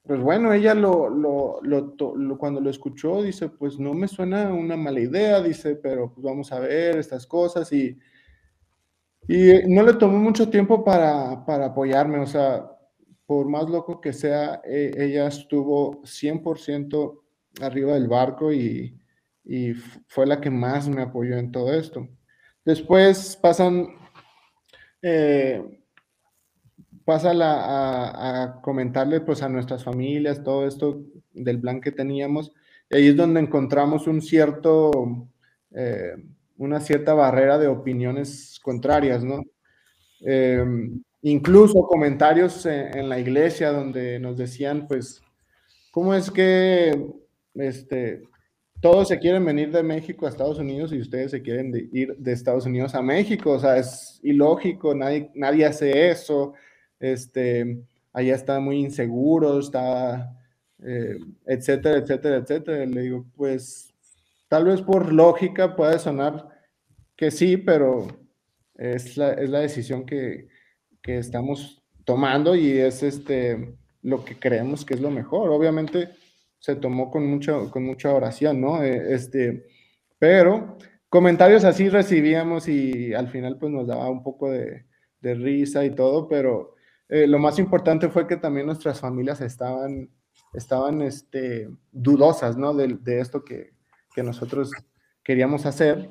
pues 0.05 0.21
bueno, 0.21 0.53
ella 0.53 0.75
lo, 0.75 1.11
lo, 1.11 1.61
lo, 1.63 2.39
cuando 2.39 2.61
lo 2.61 2.71
escuchó 2.71 3.21
dice, 3.21 3.49
pues 3.49 3.81
no 3.81 3.95
me 3.95 4.07
suena 4.07 4.55
una 4.55 4.77
mala 4.77 5.01
idea, 5.01 5.43
dice, 5.43 5.75
pero 5.75 6.13
pues 6.15 6.25
vamos 6.25 6.53
a 6.53 6.61
ver 6.61 6.99
estas 6.99 7.27
cosas 7.27 7.71
y, 7.73 7.99
y 9.27 9.53
no 9.67 9.83
le 9.83 9.95
tomó 9.95 10.19
mucho 10.19 10.49
tiempo 10.49 10.85
para, 10.85 11.45
para 11.45 11.67
apoyarme, 11.67 12.21
o 12.21 12.27
sea, 12.27 12.78
por 13.29 13.47
más 13.47 13.69
loco 13.69 14.01
que 14.01 14.15
sea, 14.15 14.63
e, 14.65 14.91
ella 14.97 15.29
estuvo 15.29 16.01
100% 16.03 17.21
arriba 17.61 17.93
del 17.93 18.09
barco 18.09 18.51
y, 18.55 18.95
fue 20.07 20.27
la 20.27 20.41
que 20.41 20.51
más 20.51 20.89
me 20.89 21.03
apoyó 21.03 21.37
en 21.37 21.53
todo 21.53 21.73
esto. 21.75 22.09
Después 22.65 23.37
pasan, 23.37 23.89
eh, 25.03 25.63
pasa 27.05 27.33
a, 27.35 28.61
comentarle 28.63 29.21
pues 29.21 29.43
a 29.43 29.49
nuestras 29.49 29.85
familias 29.85 30.43
todo 30.43 30.67
esto 30.67 31.03
del 31.33 31.61
plan 31.61 31.81
que 31.81 31.93
teníamos. 31.93 32.53
Y 32.91 32.97
ahí 32.97 33.09
es 33.09 33.17
donde 33.17 33.41
encontramos 33.41 34.07
un 34.07 34.23
cierto, 34.23 35.29
eh, 35.73 36.15
una 36.57 36.81
cierta 36.81 37.15
barrera 37.15 37.59
de 37.59 37.69
opiniones 37.69 38.59
contrarias, 38.63 39.25
¿no? 39.25 39.43
Eh, 40.27 40.65
incluso 41.23 41.83
comentarios 41.83 42.65
en, 42.67 43.09
la 43.09 43.19
iglesia 43.19 43.73
donde 43.73 44.19
nos 44.19 44.37
decían, 44.37 44.87
pues, 44.87 45.21
¿cómo 45.91 46.15
es 46.15 46.31
que 46.31 47.07
este, 47.55 48.23
todos 48.81 49.09
se 49.09 49.19
quieren 49.19 49.45
venir 49.45 49.73
de 49.73 49.83
México 49.83 50.27
a 50.27 50.29
Estados 50.29 50.59
Unidos 50.59 50.93
y 50.93 51.01
ustedes 51.01 51.33
se 51.33 51.43
quieren 51.43 51.73
ir 51.93 52.17
de 52.17 52.33
Estados 52.33 52.67
Unidos 52.67 52.95
a 52.95 53.03
México? 53.03 53.53
O 53.53 53.59
sea, 53.59 53.77
es 53.79 54.21
ilógico, 54.23 54.95
nadie, 54.95 55.31
nadie 55.35 55.67
hace 55.67 56.11
eso, 56.11 56.55
este, 57.01 57.81
allá 58.13 58.35
está 58.35 58.61
muy 58.61 58.79
inseguro, 58.79 59.59
está, 59.59 60.37
eh, 60.83 61.19
etcétera, 61.47 61.99
etcétera, 61.99 62.37
etcétera. 62.37 62.87
Le 62.87 63.03
digo, 63.03 63.27
pues, 63.37 63.93
tal 64.49 64.67
vez 64.67 64.83
por 64.83 65.13
lógica 65.13 65.75
puede 65.75 65.99
sonar 65.99 66.49
que 67.17 67.31
sí, 67.33 67.57
pero 67.57 68.07
es 68.77 69.17
la, 69.17 69.33
es 69.33 69.51
la 69.51 69.61
decisión 69.61 70.07
que, 70.07 70.47
estamos 71.17 71.83
tomando 72.05 72.55
y 72.55 72.73
es 72.73 73.03
este 73.03 73.75
lo 74.03 74.25
que 74.25 74.39
creemos 74.39 74.85
que 74.85 74.95
es 74.95 75.01
lo 75.01 75.11
mejor. 75.11 75.51
Obviamente 75.51 76.11
se 76.59 76.77
tomó 76.77 77.11
con 77.11 77.27
mucha, 77.27 77.71
con 77.71 77.85
mucha 77.85 78.13
oración, 78.13 78.61
¿no? 78.61 78.83
Eh, 78.83 79.15
este, 79.15 79.67
pero 80.19 80.77
comentarios 81.09 81.65
así 81.65 81.89
recibíamos 81.89 82.69
y 82.69 83.15
al 83.15 83.29
final 83.29 83.59
pues 83.59 83.73
nos 83.73 83.87
daba 83.87 84.11
un 84.11 84.23
poco 84.23 84.51
de, 84.51 84.87
de 85.21 85.35
risa 85.35 85.85
y 85.85 85.91
todo, 85.95 86.29
pero 86.29 86.75
eh, 87.09 87.27
lo 87.27 87.39
más 87.39 87.59
importante 87.59 88.09
fue 88.09 88.27
que 88.27 88.37
también 88.37 88.67
nuestras 88.67 89.01
familias 89.01 89.41
estaban, 89.41 90.11
estaban 90.53 91.03
este, 91.03 91.69
dudosas, 91.93 92.57
¿no? 92.57 92.75
De, 92.75 92.99
de 93.01 93.21
esto 93.21 93.45
que, 93.45 93.73
que 94.15 94.23
nosotros 94.23 94.73
queríamos 95.23 95.67
hacer. 95.67 96.11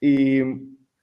Y 0.00 0.40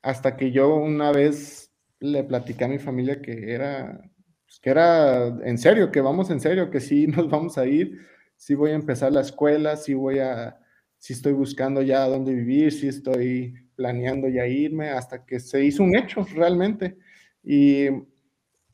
hasta 0.01 0.35
que 0.35 0.51
yo 0.51 0.75
una 0.75 1.11
vez 1.11 1.68
le 1.99 2.23
platicé 2.23 2.63
a 2.65 2.67
mi 2.67 2.79
familia 2.79 3.21
que 3.21 3.53
era, 3.53 3.99
pues, 4.45 4.59
que 4.59 4.69
era 4.69 5.27
en 5.43 5.57
serio, 5.57 5.91
que 5.91 6.01
vamos 6.01 6.29
en 6.29 6.39
serio, 6.39 6.69
que 6.71 6.79
sí 6.79 7.07
nos 7.07 7.29
vamos 7.29 7.57
a 7.57 7.65
ir, 7.65 7.99
sí 8.35 8.55
voy 8.55 8.71
a 8.71 8.75
empezar 8.75 9.11
la 9.11 9.21
escuela, 9.21 9.75
sí 9.75 9.93
voy 9.93 10.19
a, 10.19 10.59
sí 10.97 11.13
estoy 11.13 11.33
buscando 11.33 11.81
ya 11.81 12.07
dónde 12.07 12.33
vivir, 12.33 12.71
sí 12.71 12.87
estoy 12.87 13.53
planeando 13.75 14.27
ya 14.29 14.47
irme, 14.47 14.89
hasta 14.89 15.25
que 15.25 15.39
se 15.39 15.63
hizo 15.63 15.83
un 15.83 15.95
hecho 15.95 16.25
realmente. 16.35 16.97
Y 17.43 17.87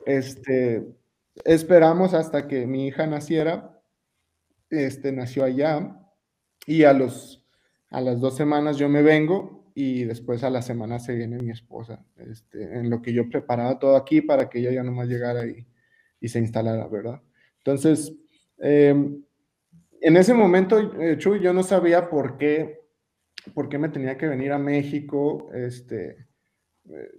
este, 0.05 0.85
esperamos 1.43 2.13
hasta 2.13 2.47
que 2.47 2.65
mi 2.65 2.87
hija 2.87 3.07
naciera, 3.07 3.79
este, 4.69 5.11
nació 5.11 5.43
allá, 5.43 5.99
y 6.65 6.83
a, 6.83 6.93
los, 6.93 7.43
a 7.89 8.01
las 8.01 8.19
dos 8.19 8.35
semanas 8.35 8.77
yo 8.77 8.89
me 8.89 9.03
vengo 9.03 9.64
y 9.77 10.05
después 10.05 10.41
a 10.45 10.49
la 10.49 10.61
semana 10.61 10.99
se 10.99 11.13
viene 11.13 11.37
mi 11.37 11.51
esposa, 11.51 12.03
este, 12.15 12.79
en 12.79 12.89
lo 12.89 13.01
que 13.01 13.11
yo 13.11 13.29
preparaba 13.29 13.77
todo 13.77 13.97
aquí 13.97 14.21
para 14.21 14.49
que 14.49 14.59
ella 14.59 14.71
ya 14.71 14.83
nomás 14.83 15.09
llegara 15.09 15.45
y, 15.45 15.67
y 16.21 16.29
se 16.29 16.39
instalara, 16.39 16.87
¿verdad? 16.87 17.21
Entonces, 17.57 18.15
em, 18.57 19.21
en 19.99 20.17
ese 20.17 20.33
momento, 20.33 20.79
eh, 21.01 21.17
Chuy, 21.17 21.41
yo 21.41 21.51
no 21.51 21.61
sabía 21.61 22.09
por 22.09 22.37
qué, 22.37 22.79
por 23.53 23.67
qué 23.67 23.77
me 23.77 23.89
tenía 23.89 24.17
que 24.17 24.27
venir 24.27 24.53
a 24.53 24.57
México, 24.57 25.51
este, 25.53 26.25
eh, 26.89 27.11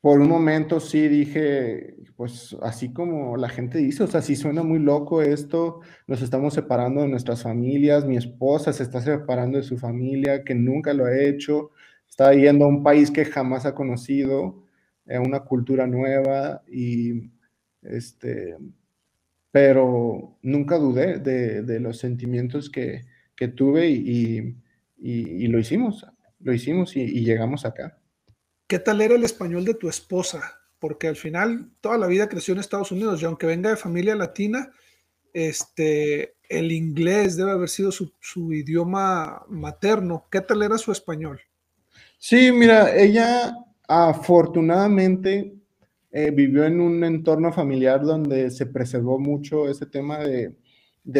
por 0.00 0.20
un 0.20 0.28
momento 0.28 0.80
sí 0.80 1.08
dije, 1.08 1.96
pues 2.16 2.56
así 2.62 2.92
como 2.92 3.36
la 3.36 3.48
gente 3.50 3.78
dice, 3.78 4.04
o 4.04 4.06
sea, 4.06 4.22
sí 4.22 4.34
suena 4.34 4.62
muy 4.62 4.78
loco 4.78 5.20
esto, 5.22 5.80
nos 6.06 6.22
estamos 6.22 6.54
separando 6.54 7.02
de 7.02 7.08
nuestras 7.08 7.42
familias, 7.42 8.06
mi 8.06 8.16
esposa 8.16 8.72
se 8.72 8.82
está 8.82 9.00
separando 9.02 9.58
de 9.58 9.64
su 9.64 9.76
familia, 9.78 10.42
que 10.42 10.54
nunca 10.54 10.94
lo 10.94 11.04
ha 11.04 11.18
hecho, 11.18 11.72
está 12.08 12.32
yendo 12.34 12.64
a 12.64 12.68
un 12.68 12.82
país 12.82 13.10
que 13.10 13.26
jamás 13.26 13.66
ha 13.66 13.74
conocido, 13.74 14.64
a 15.06 15.14
eh, 15.14 15.18
una 15.18 15.40
cultura 15.40 15.86
nueva 15.86 16.62
y 16.66 17.30
este, 17.82 18.56
pero 19.50 20.38
nunca 20.42 20.78
dudé 20.78 21.18
de, 21.18 21.80
los 21.80 21.98
sentimientos 21.98 22.70
que, 22.70 23.02
tuve 23.56 23.88
y, 23.88 24.56
lo 25.48 25.58
hicimos, 25.58 26.06
lo 26.40 26.52
hicimos 26.52 26.96
y 26.96 27.24
llegamos 27.24 27.64
acá. 27.64 27.99
¿Qué 28.70 28.78
tal 28.78 29.00
era 29.00 29.16
el 29.16 29.24
español 29.24 29.64
de 29.64 29.74
tu 29.74 29.88
esposa? 29.88 30.60
Porque 30.78 31.08
al 31.08 31.16
final 31.16 31.72
toda 31.80 31.98
la 31.98 32.06
vida 32.06 32.28
creció 32.28 32.54
en 32.54 32.60
Estados 32.60 32.92
Unidos 32.92 33.20
y 33.20 33.24
aunque 33.24 33.48
venga 33.48 33.68
de 33.68 33.76
familia 33.76 34.14
latina, 34.14 34.70
este, 35.32 36.36
el 36.48 36.70
inglés 36.70 37.36
debe 37.36 37.50
haber 37.50 37.68
sido 37.68 37.90
su, 37.90 38.52
idioma 38.52 39.42
materno. 39.48 40.28
¿Qué 40.30 40.40
tal 40.40 40.62
era 40.62 40.78
su 40.78 40.92
español? 40.92 41.40
Sí, 42.16 42.52
mira, 42.52 42.94
ella 42.94 43.56
afortunadamente 43.88 45.52
eh, 46.12 46.30
vivió 46.30 46.64
en 46.64 46.80
un 46.80 47.02
entorno 47.02 47.52
familiar 47.52 48.02
donde 48.02 48.52
se 48.52 48.66
preservó 48.66 49.18
mucho 49.18 49.68
ese 49.68 49.86
tema 49.86 50.18
de, 50.18 50.54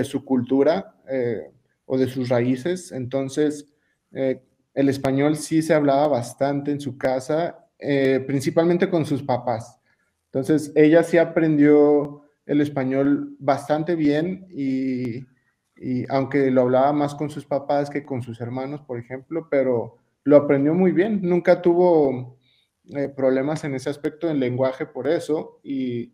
su 0.04 0.24
cultura 0.24 0.94
eh, 1.10 1.50
o 1.84 1.98
de 1.98 2.06
sus 2.06 2.28
raíces. 2.28 2.92
Entonces, 2.92 3.66
eh, 4.12 4.40
el 4.80 4.88
español 4.88 5.36
sí 5.36 5.62
se 5.62 5.74
hablaba 5.74 6.08
bastante 6.08 6.70
en 6.70 6.80
su 6.80 6.96
casa, 6.96 7.66
eh, 7.78 8.22
principalmente 8.26 8.88
con 8.88 9.04
sus 9.04 9.22
papás. 9.22 9.78
Entonces, 10.26 10.72
ella 10.74 11.02
sí 11.02 11.18
aprendió 11.18 12.22
el 12.46 12.60
español 12.60 13.36
bastante 13.38 13.94
bien 13.94 14.46
y, 14.50 15.26
aunque 16.08 16.50
lo 16.50 16.62
hablaba 16.62 16.92
más 16.92 17.14
con 17.14 17.30
sus 17.30 17.46
papás 17.46 17.90
que 17.90 18.04
con 18.04 18.22
sus 18.22 18.40
hermanos, 18.40 18.82
por 18.82 18.98
ejemplo, 18.98 19.48
pero 19.50 19.96
lo 20.24 20.36
aprendió 20.36 20.74
muy 20.74 20.92
bien. 20.92 21.20
Nunca 21.22 21.62
tuvo 21.62 22.38
eh, 22.94 23.08
problemas 23.08 23.64
en 23.64 23.74
ese 23.74 23.90
aspecto 23.90 24.26
del 24.26 24.40
lenguaje 24.40 24.86
por 24.86 25.08
eso 25.08 25.60
y 25.62 26.12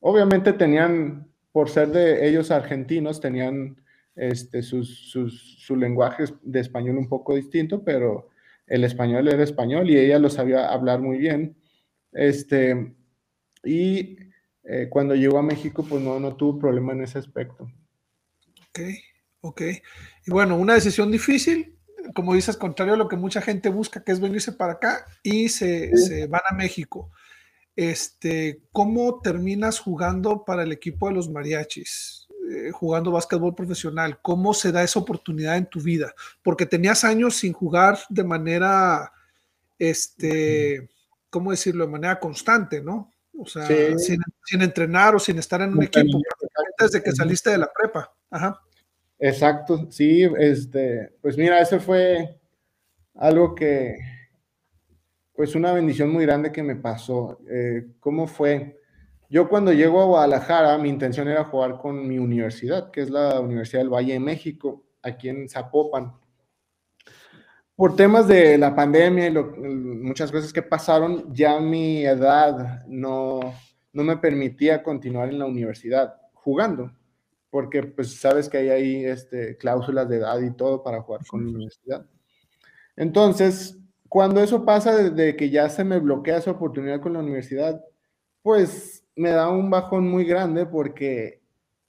obviamente 0.00 0.52
tenían, 0.52 1.28
por 1.52 1.68
ser 1.68 1.88
de 1.88 2.28
ellos 2.28 2.50
argentinos, 2.50 3.20
tenían 3.20 3.80
este, 4.16 4.62
sus, 4.62 5.10
su 5.10 5.76
lenguaje 5.76 6.24
de 6.42 6.60
español 6.60 6.96
un 6.96 7.08
poco 7.08 7.36
distinto, 7.36 7.84
pero 7.84 8.30
el 8.66 8.82
español 8.84 9.28
era 9.28 9.42
español 9.42 9.88
y 9.90 9.96
ella 9.96 10.18
lo 10.18 10.30
sabía 10.30 10.72
hablar 10.72 11.00
muy 11.00 11.18
bien. 11.18 11.56
Este, 12.12 12.94
y 13.62 14.16
eh, 14.64 14.88
cuando 14.90 15.14
llegó 15.14 15.38
a 15.38 15.42
México, 15.42 15.84
pues 15.88 16.02
no, 16.02 16.18
no 16.18 16.34
tuvo 16.34 16.58
problema 16.58 16.92
en 16.92 17.02
ese 17.02 17.18
aspecto. 17.18 17.70
Ok, 18.70 18.80
ok. 19.42 19.62
Y 20.26 20.30
bueno, 20.30 20.56
una 20.56 20.74
decisión 20.74 21.10
difícil, 21.10 21.78
como 22.14 22.34
dices, 22.34 22.56
contrario 22.56 22.94
a 22.94 22.96
lo 22.96 23.08
que 23.08 23.16
mucha 23.16 23.40
gente 23.40 23.68
busca, 23.68 24.02
que 24.02 24.12
es 24.12 24.20
venirse 24.20 24.52
para 24.52 24.74
acá 24.74 25.06
y 25.22 25.48
se, 25.48 25.96
se 25.96 26.26
van 26.26 26.42
a 26.48 26.54
México. 26.54 27.10
Este, 27.76 28.62
¿Cómo 28.72 29.20
terminas 29.20 29.78
jugando 29.78 30.44
para 30.44 30.62
el 30.62 30.72
equipo 30.72 31.08
de 31.08 31.14
los 31.14 31.28
mariachis? 31.28 32.25
Eh, 32.48 32.70
jugando 32.70 33.10
básquetbol 33.10 33.54
profesional? 33.54 34.18
¿Cómo 34.22 34.54
se 34.54 34.70
da 34.70 34.82
esa 34.82 35.00
oportunidad 35.00 35.56
en 35.56 35.66
tu 35.66 35.80
vida? 35.80 36.14
Porque 36.42 36.66
tenías 36.66 37.02
años 37.02 37.36
sin 37.36 37.52
jugar 37.52 37.98
de 38.08 38.22
manera, 38.22 39.12
este, 39.78 40.88
¿cómo 41.28 41.50
decirlo? 41.50 41.86
De 41.86 41.92
manera 41.92 42.20
constante, 42.20 42.80
¿no? 42.80 43.10
O 43.38 43.46
sea, 43.46 43.66
sin, 43.98 44.62
entrenar 44.62 45.14
o 45.14 45.18
sin 45.18 45.38
estar 45.38 45.60
en 45.60 45.72
un 45.74 45.82
equipo, 45.82 46.20
desde 46.78 47.02
que 47.02 47.12
saliste 47.12 47.50
de 47.50 47.58
la 47.58 47.70
prepa. 47.72 48.12
Ajá. 48.30 48.60
Exacto, 49.18 49.88
sí, 49.90 50.28
este, 50.38 51.14
pues 51.20 51.36
mira, 51.36 51.60
ese 51.60 51.80
fue 51.80 52.38
algo 53.14 53.54
que, 53.54 53.96
pues 55.34 55.54
una 55.54 55.72
bendición 55.72 56.10
muy 56.10 56.24
grande 56.24 56.52
que 56.52 56.62
me 56.62 56.76
pasó. 56.76 57.40
Eh, 57.48 57.86
¿Cómo 57.98 58.26
fue? 58.26 58.78
Yo 59.28 59.48
cuando 59.48 59.72
llego 59.72 60.00
a 60.00 60.06
Guadalajara, 60.06 60.78
mi 60.78 60.88
intención 60.88 61.28
era 61.28 61.44
jugar 61.44 61.78
con 61.78 62.06
mi 62.06 62.18
universidad, 62.18 62.90
que 62.90 63.02
es 63.02 63.10
la 63.10 63.40
Universidad 63.40 63.80
del 63.80 63.92
Valle 63.92 64.12
de 64.12 64.20
México, 64.20 64.84
aquí 65.02 65.28
en 65.28 65.48
Zapopan. 65.48 66.12
Por 67.74 67.94
temas 67.94 68.26
de 68.26 68.56
la 68.56 68.74
pandemia 68.74 69.26
y 69.26 69.32
muchas 69.32 70.32
cosas 70.32 70.52
que 70.52 70.62
pasaron, 70.62 71.34
ya 71.34 71.60
mi 71.60 72.04
edad 72.06 72.86
no, 72.86 73.40
no 73.92 74.02
me 74.02 74.16
permitía 74.16 74.82
continuar 74.82 75.28
en 75.28 75.38
la 75.38 75.46
universidad 75.46 76.14
jugando, 76.32 76.92
porque 77.50 77.82
pues 77.82 78.18
sabes 78.18 78.48
que 78.48 78.58
hay 78.58 78.68
ahí 78.70 79.04
este, 79.04 79.56
cláusulas 79.56 80.08
de 80.08 80.18
edad 80.18 80.40
y 80.40 80.54
todo 80.54 80.82
para 80.82 81.02
jugar 81.02 81.26
con 81.26 81.44
la 81.44 81.50
universidad. 81.50 82.06
Entonces, 82.94 83.78
cuando 84.08 84.40
eso 84.40 84.64
pasa, 84.64 84.96
desde 84.96 85.36
que 85.36 85.50
ya 85.50 85.68
se 85.68 85.84
me 85.84 85.98
bloquea 85.98 86.38
esa 86.38 86.52
oportunidad 86.52 87.00
con 87.00 87.12
la 87.12 87.18
universidad, 87.18 87.84
pues 88.42 88.95
me 89.16 89.30
da 89.30 89.48
un 89.48 89.70
bajón 89.70 90.08
muy 90.08 90.24
grande 90.24 90.66
porque 90.66 91.42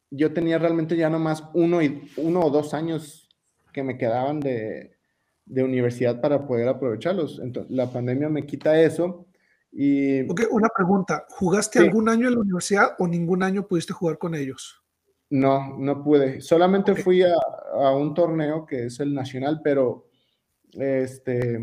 yo 0.09 0.33
tenía 0.33 0.57
realmente 0.57 0.95
ya 0.95 1.09
nomás 1.09 1.43
uno, 1.53 1.81
y, 1.81 2.09
uno 2.17 2.39
o 2.39 2.49
dos 2.49 2.73
años 2.73 3.29
que 3.73 3.83
me 3.83 3.97
quedaban 3.97 4.39
de, 4.39 4.97
de 5.45 5.63
universidad 5.63 6.21
para 6.21 6.47
poder 6.47 6.67
aprovecharlos. 6.67 7.39
Entonces, 7.39 7.71
la 7.71 7.91
pandemia 7.91 8.29
me 8.29 8.45
quita 8.45 8.81
eso. 8.81 9.27
Y... 9.71 10.29
Okay, 10.31 10.47
una 10.49 10.69
pregunta, 10.75 11.25
¿jugaste 11.29 11.79
algún 11.79 12.09
año 12.09 12.27
en 12.27 12.35
la 12.35 12.39
universidad 12.39 12.95
o 12.97 13.07
ningún 13.07 13.43
año 13.43 13.67
pudiste 13.67 13.93
jugar 13.93 14.17
con 14.17 14.33
ellos? 14.33 14.81
No, 15.29 15.77
no 15.77 16.01
pude. 16.03 16.39
Solamente 16.39 16.95
fui 16.95 17.21
a, 17.21 17.33
a, 17.73 17.95
un 17.95 18.13
torneo 18.13 18.65
que 18.65 18.85
es 18.85 18.99
el 19.01 19.13
nacional, 19.13 19.59
pero 19.61 20.07
este 20.71 21.59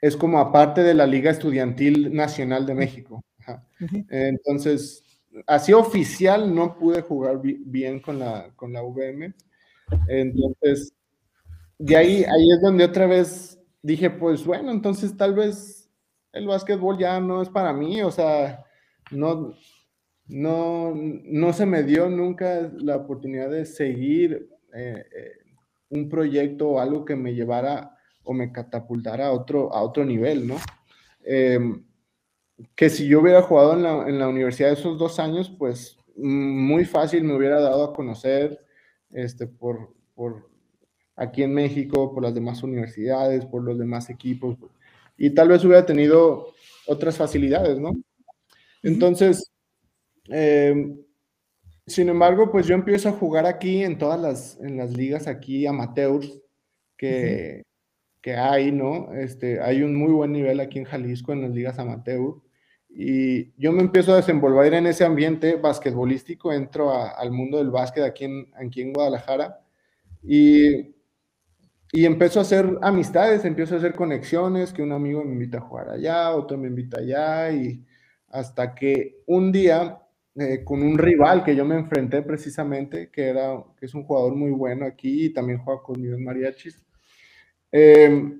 es 0.00 0.16
como 0.16 0.38
aparte 0.38 0.82
de 0.82 0.94
la 0.94 1.06
Liga 1.06 1.30
Estudiantil 1.30 2.14
Nacional 2.14 2.64
de 2.64 2.74
México. 2.74 3.22
Entonces, 4.08 5.02
así 5.46 5.72
oficial 5.72 6.54
no 6.54 6.76
pude 6.76 7.02
jugar 7.02 7.40
bien 7.42 8.00
con 8.00 8.18
la, 8.18 8.50
con 8.56 8.72
la 8.72 8.82
VM. 8.82 9.34
Entonces, 10.08 10.92
de 11.78 11.96
ahí, 11.96 12.24
ahí 12.24 12.50
es 12.52 12.60
donde 12.62 12.84
otra 12.84 13.06
vez 13.06 13.58
dije, 13.82 14.10
pues 14.10 14.44
bueno, 14.44 14.70
entonces 14.70 15.16
tal 15.16 15.34
vez 15.34 15.90
el 16.32 16.46
básquetbol 16.46 16.98
ya 16.98 17.20
no 17.20 17.42
es 17.42 17.48
para 17.48 17.72
mí, 17.72 18.02
o 18.02 18.10
sea, 18.10 18.64
no, 19.10 19.54
no, 20.26 20.92
no 20.94 21.52
se 21.52 21.66
me 21.66 21.82
dio 21.82 22.08
nunca 22.08 22.70
la 22.76 22.96
oportunidad 22.96 23.50
de 23.50 23.64
seguir 23.64 24.48
eh, 24.72 25.04
eh, 25.16 25.32
un 25.88 26.08
proyecto 26.08 26.68
o 26.70 26.80
algo 26.80 27.04
que 27.04 27.16
me 27.16 27.34
llevara 27.34 27.96
o 28.22 28.32
me 28.32 28.52
catapultara 28.52 29.28
a 29.28 29.32
otro, 29.32 29.72
a 29.72 29.82
otro 29.82 30.04
nivel, 30.04 30.46
¿no? 30.46 30.56
Em, 31.24 31.84
que 32.74 32.90
si 32.90 33.06
yo 33.06 33.20
hubiera 33.20 33.42
jugado 33.42 33.74
en 33.74 33.82
la, 33.82 34.08
en 34.08 34.18
la, 34.18 34.28
universidad 34.28 34.72
esos 34.72 34.98
dos 34.98 35.18
años, 35.18 35.50
pues 35.58 35.96
muy 36.16 36.84
fácil 36.84 37.24
me 37.24 37.34
hubiera 37.34 37.60
dado 37.60 37.84
a 37.84 37.94
conocer 37.94 38.64
este, 39.10 39.46
por, 39.46 39.94
por 40.14 40.48
aquí 41.16 41.42
en 41.42 41.54
México, 41.54 42.12
por 42.12 42.22
las 42.22 42.34
demás 42.34 42.62
universidades, 42.62 43.46
por 43.46 43.62
los 43.62 43.78
demás 43.78 44.10
equipos, 44.10 44.56
y 45.16 45.30
tal 45.30 45.48
vez 45.48 45.64
hubiera 45.64 45.84
tenido 45.84 46.52
otras 46.86 47.16
facilidades, 47.16 47.78
¿no? 47.78 47.92
Entonces, 48.82 49.52
eh, 50.30 50.96
sin 51.86 52.08
embargo, 52.08 52.50
pues 52.50 52.66
yo 52.66 52.74
empiezo 52.74 53.08
a 53.08 53.12
jugar 53.12 53.46
aquí 53.46 53.82
en 53.82 53.98
todas 53.98 54.20
las, 54.20 54.58
en 54.60 54.76
las 54.76 54.92
ligas 54.92 55.26
aquí 55.26 55.66
amateurs 55.66 56.40
que, 56.96 57.62
que 58.22 58.36
hay, 58.36 58.70
¿no? 58.72 59.12
Este, 59.14 59.60
hay 59.60 59.82
un 59.82 59.94
muy 59.94 60.12
buen 60.12 60.32
nivel 60.32 60.60
aquí 60.60 60.78
en 60.78 60.84
Jalisco 60.84 61.32
en 61.32 61.42
las 61.42 61.50
ligas 61.50 61.78
amateur. 61.78 62.34
Y 62.92 63.52
yo 63.60 63.72
me 63.72 63.82
empiezo 63.82 64.12
a 64.12 64.16
desenvolver 64.16 64.74
en 64.74 64.86
ese 64.86 65.04
ambiente 65.04 65.56
basquetbolístico, 65.56 66.52
entro 66.52 66.92
al 66.92 67.30
mundo 67.30 67.58
del 67.58 67.70
básquet 67.70 68.04
aquí 68.04 68.24
en, 68.24 68.50
aquí 68.54 68.82
en 68.82 68.92
Guadalajara 68.92 69.60
y, 70.22 70.94
y 71.92 72.04
empiezo 72.04 72.40
a 72.40 72.42
hacer 72.42 72.78
amistades, 72.82 73.44
empiezo 73.44 73.74
a 73.74 73.78
hacer 73.78 73.94
conexiones, 73.94 74.72
que 74.72 74.82
un 74.82 74.92
amigo 74.92 75.24
me 75.24 75.32
invita 75.32 75.58
a 75.58 75.62
jugar 75.62 75.90
allá, 75.90 76.30
otro 76.30 76.58
me 76.58 76.68
invita 76.68 76.98
allá, 76.98 77.52
y 77.52 77.84
hasta 78.28 78.74
que 78.74 79.22
un 79.26 79.52
día 79.52 79.98
eh, 80.36 80.62
con 80.64 80.82
un 80.82 80.96
rival 80.96 81.42
que 81.42 81.56
yo 81.56 81.64
me 81.64 81.76
enfrenté 81.76 82.22
precisamente, 82.22 83.10
que, 83.10 83.28
era, 83.28 83.62
que 83.78 83.86
es 83.86 83.94
un 83.94 84.04
jugador 84.04 84.34
muy 84.36 84.50
bueno 84.50 84.86
aquí 84.86 85.26
y 85.26 85.32
también 85.32 85.58
juega 85.58 85.82
con 85.82 86.00
mis 86.00 86.16
mariachis, 86.18 86.80
eh, 87.72 88.38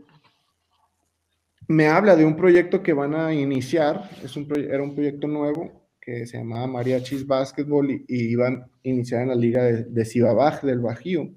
me 1.70 1.86
habla 1.86 2.16
de 2.16 2.24
un 2.24 2.34
proyecto 2.34 2.82
que 2.82 2.92
van 2.92 3.14
a 3.14 3.32
iniciar, 3.32 4.10
es 4.24 4.36
un 4.36 4.48
era 4.56 4.82
un 4.82 4.92
proyecto 4.92 5.28
nuevo 5.28 5.70
que 6.00 6.26
se 6.26 6.36
llamaba 6.38 6.66
Mariachis 6.66 7.24
Basketball 7.24 7.88
y, 7.88 8.04
iban 8.08 8.62
a 8.62 8.68
iniciar 8.82 9.22
en 9.22 9.28
la 9.28 9.36
liga 9.36 9.62
de, 9.62 9.84
de 9.84 10.58
del 10.64 10.80
Bajío. 10.80 11.30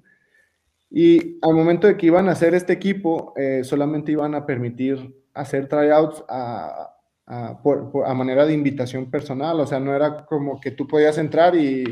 Y 0.90 1.38
al 1.40 1.54
momento 1.54 1.86
de 1.86 1.96
que 1.96 2.06
iban 2.06 2.28
a 2.28 2.32
hacer 2.32 2.52
este 2.52 2.72
equipo, 2.72 3.32
eh, 3.36 3.62
solamente 3.62 4.10
iban 4.10 4.34
a 4.34 4.44
permitir 4.44 5.14
hacer 5.34 5.68
tryouts 5.68 6.24
a, 6.28 6.96
a, 7.26 7.60
a, 8.04 8.14
manera 8.14 8.44
de 8.44 8.54
invitación 8.54 9.12
personal, 9.12 9.60
o 9.60 9.66
sea, 9.68 9.78
no 9.78 9.94
era 9.94 10.26
como 10.26 10.60
que 10.60 10.72
tú 10.72 10.88
podías 10.88 11.16
entrar 11.16 11.54
y, 11.54 11.84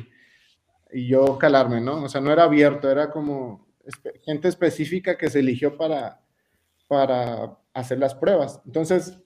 y 0.92 1.06
yo 1.06 1.38
calarme, 1.38 1.80
¿no? 1.80 2.02
O 2.02 2.08
sea, 2.08 2.20
no 2.20 2.32
era 2.32 2.42
abierto, 2.42 2.90
era 2.90 3.08
como 3.08 3.68
gente 4.24 4.48
específica 4.48 5.16
que 5.16 5.30
se 5.30 5.38
eligió 5.38 5.76
para, 5.76 6.20
para 6.88 7.61
hacer 7.74 7.98
las 7.98 8.14
pruebas. 8.14 8.60
Entonces, 8.66 9.18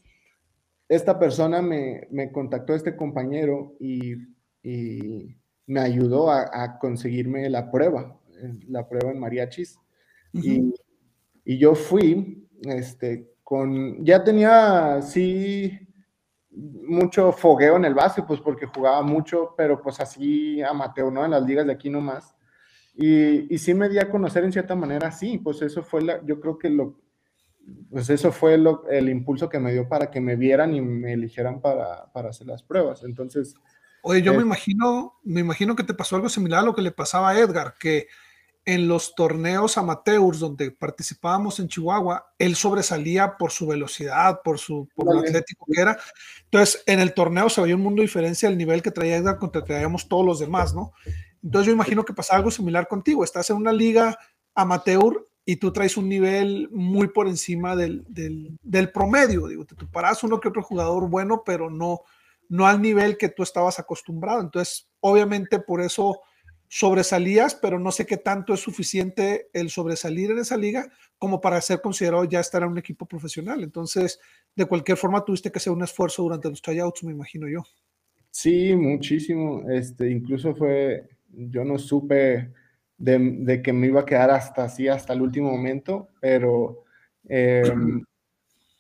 esta 0.89 1.19
persona 1.19 1.63
me, 1.63 2.07
me 2.11 2.31
contactó, 2.31 2.75
este 2.75 2.97
compañero, 2.97 3.77
y, 3.81 4.15
y 4.63 5.37
me 5.67 5.81
ayudó 5.81 6.31
a, 6.31 6.49
a, 6.53 6.79
conseguirme 6.79 7.51
la 7.51 7.71
prueba, 7.71 8.19
la 8.69 8.89
prueba 8.89 9.11
en 9.11 9.19
mariachis. 9.19 9.79
y, 10.33 10.75
y, 11.45 11.59
yo 11.59 11.75
fui, 11.75 12.49
este, 12.63 13.33
con, 13.43 14.05
ya 14.05 14.23
tenía, 14.23 15.01
sí, 15.03 15.79
mucho 16.51 17.33
fogueo 17.33 17.77
en 17.77 17.85
el 17.85 17.95
básquet, 17.95 18.27
pues 18.27 18.41
porque 18.41 18.67
jugaba 18.67 19.03
mucho, 19.03 19.55
pero 19.57 19.81
pues 19.83 20.01
así 20.01 20.63
amateur, 20.63 21.13
¿no? 21.13 21.25
En 21.25 21.33
las 21.33 21.45
ligas 21.45 21.67
de 21.67 21.73
aquí 21.73 21.91
nomás. 21.91 22.35
Y, 22.95 23.53
y 23.53 23.59
sí 23.59 23.75
me 23.75 23.89
di 23.89 23.99
a 23.99 24.11
conocer 24.11 24.45
en 24.45 24.53
cierta 24.53 24.75
manera, 24.75 25.11
sí, 25.11 25.39
pues 25.39 25.61
eso 25.63 25.83
fue, 25.83 26.03
la, 26.03 26.25
yo 26.25 26.41
creo 26.41 26.59
que 26.59 26.71
lo, 26.71 26.99
pues 27.91 28.11
eso 28.11 28.33
fue 28.33 28.59
lo, 28.59 28.89
el 28.89 29.09
impulso 29.09 29.49
que 29.49 29.59
me 29.59 29.73
dio 29.73 29.89
para 29.89 30.11
que 30.11 30.21
me 30.21 30.37
vieran 30.37 30.75
y 30.75 30.81
me 30.81 31.13
eligieran 31.13 31.61
para, 31.61 32.13
para 32.13 32.31
hacer 32.31 32.47
las 32.47 32.63
pruebas. 32.63 33.03
Entonces... 33.05 33.55
Oye, 34.03 34.23
yo 34.23 34.35
me 34.35 34.43
imagino, 34.43 35.15
me 35.25 35.41
imagino 35.41 35.75
que 35.75 35.83
te 35.83 35.95
pasó 35.95 36.15
algo 36.15 36.29
similar 36.29 36.61
a 36.61 36.67
lo 36.67 36.75
que 36.75 36.83
le 36.83 36.93
pasaba 36.93 37.31
a 37.31 37.39
Edgar, 37.41 37.75
que 37.79 38.07
en 38.67 38.89
los 38.89 39.15
torneos 39.15 39.79
amateurs 39.79 40.41
donde 40.41 40.73
participábamos 40.73 41.61
en 41.61 41.69
Chihuahua, 41.69 42.27
él 42.37 42.57
sobresalía 42.57 43.37
por 43.37 43.53
su 43.53 43.69
velocidad, 43.69 44.41
por 44.43 44.59
su 44.59 44.89
por 44.95 45.13
lo 45.13 45.21
atlético 45.21 45.67
que 45.73 45.81
era. 45.81 45.97
Entonces, 46.45 46.83
en 46.87 46.99
el 46.99 47.15
torneo 47.15 47.49
se 47.49 47.61
veía 47.63 47.77
un 47.77 47.83
mundo 47.83 48.03
diferente 48.03 48.47
al 48.47 48.59
nivel 48.59 48.83
que 48.83 48.91
traía 48.91 49.17
Edgar 49.17 49.39
contra 49.39 49.63
que 49.63 49.69
traíamos 49.69 50.09
todos 50.09 50.27
los 50.27 50.41
demás, 50.41 50.75
¿no? 50.75 50.93
Entonces, 51.43 51.69
yo 51.69 51.73
imagino 51.73 52.05
que 52.05 52.13
pasa 52.13 52.35
algo 52.35 52.51
similar 52.51 52.89
contigo. 52.89 53.23
Estás 53.23 53.51
en 53.51 53.57
una 53.57 53.73
liga 53.73 54.19
amateur 54.55 55.25
y 55.49 55.57
tú 55.57 55.73
traes 55.73 55.97
un 55.97 56.09
nivel 56.09 56.69
muy 56.73 57.07
por 57.07 57.29
encima 57.29 57.77
del, 57.77 58.05
del, 58.09 58.91
promedio. 58.91 59.47
Digo, 59.47 59.65
te 59.65 59.77
paras 59.87 60.25
uno 60.25 60.41
que 60.41 60.49
otro 60.49 60.61
jugador 60.61 61.09
bueno, 61.09 61.45
pero 61.47 61.71
no, 61.71 62.01
no 62.49 62.67
al 62.67 62.83
nivel 62.83 63.17
que 63.17 63.29
tú 63.29 63.45
estabas 63.45 63.79
acostumbrado. 63.79 64.41
Entonces, 64.41 64.89
obviamente 64.99 65.61
por 65.61 65.81
eso 65.81 66.21
sobresalías, 66.67 67.55
pero 67.55 67.79
no 67.79 67.93
sé 67.93 68.07
qué 68.07 68.17
tanto 68.17 68.53
es 68.53 68.61
suficiente 68.61 69.49
el 69.53 69.71
sobresalir 69.71 70.33
en 70.33 70.39
esa 70.39 70.57
liga 70.57 70.91
como 71.17 71.41
para 71.41 71.61
ser 71.61 71.81
considerado 71.81 72.25
ya 72.25 72.41
estar 72.41 72.65
en 72.65 72.71
un 72.71 72.79
equipo 72.79 73.07
profesional. 73.07 73.63
Entonces, 73.63 74.19
de 74.57 74.67
cualquier 74.67 74.99
forma, 74.99 75.25
tuviste 75.25 75.53
que 75.53 75.59
hacer 75.59 75.73
un 75.73 75.85
esfuerzo 75.85 76.25
durante 76.25 76.51
los 76.51 76.61
tryouts, 76.61 77.05
me 77.05 77.13
imagino 77.13 77.49
yo. 77.49 77.63
Sí, 78.33 78.75
muchísimo. 78.75 79.63
Este, 79.71 80.11
incluso 80.11 80.57
fue, 80.57 81.09
yo 81.29 81.65
no 81.65 81.79
supe 81.79 82.51
de, 82.99 83.63
que 83.63 83.73
me 83.73 83.89
iba 83.89 84.01
a 84.01 84.07
quedar 84.07 84.31
hasta 84.31 84.65
así, 84.65 84.89
hasta 84.89 85.13
el 85.13 85.23
último 85.23 85.51
momento, 85.51 86.09
pero 86.21 86.85
em, 87.29 88.05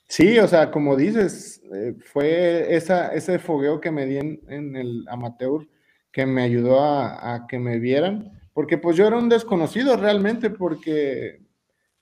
sí, 0.09 0.39
o 0.39 0.49
sea, 0.49 0.71
como 0.71 0.97
dices, 0.97 1.62
eh, 1.73 1.95
fue 2.12 2.75
esa, 2.75 3.09
ese 3.14 3.39
fogueo 3.39 3.81
que 3.81 3.91
me 3.91 4.07
di 4.07 4.19
en, 4.19 4.77
el 4.77 5.05
amateur 5.09 5.67
que 6.11 6.25
me 6.25 6.43
ayudó 6.43 6.81
a, 6.81 7.47
que 7.47 7.59
me 7.59 7.79
vieran, 7.79 8.33
porque 8.55 8.79
pues 8.79 8.97
yo 8.97 9.07
era 9.07 9.19
un 9.19 9.29
desconocido 9.29 9.97
realmente, 9.97 10.49
porque 10.49 11.43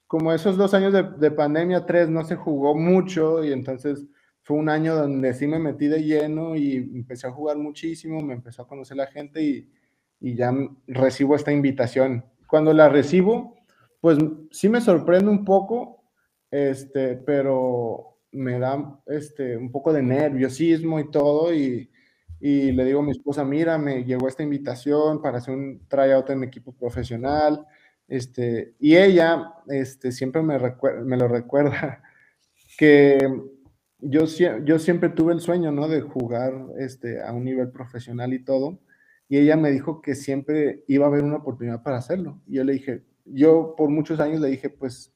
como 0.07 0.31
esos 0.31 0.55
dos 0.55 0.73
años 0.73 0.93
de, 0.93 1.03
de 1.03 1.31
pandemia, 1.31 1.85
tres, 1.85 2.07
no 2.09 2.23
se 2.23 2.35
jugó 2.35 2.75
mucho 2.75 3.43
y 3.43 3.51
entonces 3.51 4.05
fue 4.41 4.57
un 4.57 4.69
año 4.69 4.95
donde 4.95 5.33
sí 5.33 5.47
me 5.47 5.59
metí 5.59 5.87
de 5.87 6.03
lleno 6.03 6.55
y 6.55 6.75
empecé 6.75 7.27
a 7.27 7.31
jugar 7.31 7.57
muchísimo, 7.57 8.21
me 8.21 8.35
empezó 8.35 8.61
a 8.61 8.67
conocer 8.67 8.95
la 8.95 9.07
gente 9.07 9.41
y, 9.41 9.67
y 10.19 10.35
ya 10.35 10.53
recibo 10.87 11.35
esta 11.35 11.51
invitación. 11.51 12.25
Cuando 12.47 12.73
la 12.73 12.89
recibo, 12.89 13.55
pues 14.01 14.17
sí 14.51 14.69
me 14.69 14.81
sorprende 14.81 15.29
un 15.29 15.45
poco, 15.45 16.03
este, 16.51 17.17
pero 17.17 18.19
me 18.31 18.59
da 18.59 18.99
este, 19.07 19.57
un 19.57 19.71
poco 19.71 19.93
de 19.93 20.03
nerviosismo 20.03 20.99
y 20.99 21.09
todo, 21.09 21.53
y, 21.53 21.89
y 22.39 22.71
le 22.71 22.85
digo 22.85 22.99
a 22.99 23.03
mi 23.03 23.11
esposa, 23.11 23.43
mira, 23.43 23.77
me 23.77 24.03
llegó 24.03 24.27
esta 24.27 24.43
invitación 24.43 25.21
para 25.21 25.39
hacer 25.39 25.55
un 25.55 25.87
tryout 25.87 26.29
en 26.29 26.43
equipo 26.43 26.73
profesional, 26.73 27.65
este, 28.07 28.75
y 28.79 28.95
ella 28.95 29.53
este, 29.67 30.11
siempre 30.11 30.41
me, 30.43 30.59
me 31.03 31.17
lo 31.17 31.27
recuerda, 31.27 32.03
que 32.77 33.17
yo, 33.99 34.25
yo 34.63 34.79
siempre 34.79 35.09
tuve 35.09 35.33
el 35.33 35.39
sueño, 35.39 35.71
¿no? 35.71 35.87
De 35.87 36.01
jugar 36.01 36.53
este, 36.77 37.23
a 37.23 37.31
un 37.33 37.45
nivel 37.45 37.71
profesional 37.71 38.33
y 38.33 38.43
todo, 38.43 38.79
y 39.27 39.37
ella 39.37 39.55
me 39.57 39.71
dijo 39.71 40.01
que 40.01 40.15
siempre 40.15 40.83
iba 40.87 41.05
a 41.05 41.09
haber 41.09 41.23
una 41.23 41.37
oportunidad 41.37 41.81
para 41.81 41.97
hacerlo. 41.97 42.41
Y 42.47 42.55
yo 42.55 42.63
le 42.63 42.73
dije, 42.73 43.03
yo 43.25 43.73
por 43.75 43.89
muchos 43.89 44.19
años 44.19 44.39
le 44.39 44.49
dije, 44.49 44.69
pues 44.69 45.13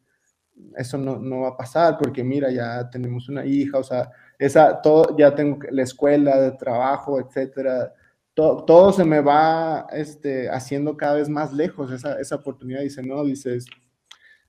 eso 0.75 0.97
no, 0.97 1.19
no 1.19 1.41
va 1.41 1.49
a 1.49 1.57
pasar 1.57 1.97
porque 1.97 2.23
mira, 2.23 2.51
ya 2.51 2.89
tenemos 2.89 3.29
una 3.29 3.45
hija, 3.45 3.77
o 3.77 3.83
sea, 3.83 4.11
esa, 4.37 4.81
todo, 4.81 5.15
ya 5.17 5.35
tengo 5.35 5.59
la 5.71 5.83
escuela, 5.83 6.39
de 6.39 6.51
trabajo, 6.51 7.19
etcétera, 7.19 7.93
todo, 8.33 8.63
todo 8.65 8.93
se 8.93 9.03
me 9.03 9.21
va 9.21 9.87
este, 9.91 10.49
haciendo 10.49 10.97
cada 10.97 11.15
vez 11.15 11.29
más 11.29 11.53
lejos 11.53 11.91
esa, 11.91 12.19
esa 12.19 12.35
oportunidad. 12.35 12.81
Dice, 12.81 13.03
no, 13.03 13.23
dices, 13.25 13.65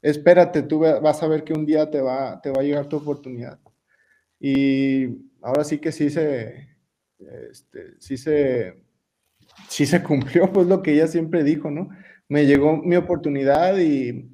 espérate, 0.02 0.62
tú 0.62 0.80
vas 0.80 1.22
a 1.22 1.28
ver 1.28 1.44
que 1.44 1.52
un 1.52 1.66
día 1.66 1.90
te 1.90 2.00
va, 2.00 2.40
te 2.40 2.50
va 2.50 2.61
a 2.61 2.64
llegar 2.64 2.86
tu 2.88 2.96
oportunidad. 2.96 3.58
Y 4.38 5.06
ahora 5.42 5.64
sí 5.64 5.78
que 5.78 5.92
sí 5.92 6.08
se, 6.11 6.68
este, 7.50 7.94
sí 7.98 8.16
se, 8.16 8.82
sí 9.68 9.86
se 9.86 10.02
cumplió, 10.02 10.52
pues 10.52 10.66
lo 10.66 10.82
que 10.82 10.92
ella 10.92 11.06
siempre 11.06 11.44
dijo, 11.44 11.70
¿no? 11.70 11.90
Me 12.28 12.46
llegó 12.46 12.76
mi 12.76 12.96
oportunidad 12.96 13.78
y 13.78 14.30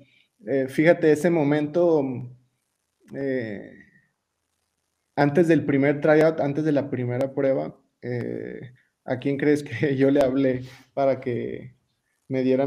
eh, 0.46 0.68
fíjate, 0.68 1.10
ese 1.10 1.28
momento, 1.28 2.04
eh, 3.14 3.72
antes 5.16 5.48
del 5.48 5.64
primer 5.64 6.00
tryout, 6.00 6.40
antes 6.40 6.64
de 6.64 6.72
la 6.72 6.88
primera 6.88 7.34
prueba, 7.34 7.76
eh, 8.02 8.72
¿a 9.04 9.18
quién 9.18 9.38
crees 9.38 9.64
que 9.64 9.96
yo 9.96 10.10
le 10.10 10.20
hablé 10.20 10.62
para 10.94 11.20
que 11.20 11.74
me 12.28 12.42
diera 12.42 12.66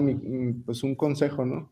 pues 0.66 0.84
un 0.84 0.96
consejo, 0.96 1.46
no? 1.46 1.72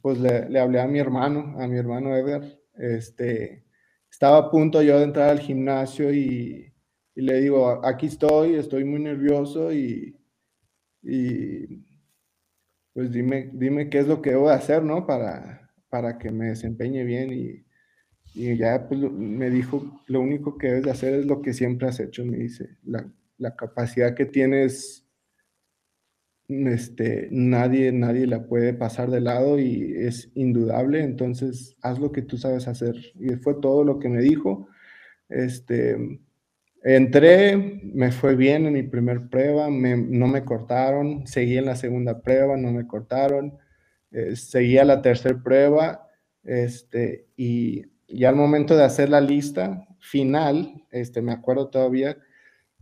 Pues 0.00 0.18
le, 0.18 0.58
hablé 0.58 0.80
a 0.80 0.86
mi 0.86 0.98
hermano, 0.98 1.54
a 1.60 1.66
mi 1.66 1.78
hermano 1.78 2.16
Edgar. 2.16 2.42
Este, 2.74 3.64
estaba 4.10 4.38
a 4.38 4.50
punto 4.50 4.82
yo 4.82 4.98
de 4.98 5.04
entrar 5.04 5.30
al 5.30 5.40
gimnasio 5.40 6.12
y, 6.12 6.72
le 7.14 7.40
digo, 7.40 7.84
aquí 7.86 8.06
estoy, 8.06 8.56
estoy 8.56 8.84
muy 8.84 9.00
nervioso 9.00 9.72
y, 9.72 10.16
y 11.04 11.84
pues 12.92 13.12
dime, 13.12 13.50
dime 13.52 13.90
qué 13.90 13.98
es 13.98 14.06
lo 14.06 14.22
que 14.22 14.30
debo 14.30 14.48
hacer, 14.48 14.82
¿no? 14.82 15.06
Para, 15.06 15.70
para 15.88 16.18
que 16.18 16.30
me 16.30 16.46
desempeñe 16.46 17.04
bien 17.04 17.32
y, 17.32 17.64
y 18.34 18.56
ya 18.56 18.88
pues, 18.88 19.00
me 19.00 19.50
dijo, 19.50 20.02
lo 20.06 20.20
único 20.20 20.56
que 20.56 20.68
debes 20.68 20.84
de 20.84 20.90
hacer 20.90 21.14
es 21.14 21.26
lo 21.26 21.42
que 21.42 21.52
siempre 21.52 21.88
has 21.88 22.00
hecho, 22.00 22.24
me 22.24 22.38
dice, 22.38 22.78
la, 22.84 23.10
la 23.38 23.56
capacidad 23.56 24.14
que 24.14 24.26
tienes, 24.26 25.06
este, 26.48 27.28
nadie, 27.30 27.90
nadie 27.92 28.26
la 28.26 28.46
puede 28.46 28.74
pasar 28.74 29.10
de 29.10 29.20
lado 29.20 29.58
y 29.58 29.94
es 29.96 30.30
indudable, 30.34 31.02
entonces 31.02 31.76
haz 31.82 31.98
lo 31.98 32.12
que 32.12 32.22
tú 32.22 32.36
sabes 32.36 32.68
hacer. 32.68 32.94
Y 33.14 33.30
fue 33.36 33.54
todo 33.60 33.84
lo 33.84 33.98
que 33.98 34.08
me 34.08 34.20
dijo. 34.20 34.68
Este, 35.28 36.20
entré, 36.84 37.56
me 37.56 38.12
fue 38.12 38.36
bien 38.36 38.66
en 38.66 38.74
mi 38.74 38.82
primer 38.82 39.28
prueba, 39.28 39.68
no 39.70 40.28
me 40.28 40.44
cortaron, 40.44 41.26
seguí 41.26 41.56
en 41.56 41.64
la 41.64 41.76
segunda 41.76 42.20
prueba, 42.20 42.56
no 42.58 42.70
me 42.72 42.86
cortaron, 42.86 43.58
eh, 44.12 44.36
seguí 44.36 44.78
a 44.78 44.84
la 44.84 45.00
tercera 45.00 45.42
prueba, 45.42 46.08
este, 46.44 47.26
y 47.36 47.86
ya 48.06 48.28
al 48.28 48.36
momento 48.36 48.76
de 48.76 48.84
hacer 48.84 49.08
la 49.08 49.22
lista 49.22 49.88
final, 49.98 50.84
este, 50.90 51.22
me 51.22 51.32
acuerdo 51.32 51.68
todavía, 51.68 52.18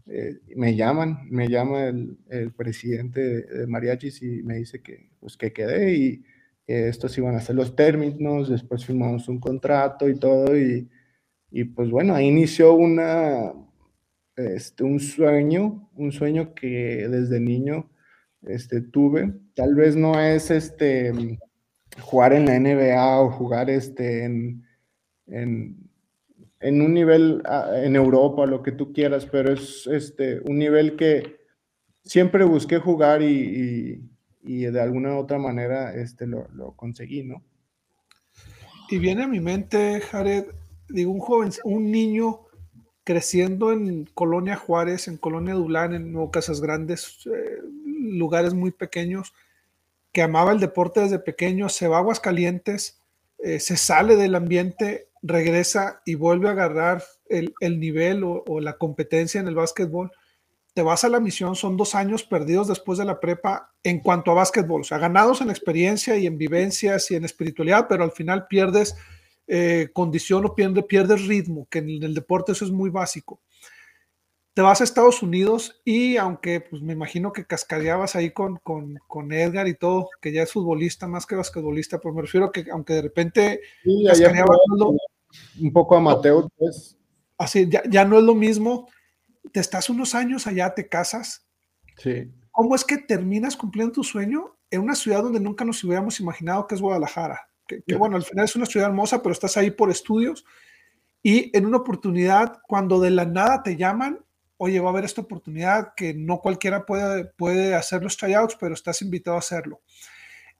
eh, 0.06 0.40
me 0.56 0.74
llaman, 0.74 1.20
me 1.30 1.48
llama 1.48 1.84
el, 1.84 2.18
presidente 2.56 3.20
de, 3.20 3.66
Mariachis 3.68 4.20
y 4.22 4.42
me 4.42 4.56
dice 4.56 4.82
que, 4.82 5.10
pues, 5.20 5.36
que 5.36 5.52
quedé 5.52 5.94
y 5.94 6.24
que 6.66 6.88
estos 6.88 7.16
iban 7.18 7.36
a 7.36 7.40
ser 7.40 7.54
los 7.54 7.76
términos, 7.76 8.48
después 8.48 8.84
firmamos 8.84 9.28
un 9.28 9.38
contrato 9.38 10.08
y 10.08 10.18
todo, 10.18 10.58
y, 10.58 10.88
y 11.52 11.64
pues 11.64 11.90
bueno, 11.90 12.14
ahí 12.14 12.26
inició 12.28 12.74
una, 12.74 13.52
este, 14.36 14.84
un 14.84 15.00
sueño, 15.00 15.90
un 15.94 16.12
sueño 16.12 16.54
que 16.54 17.06
desde 17.08 17.40
niño 17.40 17.90
este, 18.42 18.80
tuve. 18.80 19.32
Tal 19.54 19.74
vez 19.74 19.96
no 19.96 20.18
es 20.20 20.50
este, 20.50 21.38
jugar 22.00 22.32
en 22.32 22.46
la 22.46 22.58
NBA 22.58 23.20
o 23.20 23.30
jugar 23.30 23.70
este, 23.70 24.24
en, 24.24 24.66
en, 25.26 25.88
un 26.60 26.94
nivel 26.94 27.42
en 27.74 27.96
Europa, 27.96 28.46
lo 28.46 28.62
que 28.62 28.72
tú 28.72 28.92
quieras, 28.92 29.26
pero 29.26 29.52
es 29.52 29.86
este, 29.86 30.40
un 30.40 30.58
nivel 30.58 30.96
que 30.96 31.40
siempre 32.04 32.44
busqué 32.44 32.78
jugar 32.78 33.22
y, 33.22 34.08
de 34.44 34.80
alguna 34.80 35.16
otra 35.16 35.38
manera 35.38 35.94
este, 35.94 36.26
lo, 36.26 36.48
lo, 36.52 36.72
conseguí, 36.72 37.22
¿no? 37.22 37.44
Y 38.90 38.98
viene 38.98 39.22
a 39.22 39.28
mi 39.28 39.40
mente, 39.40 40.00
Jared, 40.00 40.46
digo, 40.88 41.12
un 41.12 41.20
joven, 41.20 41.50
un 41.64 41.90
niño 41.90 42.40
creciendo 43.04 43.72
en 43.72 44.08
Colonia 44.14 44.56
Juárez, 44.56 45.08
en 45.08 45.16
Colonia 45.16 45.54
Dulán, 45.54 45.94
en 45.94 46.12
Nuevo 46.12 46.30
Casas 46.30 46.60
Grandes, 46.60 47.26
eh, 47.26 47.58
lugares 47.84 48.54
muy 48.54 48.70
pequeños, 48.70 49.32
que 50.12 50.22
amaba 50.22 50.52
el 50.52 50.60
deporte 50.60 51.00
desde 51.00 51.18
pequeño, 51.18 51.68
se 51.68 51.88
va 51.88 51.96
a 51.96 52.00
Aguascalientes, 52.00 53.00
eh, 53.38 53.58
se 53.58 53.76
sale 53.76 54.16
del 54.16 54.34
ambiente, 54.34 55.08
regresa 55.22 56.02
y 56.04 56.14
vuelve 56.14 56.48
a 56.48 56.52
agarrar 56.52 57.02
el, 57.28 57.80
nivel 57.80 58.22
o, 58.24 58.60
la 58.60 58.74
competencia 58.76 59.40
en 59.40 59.48
el 59.48 59.54
básquetbol. 59.54 60.12
Te 60.74 60.82
vas 60.82 61.04
a 61.04 61.08
la 61.08 61.20
misión, 61.20 61.56
son 61.56 61.76
dos 61.76 61.94
años 61.94 62.24
perdidos 62.24 62.68
después 62.68 62.98
de 62.98 63.04
la 63.04 63.20
prepa 63.20 63.72
en 63.82 64.00
cuanto 64.00 64.30
a 64.30 64.34
básquetbol, 64.34 64.82
o 64.82 64.84
sea, 64.84 64.98
ganados 64.98 65.40
en 65.40 65.50
experiencia 65.50 66.16
y 66.16 66.26
en 66.26 66.38
vivencias 66.38 67.10
y 67.10 67.16
en 67.16 67.24
espiritualidad, 67.24 67.86
pero 67.88 68.04
al 68.04 68.12
final 68.12 68.46
pierdes 68.46 68.96
eh, 69.46 69.90
condición 69.92 70.44
o 70.44 70.54
pierde, 70.54 70.82
pierdes 70.82 71.26
ritmo, 71.26 71.66
que 71.70 71.78
en 71.78 72.02
el 72.02 72.14
deporte 72.14 72.52
eso 72.52 72.64
es 72.64 72.70
muy 72.70 72.90
básico. 72.90 73.40
Te 74.54 74.62
vas 74.62 74.80
a 74.80 74.84
Estados 74.84 75.22
Unidos 75.22 75.80
y 75.84 76.18
aunque 76.18 76.60
pues 76.60 76.82
me 76.82 76.92
imagino 76.92 77.32
que 77.32 77.46
cascadeabas 77.46 78.16
ahí 78.16 78.32
con, 78.32 78.58
con, 78.58 79.32
Edgar 79.32 79.66
y 79.66 79.74
todo, 79.74 80.10
que 80.20 80.30
ya 80.30 80.42
es 80.42 80.52
futbolista 80.52 81.08
más 81.08 81.24
que 81.24 81.36
basquetbolista, 81.36 81.98
pero 81.98 82.14
me 82.14 82.22
refiero 82.22 82.46
a 82.46 82.52
que 82.52 82.66
aunque 82.70 82.94
de 82.94 83.02
repente 83.02 83.60
un 85.60 85.72
poco 85.72 85.96
amateur, 85.96 86.48
pues. 86.56 86.98
Así, 87.38 87.66
ya, 87.68 87.82
ya 87.88 88.04
no 88.04 88.18
es 88.18 88.24
lo 88.24 88.34
mismo. 88.34 88.88
Te 89.52 89.60
estás 89.60 89.88
unos 89.90 90.14
años 90.14 90.46
allá, 90.46 90.74
te 90.74 90.88
casas. 90.88 91.46
Sí. 91.96 92.30
¿Cómo 92.50 92.74
es 92.74 92.84
que 92.84 92.98
terminas 92.98 93.56
cumpliendo 93.56 93.92
tu 93.92 94.04
sueño 94.04 94.56
en 94.70 94.82
una 94.82 94.94
ciudad 94.94 95.22
donde 95.22 95.40
nunca 95.40 95.64
nos 95.64 95.82
hubiéramos 95.82 96.20
imaginado 96.20 96.66
que 96.66 96.74
es 96.74 96.80
Guadalajara? 96.80 97.48
Que, 97.86 97.94
bueno, 97.94 98.16
al 98.16 98.24
final 98.24 98.44
es 98.44 98.56
una 98.56 98.66
ciudad 98.66 98.88
hermosa, 98.88 99.22
pero 99.22 99.32
estás 99.32 99.56
ahí 99.56 99.70
por 99.70 99.90
estudios 99.90 100.44
y 101.22 101.56
en 101.56 101.66
una 101.66 101.78
oportunidad, 101.78 102.60
cuando 102.66 103.00
de 103.00 103.10
la 103.10 103.24
nada 103.24 103.62
te 103.62 103.76
llaman, 103.76 104.18
oye, 104.56 104.80
va 104.80 104.88
a 104.88 104.92
haber 104.92 105.04
esta 105.04 105.20
oportunidad 105.20 105.94
que 105.96 106.14
no 106.14 106.40
cualquiera 106.40 106.84
puede, 106.84 107.24
puede 107.24 107.74
hacer 107.74 108.02
los 108.02 108.16
tryouts, 108.16 108.56
pero 108.58 108.74
estás 108.74 109.02
invitado 109.02 109.36
a 109.36 109.40
hacerlo. 109.40 109.80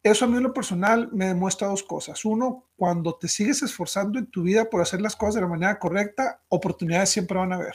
Eso 0.05 0.25
a 0.25 0.29
mí 0.29 0.37
en 0.37 0.43
lo 0.45 0.53
personal 0.53 1.09
me 1.13 1.27
demuestra 1.27 1.69
dos 1.69 1.83
cosas. 1.83 2.25
Uno, 2.25 2.69
cuando 2.77 3.17
te 3.17 3.29
sigues 3.29 3.63
esforzando 3.63 4.19
en 4.19 4.27
tu 4.27 4.43
vida 4.43 4.69
por 4.69 4.81
hacer 4.81 5.01
las 5.01 5.15
cosas 5.15 5.37
de 5.37 5.41
la 5.43 5.47
manera 5.49 5.79
correcta, 5.79 6.41
oportunidades 6.49 7.11
siempre 7.11 7.39
van 7.39 7.53
a 7.53 7.57
haber. 7.57 7.75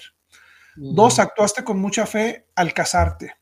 Dos, 0.75 1.17
actuaste 1.19 1.63
con 1.63 1.79
mucha 1.79 2.05
fe 2.05 2.45
al 2.55 2.71
casarte, 2.73 3.33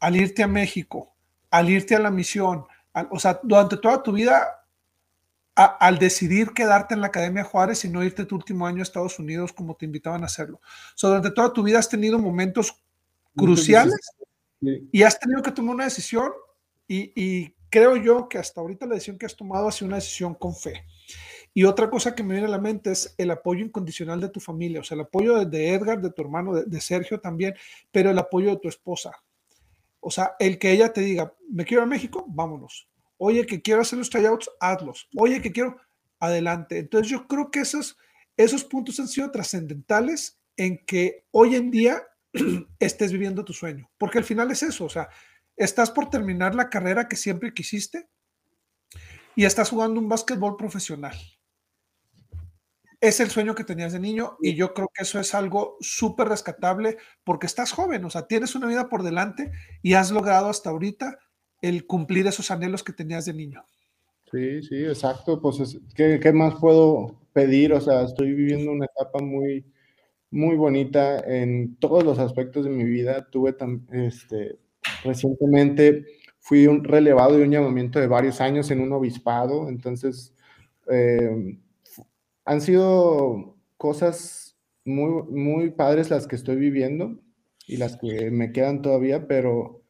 al 0.00 0.16
irte 0.16 0.42
a 0.42 0.48
México, 0.48 1.14
al 1.50 1.70
irte 1.70 1.94
a 1.94 1.98
la 1.98 2.10
misión. 2.10 2.66
o 3.10 3.18
sea, 3.18 3.40
durante 3.42 3.78
toda 3.78 4.02
tu 4.02 4.12
vida 4.12 4.63
al 5.56 5.98
decidir 5.98 6.52
quedarte 6.52 6.94
en 6.94 7.00
la 7.00 7.08
Academia 7.08 7.44
Juárez 7.44 7.84
y 7.84 7.88
no 7.88 8.02
irte 8.02 8.24
tu 8.24 8.34
último 8.34 8.66
año 8.66 8.80
a 8.80 8.82
Estados 8.82 9.18
Unidos 9.20 9.52
como 9.52 9.76
te 9.76 9.84
invitaban 9.84 10.22
a 10.22 10.26
hacerlo. 10.26 10.60
So, 10.96 11.08
durante 11.08 11.30
toda 11.30 11.52
tu 11.52 11.62
vida 11.62 11.78
has 11.78 11.88
tenido 11.88 12.18
momentos 12.18 12.82
cruciales 13.36 14.00
y 14.60 15.02
has 15.02 15.18
tenido 15.18 15.42
que 15.42 15.52
tomar 15.52 15.76
una 15.76 15.84
decisión 15.84 16.32
y, 16.88 17.54
creo 17.70 17.96
yo 17.96 18.28
que 18.28 18.38
hasta 18.38 18.60
ahorita 18.60 18.86
la 18.86 18.94
decisión 18.94 19.18
que 19.18 19.26
has 19.26 19.34
tomado 19.34 19.66
ha 19.66 19.72
sido 19.72 19.88
una 19.88 19.96
decisión 19.96 20.34
con 20.34 20.54
fe. 20.54 20.84
Y 21.52 21.64
otra 21.64 21.90
cosa 21.90 22.14
que 22.14 22.22
me 22.22 22.34
viene 22.34 22.46
a 22.46 22.50
la 22.50 22.60
mente 22.60 22.92
es 22.92 23.14
el 23.18 23.32
apoyo 23.32 23.64
incondicional 23.64 24.20
de 24.20 24.28
tu 24.28 24.38
familia, 24.38 24.80
o 24.80 24.84
sea, 24.84 24.94
el 24.94 25.00
apoyo 25.00 25.44
de, 25.44 25.74
Edgar, 25.74 26.00
de 26.00 26.10
tu 26.10 26.22
hermano, 26.22 26.54
de 26.54 26.80
Sergio 26.80 27.20
también, 27.20 27.54
pero 27.90 28.10
el 28.10 28.18
apoyo 28.18 28.50
de 28.50 28.58
tu 28.58 28.68
esposa. 28.68 29.10
O 29.98 30.10
sea, 30.10 30.36
el 30.38 30.58
que 30.58 30.70
ella 30.70 30.92
te 30.92 31.00
diga, 31.00 31.34
me 31.50 31.64
quiero 31.64 31.82
a 31.82 31.86
México, 31.86 32.24
vámonos 32.28 32.88
Oye, 33.26 33.46
que 33.46 33.62
quiero 33.62 33.80
hacer 33.80 33.98
los 33.98 34.10
tryouts, 34.10 34.50
hazlos. 34.60 35.08
Oye, 35.16 35.40
que 35.40 35.50
quiero, 35.50 35.78
adelante. 36.20 36.78
Entonces 36.78 37.10
yo 37.10 37.26
creo 37.26 37.50
que 37.50 37.60
esos, 37.60 37.96
esos 38.36 38.64
puntos 38.64 39.00
han 39.00 39.08
sido 39.08 39.30
trascendentales 39.30 40.38
en 40.58 40.84
que 40.84 41.24
hoy 41.30 41.54
en 41.54 41.70
día 41.70 42.02
estés 42.78 43.12
viviendo 43.12 43.42
tu 43.42 43.54
sueño. 43.54 43.90
Porque 43.96 44.18
al 44.18 44.24
final 44.24 44.50
es 44.50 44.62
eso, 44.62 44.84
o 44.84 44.90
sea, 44.90 45.08
estás 45.56 45.90
por 45.90 46.10
terminar 46.10 46.54
la 46.54 46.68
carrera 46.68 47.08
que 47.08 47.16
siempre 47.16 47.54
quisiste 47.54 48.10
y 49.34 49.46
estás 49.46 49.70
jugando 49.70 50.00
un 50.00 50.08
básquetbol 50.10 50.58
profesional. 50.58 51.16
es 53.00 53.20
el 53.20 53.30
sueño 53.30 53.54
que 53.54 53.64
tenías 53.64 53.94
de 53.94 54.00
niño 54.00 54.36
y 54.42 54.54
yo 54.54 54.74
creo 54.74 54.90
que 54.92 55.02
eso 55.02 55.18
es 55.18 55.34
algo 55.34 55.78
súper 55.80 56.28
rescatable 56.28 56.98
porque 57.24 57.46
estás 57.46 57.72
joven, 57.72 58.04
o 58.04 58.10
sea, 58.10 58.26
tienes 58.26 58.54
una 58.54 58.66
vida 58.66 58.90
por 58.90 59.02
delante 59.02 59.50
y 59.80 59.94
has 59.94 60.10
logrado 60.10 60.50
hasta 60.50 60.68
ahorita 60.68 61.18
el 61.68 61.86
cumplir 61.86 62.26
esos 62.26 62.50
anhelos 62.50 62.82
que 62.82 62.92
tenías 62.92 63.24
de 63.24 63.34
niño. 63.34 63.64
Sí, 64.30 64.62
sí, 64.62 64.84
exacto. 64.84 65.40
Pues, 65.40 65.78
¿qué, 65.94 66.18
¿qué, 66.20 66.32
más 66.32 66.56
puedo 66.56 67.20
pedir? 67.32 67.72
O 67.72 67.80
sea, 67.80 68.02
estoy 68.02 68.34
viviendo 68.34 68.72
una 68.72 68.86
etapa 68.86 69.20
muy, 69.20 69.64
muy 70.30 70.56
bonita 70.56 71.20
en 71.20 71.76
todos 71.76 72.04
los 72.04 72.18
aspectos 72.18 72.64
de 72.64 72.70
mi 72.70 72.84
vida. 72.84 73.28
Tuve 73.30 73.56
este, 73.92 74.58
recientemente 75.04 76.04
fui 76.40 76.66
un 76.66 76.84
relevado 76.84 77.38
de 77.38 77.44
un 77.44 77.50
llamamiento 77.50 77.98
de 77.98 78.06
varios 78.06 78.40
años 78.40 78.70
en 78.70 78.80
un 78.80 78.92
obispado, 78.92 79.70
entonces 79.70 80.34
eh, 80.90 81.56
han 82.44 82.60
sido 82.60 83.56
cosas 83.78 84.58
muy, 84.84 85.22
muy 85.30 85.70
padres 85.70 86.10
las 86.10 86.26
que 86.26 86.36
estoy 86.36 86.56
viviendo 86.56 87.18
y 87.66 87.78
las 87.78 87.96
que 87.96 88.30
me 88.30 88.52
quedan 88.52 88.82
todavía, 88.82 89.26
pero 89.26 89.83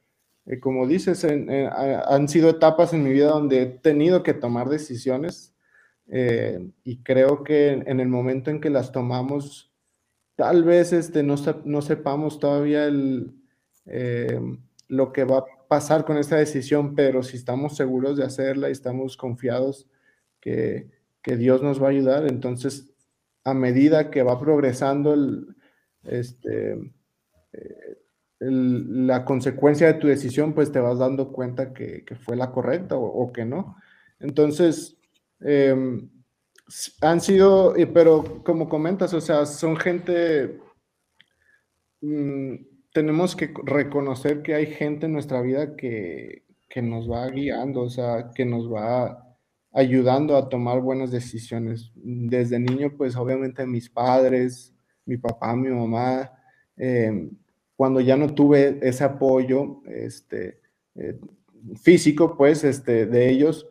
eh, 0.46 0.60
como 0.60 0.86
dices, 0.86 1.24
han 1.24 2.28
sido 2.28 2.50
etapas 2.50 2.92
en 2.92 3.02
mi 3.02 3.12
vida 3.12 3.28
donde 3.28 3.62
he 3.62 3.66
tenido 3.66 4.22
que 4.22 4.34
tomar 4.34 4.68
decisiones 4.68 5.54
eh, 6.08 6.70
y 6.84 7.02
creo 7.02 7.44
que 7.44 7.72
en, 7.72 8.00
el 8.00 8.08
momento 8.08 8.50
en 8.50 8.60
que 8.60 8.70
las 8.70 8.92
tomamos, 8.92 9.72
tal 10.36 10.64
vez 10.64 10.92
este, 10.92 11.22
no, 11.22 11.36
no 11.64 11.82
sepamos 11.82 12.38
todavía 12.38 12.84
el, 12.86 13.34
lo 14.88 15.12
que 15.12 15.24
va 15.24 15.38
a 15.38 15.44
pasar 15.68 16.04
con 16.04 16.18
esta 16.18 16.36
decisión, 16.36 16.94
pero 16.94 17.22
si 17.22 17.36
estamos 17.36 17.76
seguros 17.76 18.16
de 18.16 18.24
hacerla 18.24 18.68
y 18.68 18.72
estamos 18.72 19.16
confiados 19.16 19.88
que, 20.40 20.90
que 21.22 21.36
Dios 21.36 21.62
nos 21.62 21.82
va 21.82 21.86
a 21.86 21.90
ayudar, 21.90 22.26
entonces 22.26 22.94
a 23.44 23.54
medida 23.54 24.10
que 24.10 24.22
va 24.22 24.38
progresando 24.38 25.14
el, 25.14 25.54
este, 26.04 26.72
eh, 27.52 27.98
la 28.50 29.24
consecuencia 29.24 29.86
de 29.86 29.94
tu 29.94 30.08
decisión, 30.08 30.54
pues 30.54 30.72
te 30.72 30.80
vas 30.80 30.98
dando 30.98 31.32
cuenta 31.32 31.72
que, 31.72 32.04
fue 32.24 32.36
la 32.36 32.50
correcta 32.52 32.96
o, 32.96 33.32
que 33.32 33.44
no. 33.44 33.76
Entonces, 34.20 34.96
em, 35.40 36.08
han 37.00 37.20
sido, 37.20 37.74
pero 37.92 38.42
como 38.44 38.68
comentas, 38.68 39.14
o 39.14 39.20
sea, 39.20 39.46
son 39.46 39.76
gente... 39.76 40.60
Mm, 42.00 42.54
tenemos 42.92 43.34
que 43.34 43.52
reconocer 43.64 44.42
que 44.42 44.54
hay 44.54 44.66
gente 44.66 45.06
en 45.06 45.12
nuestra 45.12 45.40
vida 45.42 45.74
que, 45.74 46.44
que 46.68 46.80
nos 46.82 47.10
va 47.10 47.28
guiando, 47.28 47.82
o 47.82 47.90
sea, 47.90 48.30
que 48.34 48.44
nos 48.44 48.72
va 48.72 49.36
ayudando 49.72 50.36
a 50.36 50.48
tomar 50.48 50.80
buenas 50.80 51.10
decisiones. 51.10 51.92
Desde 51.96 52.58
niño, 52.60 52.94
pues 52.96 53.16
obviamente 53.16 53.66
mis 53.66 53.90
padres, 53.90 54.72
mi 55.04 55.16
papá, 55.16 55.54
mi 55.56 55.70
mamá, 55.70 56.32
em, 56.76 57.30
cuando 57.76 58.00
ya 58.00 58.16
no 58.16 58.34
tuve 58.34 58.78
ese 58.82 59.04
apoyo 59.04 59.82
este, 59.86 60.60
eh, 60.94 61.18
físico, 61.80 62.36
pues, 62.36 62.64
este, 62.64 63.06
de 63.06 63.30
ellos, 63.30 63.66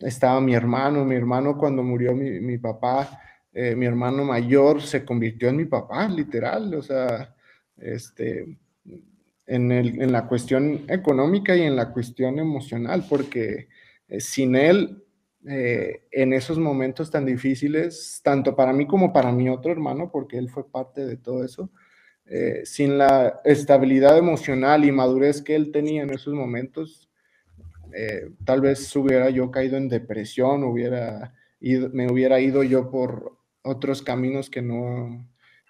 estaba 0.00 0.40
mi 0.40 0.54
hermano, 0.54 1.04
mi 1.04 1.14
hermano 1.14 1.56
cuando 1.56 1.82
murió 1.82 2.14
mi, 2.14 2.58
papá, 2.58 3.20
eh, 3.52 3.76
mi 3.76 3.86
hermano 3.86 4.24
mayor 4.24 4.82
se 4.82 5.04
convirtió 5.04 5.48
en 5.48 5.56
mi 5.56 5.64
papá, 5.66 6.08
literal, 6.08 6.74
o 6.74 6.82
sea, 6.82 7.34
este, 7.76 8.58
en, 9.46 10.12
la 10.12 10.26
cuestión 10.26 10.84
económica 10.88 11.54
y 11.54 11.62
en 11.62 11.76
la 11.76 11.92
cuestión 11.92 12.38
emocional, 12.38 13.04
porque 13.08 13.68
eh, 14.08 14.20
sin 14.20 14.56
él, 14.56 15.00
en 15.46 16.32
esos 16.32 16.58
momentos 16.58 17.10
tan 17.10 17.26
difíciles, 17.26 18.22
tanto 18.24 18.56
para 18.56 18.72
mí 18.72 18.86
como 18.86 19.12
para 19.12 19.30
mi 19.30 19.50
otro 19.50 19.70
hermano, 19.70 20.10
porque 20.10 20.38
él 20.38 20.48
fue 20.48 20.66
parte 20.66 21.04
de 21.04 21.18
todo 21.18 21.44
eso, 21.44 21.70
eh, 22.26 22.62
sin 22.64 22.98
la 22.98 23.40
estabilidad 23.44 24.18
emocional 24.18 24.84
y 24.84 24.92
madurez 24.92 25.42
que 25.42 25.54
él 25.54 25.72
tenía 25.72 26.02
en 26.02 26.10
esos 26.10 26.34
momentos, 26.34 27.08
tal 28.44 28.60
vez 28.60 28.96
hubiera 28.96 29.30
yo 29.30 29.52
caído 29.52 29.76
en 29.76 29.88
depresión, 29.88 30.64
hubiera 30.64 31.32
me 31.60 32.10
hubiera 32.10 32.40
ido 32.40 32.62
yo 32.62 32.90
por 32.90 33.36
otros 33.62 34.02
caminos 34.02 34.50
que 34.50 34.62
no, 34.62 35.26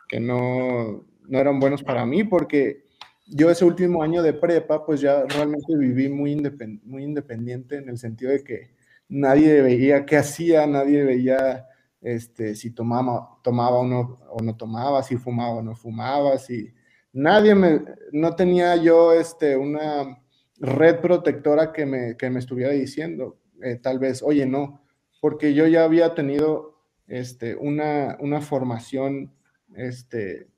que 0.08 0.20
no, 0.20 1.06
no 1.28 1.38
eran 1.38 1.60
buenos 1.60 1.82
para 1.82 2.04
mí, 2.04 2.24
porque 2.24 2.84
yo 3.26 3.50
ese 3.50 3.64
último 3.64 4.02
año 4.02 4.22
de 4.22 4.32
prepa, 4.32 4.84
pues 4.84 5.00
ya 5.00 5.24
realmente 5.24 5.76
viví 5.76 6.08
muy, 6.08 6.36
muy 6.84 7.04
independiente 7.04 7.76
en 7.76 7.88
el 7.88 7.98
sentido 7.98 8.32
de 8.32 8.42
que 8.42 8.70
nadie 9.08 9.62
veía 9.62 10.04
qué 10.04 10.16
hacía, 10.16 10.66
nadie 10.66 11.04
veía 11.04 11.66
este, 12.04 12.54
si 12.54 12.70
tomaba, 12.70 13.38
tomaba 13.42 13.78
o, 13.78 13.86
no, 13.86 14.20
o 14.28 14.42
no 14.42 14.54
tomaba, 14.56 15.02
si 15.02 15.16
fumaba 15.16 15.54
o 15.54 15.62
no 15.62 15.74
fumaba, 15.74 16.36
si 16.36 16.72
nadie 17.14 17.54
me, 17.54 17.80
no 18.12 18.36
tenía 18.36 18.76
yo 18.76 19.14
este, 19.14 19.56
una 19.56 20.22
red 20.58 21.00
protectora 21.00 21.72
que 21.72 21.86
me, 21.86 22.16
que 22.18 22.28
me 22.28 22.40
estuviera 22.40 22.72
diciendo, 22.72 23.38
eh, 23.62 23.76
tal 23.76 23.98
vez, 23.98 24.22
oye, 24.22 24.44
no, 24.44 24.82
porque 25.22 25.54
yo 25.54 25.66
ya 25.66 25.84
había 25.84 26.14
tenido 26.14 26.82
este, 27.06 27.56
una, 27.56 28.18
una 28.20 28.42
formación 28.42 29.32
este, 29.74 30.48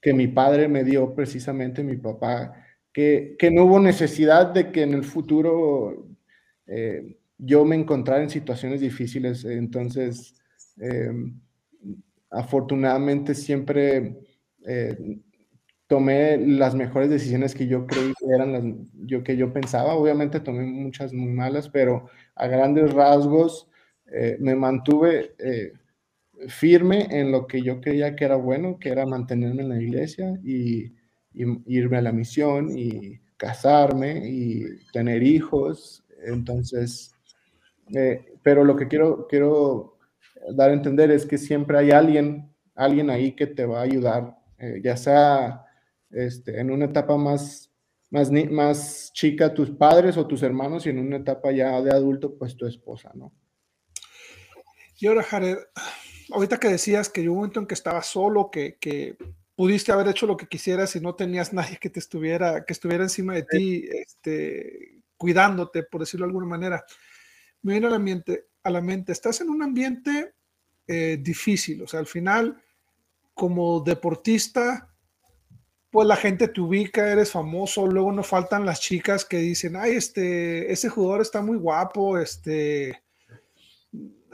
que 0.00 0.14
mi 0.14 0.26
padre 0.26 0.68
me 0.68 0.84
dio 0.84 1.14
precisamente, 1.14 1.84
mi 1.84 1.98
papá, 1.98 2.54
que, 2.94 3.36
que 3.38 3.50
no 3.50 3.64
hubo 3.66 3.78
necesidad 3.78 4.46
de 4.54 4.72
que 4.72 4.84
en 4.84 4.94
el 4.94 5.04
futuro 5.04 6.08
eh, 6.66 7.18
yo 7.36 7.66
me 7.66 7.76
encontrara 7.76 8.22
en 8.22 8.30
situaciones 8.30 8.80
difíciles. 8.80 9.44
Entonces, 9.44 10.34
eh, 10.80 11.12
afortunadamente 12.30 13.34
siempre 13.34 14.18
eh, 14.66 15.18
tomé 15.86 16.36
las 16.38 16.74
mejores 16.74 17.10
decisiones 17.10 17.54
que 17.54 17.66
yo 17.66 17.86
creí 17.86 18.12
que 18.18 18.26
eran 18.34 18.52
las 18.52 18.64
yo, 18.94 19.22
que 19.22 19.36
yo 19.36 19.52
pensaba. 19.52 19.94
Obviamente 19.94 20.40
tomé 20.40 20.64
muchas 20.64 21.12
muy 21.12 21.32
malas, 21.32 21.68
pero 21.68 22.08
a 22.34 22.46
grandes 22.46 22.92
rasgos 22.92 23.68
me 24.38 24.54
mantuve 24.54 25.34
firme 26.48 27.06
en 27.10 27.32
lo 27.32 27.46
que 27.46 27.62
yo 27.62 27.80
creía 27.80 28.14
que 28.14 28.24
era 28.24 28.36
bueno, 28.36 28.78
que 28.78 28.90
era 28.90 29.06
mantenerme 29.06 29.62
en 29.62 29.68
la 29.68 29.82
iglesia 29.82 30.38
y, 30.44 30.92
irme 31.38 31.98
a 31.98 32.02
la 32.02 32.12
misión 32.12 32.70
y 32.78 33.20
casarme 33.36 34.26
y 34.26 34.64
tener 34.90 35.22
hijos. 35.22 36.02
Entonces, 36.24 37.14
eh, 37.94 38.24
pero 38.42 38.64
lo 38.64 38.74
que 38.74 38.88
quiero, 38.88 39.26
quiero 39.28 39.95
dar 40.54 40.70
a 40.70 40.74
entender 40.74 41.10
es 41.10 41.26
que 41.26 41.38
siempre 41.38 41.78
hay 41.78 41.90
alguien, 41.90 42.54
alguien 42.74 43.10
ahí 43.10 43.32
que 43.32 43.46
te 43.46 43.66
va 43.66 43.80
a 43.80 43.84
ayudar, 43.84 44.36
eh, 44.58 44.80
ya 44.82 44.96
sea 44.96 45.64
este, 46.10 46.60
en 46.60 46.70
una 46.70 46.86
etapa 46.86 47.16
más, 47.16 47.72
más, 48.10 48.30
más 48.30 49.10
chica 49.12 49.52
tus 49.52 49.70
padres 49.70 50.16
o 50.16 50.26
tus 50.26 50.42
hermanos 50.42 50.86
y 50.86 50.90
en 50.90 50.98
una 50.98 51.16
etapa 51.16 51.52
ya 51.52 51.80
de 51.82 51.90
adulto, 51.90 52.36
pues 52.38 52.56
tu 52.56 52.66
esposa, 52.66 53.10
¿no? 53.14 53.32
Y 54.98 55.08
ahora, 55.08 55.22
Jared, 55.22 55.58
ahorita 56.30 56.58
que 56.58 56.68
decías 56.68 57.10
que 57.10 57.20
hubo 57.22 57.32
un 57.32 57.36
momento 57.38 57.60
en 57.60 57.66
que 57.66 57.74
estabas 57.74 58.06
solo, 58.06 58.50
que, 58.50 58.78
que, 58.78 59.16
pudiste 59.56 59.90
haber 59.90 60.08
hecho 60.08 60.26
lo 60.26 60.36
que 60.36 60.46
quisieras 60.46 60.94
y 60.94 61.00
no 61.00 61.14
tenías 61.14 61.52
nadie 61.52 61.78
que 61.78 61.90
te 61.90 61.98
estuviera, 61.98 62.64
que 62.64 62.72
estuviera 62.72 63.02
encima 63.02 63.34
de 63.34 63.42
ti, 63.42 63.88
este, 63.90 65.02
cuidándote, 65.16 65.82
por 65.82 66.02
decirlo 66.02 66.26
de 66.26 66.30
alguna 66.30 66.46
manera. 66.46 66.84
Me 67.62 67.72
viene 67.72 67.90
la 67.90 67.98
mente, 67.98 68.46
a 68.62 68.70
la 68.70 68.80
mente 68.80 69.12
estás 69.12 69.40
en 69.40 69.48
un 69.48 69.62
ambiente 69.62 70.34
eh, 70.86 71.18
difícil, 71.20 71.82
o 71.82 71.86
sea, 71.86 72.00
al 72.00 72.06
final, 72.06 72.62
como 73.34 73.80
deportista, 73.80 74.88
pues 75.90 76.06
la 76.06 76.16
gente 76.16 76.48
te 76.48 76.60
ubica, 76.60 77.10
eres 77.10 77.30
famoso, 77.30 77.86
luego 77.86 78.12
no 78.12 78.22
faltan 78.22 78.66
las 78.66 78.80
chicas 78.80 79.24
que 79.24 79.38
dicen, 79.38 79.76
ay, 79.76 79.92
este, 79.92 80.70
ese 80.70 80.88
jugador 80.88 81.22
está 81.22 81.40
muy 81.42 81.56
guapo, 81.56 82.18
este, 82.18 83.02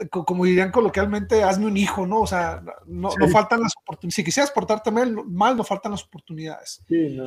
como 0.09 0.45
dirían 0.45 0.71
coloquialmente, 0.71 1.43
hazme 1.43 1.67
un 1.67 1.77
hijo, 1.77 2.05
¿no? 2.05 2.21
O 2.21 2.27
sea, 2.27 2.63
no, 2.85 3.09
faltan 3.31 3.61
las 3.61 3.73
oportunidades. 3.81 4.15
Si 4.15 4.23
quisieras 4.23 4.51
portarte 4.51 4.91
mal, 4.91 5.15
no 5.15 5.63
faltan 5.63 5.93
las 5.93 6.03
oportunidades. 6.03 6.83
Sí, 6.87 7.15
no, 7.15 7.25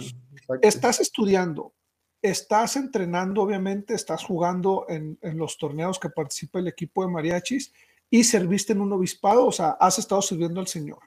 estás 0.60 1.00
estudiando, 1.00 1.74
estás 2.20 2.76
entrenando, 2.76 3.42
obviamente, 3.42 3.94
estás 3.94 4.24
jugando 4.24 4.86
en, 4.88 5.18
en, 5.22 5.38
los 5.38 5.56
torneos 5.56 5.98
que 5.98 6.10
participa 6.10 6.58
el 6.58 6.68
equipo 6.68 7.04
de 7.04 7.10
mariachis 7.10 7.72
y 8.10 8.24
serviste 8.24 8.72
en 8.72 8.80
un 8.80 8.92
obispado, 8.92 9.46
o 9.46 9.52
sea, 9.52 9.70
has 9.80 9.98
estado 9.98 10.22
sirviendo 10.22 10.60
al 10.60 10.66
Señor. 10.66 11.00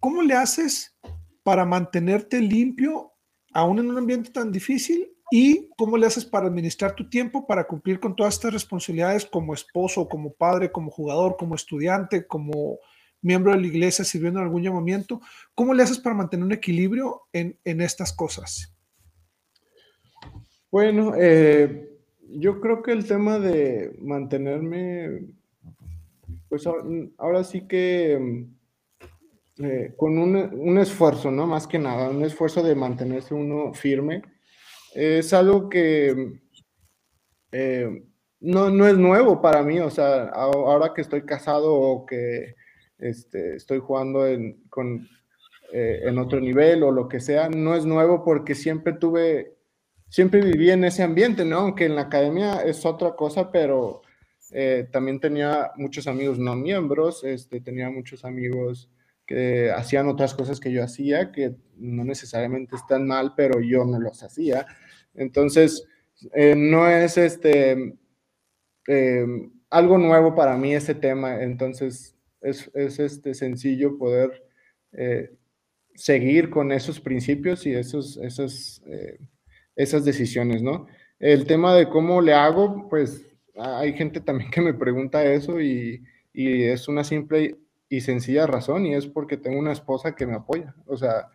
¿Cómo 0.00 0.22
le 0.22 0.34
haces 0.34 0.96
para 1.42 1.64
mantenerte 1.64 2.40
limpio 2.40 3.12
aún 3.52 3.78
en 3.78 3.90
un 3.90 3.98
ambiente 3.98 4.30
tan 4.30 4.52
difícil 4.52 5.12
¿Y 5.30 5.68
cómo 5.76 5.98
le 5.98 6.06
haces 6.06 6.24
para 6.24 6.46
administrar 6.46 6.94
tu 6.94 7.08
tiempo 7.08 7.46
para 7.46 7.66
cumplir 7.66 8.00
con 8.00 8.16
todas 8.16 8.34
estas 8.34 8.52
responsabilidades 8.52 9.26
como 9.26 9.52
esposo, 9.52 10.08
como 10.08 10.32
padre, 10.32 10.72
como 10.72 10.90
jugador, 10.90 11.36
como 11.36 11.54
estudiante, 11.54 12.26
como 12.26 12.78
miembro 13.20 13.52
de 13.52 13.60
la 13.60 13.66
iglesia 13.66 14.04
sirviendo 14.04 14.40
en 14.40 14.46
algún 14.46 14.62
llamamiento? 14.62 15.20
¿Cómo 15.54 15.74
le 15.74 15.82
haces 15.82 15.98
para 15.98 16.16
mantener 16.16 16.46
un 16.46 16.52
equilibrio 16.52 17.22
en, 17.32 17.58
en 17.64 17.82
estas 17.82 18.12
cosas? 18.14 18.74
Bueno, 20.70 21.12
eh, 21.16 21.90
yo 22.30 22.60
creo 22.60 22.82
que 22.82 22.92
el 22.92 23.06
tema 23.06 23.38
de 23.38 23.96
mantenerme 24.00 25.26
Pues 26.48 26.66
ahora 27.18 27.44
sí 27.44 27.66
que 27.68 28.46
eh, 29.60 29.92
con 29.96 30.18
un, 30.18 30.78
esfuerzo, 30.78 31.30
¿no? 31.32 31.46
Más 31.46 31.66
que 31.66 31.80
nada, 31.80 32.10
un 32.10 32.24
esfuerzo 32.24 32.62
de 32.62 32.76
mantenerse 32.76 33.34
uno 33.34 33.74
firme. 33.74 34.22
Es 34.94 35.32
algo 35.32 35.68
que 35.68 36.40
eh, 37.50 38.04
no, 38.40 38.70
no, 38.70 38.86
es 38.86 38.96
nuevo 38.96 39.42
para 39.42 39.62
mí, 39.62 39.80
o 39.80 39.90
sea, 39.90 40.28
ahora 40.28 40.94
que 40.94 41.00
estoy 41.00 41.22
casado 41.22 41.74
o 41.74 42.06
que 42.06 42.54
este, 42.98 43.56
estoy 43.56 43.80
jugando 43.80 44.26
en, 44.26 44.62
con, 44.70 45.08
eh, 45.72 46.02
en 46.04 46.18
otro 46.18 46.40
nivel 46.40 46.84
o 46.84 46.92
lo 46.92 47.08
que 47.08 47.20
sea, 47.20 47.48
no 47.48 47.74
es 47.74 47.84
nuevo 47.84 48.22
porque 48.24 48.54
siempre 48.54 48.92
tuve, 48.92 49.56
siempre 50.08 50.40
viví 50.40 50.70
en 50.70 50.84
ese 50.84 51.02
ambiente, 51.02 51.44
¿no? 51.44 51.58
Aunque 51.58 51.86
en 51.86 51.96
la 51.96 52.02
academia 52.02 52.62
es 52.62 52.86
otra 52.86 53.16
cosa, 53.16 53.50
pero 53.50 54.02
también 54.90 55.20
tenía 55.20 55.72
muchos 55.76 56.06
amigos 56.06 56.38
no 56.38 56.56
miembros, 56.56 57.22
este, 57.24 57.60
tenía 57.60 57.90
muchos 57.90 58.24
amigos 58.24 58.90
que 59.28 59.70
hacían 59.70 60.08
otras 60.08 60.34
cosas 60.34 60.58
que 60.58 60.72
yo 60.72 60.82
hacía, 60.82 61.30
que 61.30 61.54
no 61.76 62.02
necesariamente 62.02 62.76
están 62.76 63.06
mal, 63.06 63.34
pero 63.36 63.60
yo 63.60 63.84
no 63.84 64.00
los 64.00 64.22
hacía. 64.22 64.66
Entonces, 65.14 65.86
eh, 66.32 66.54
no 66.56 66.88
es 66.88 67.18
este, 67.18 67.94
eh, 68.88 69.26
algo 69.68 69.98
nuevo 69.98 70.34
para 70.34 70.56
mí 70.56 70.74
ese 70.74 70.94
tema, 70.94 71.42
entonces 71.42 72.16
es, 72.40 72.70
es 72.72 72.98
este, 72.98 73.34
sencillo 73.34 73.98
poder 73.98 74.42
eh, 74.92 75.30
seguir 75.94 76.48
con 76.48 76.72
esos 76.72 76.98
principios 76.98 77.66
y 77.66 77.74
esos, 77.74 78.16
esos, 78.16 78.82
esas 79.76 80.04
decisiones, 80.06 80.62
¿no? 80.62 80.86
El 81.18 81.46
tema 81.46 81.74
de 81.74 81.88
cómo 81.88 82.22
le 82.22 82.32
hago, 82.32 82.88
pues 82.88 83.27
hay 83.58 83.92
gente 83.94 84.20
también 84.20 84.50
que 84.50 84.60
me 84.60 84.74
pregunta 84.74 85.24
eso 85.24 85.60
y, 85.60 86.04
es 86.34 86.86
una 86.86 87.02
simple 87.02 87.56
y 87.88 88.00
sencilla 88.00 88.46
razón 88.46 88.86
y 88.86 88.94
es 88.94 89.06
porque 89.08 89.36
tengo 89.36 89.58
una 89.58 89.72
esposa 89.72 90.14
que 90.14 90.26
me 90.26 90.34
apoya. 90.34 90.74
O 90.86 90.96
sea, 90.96 91.30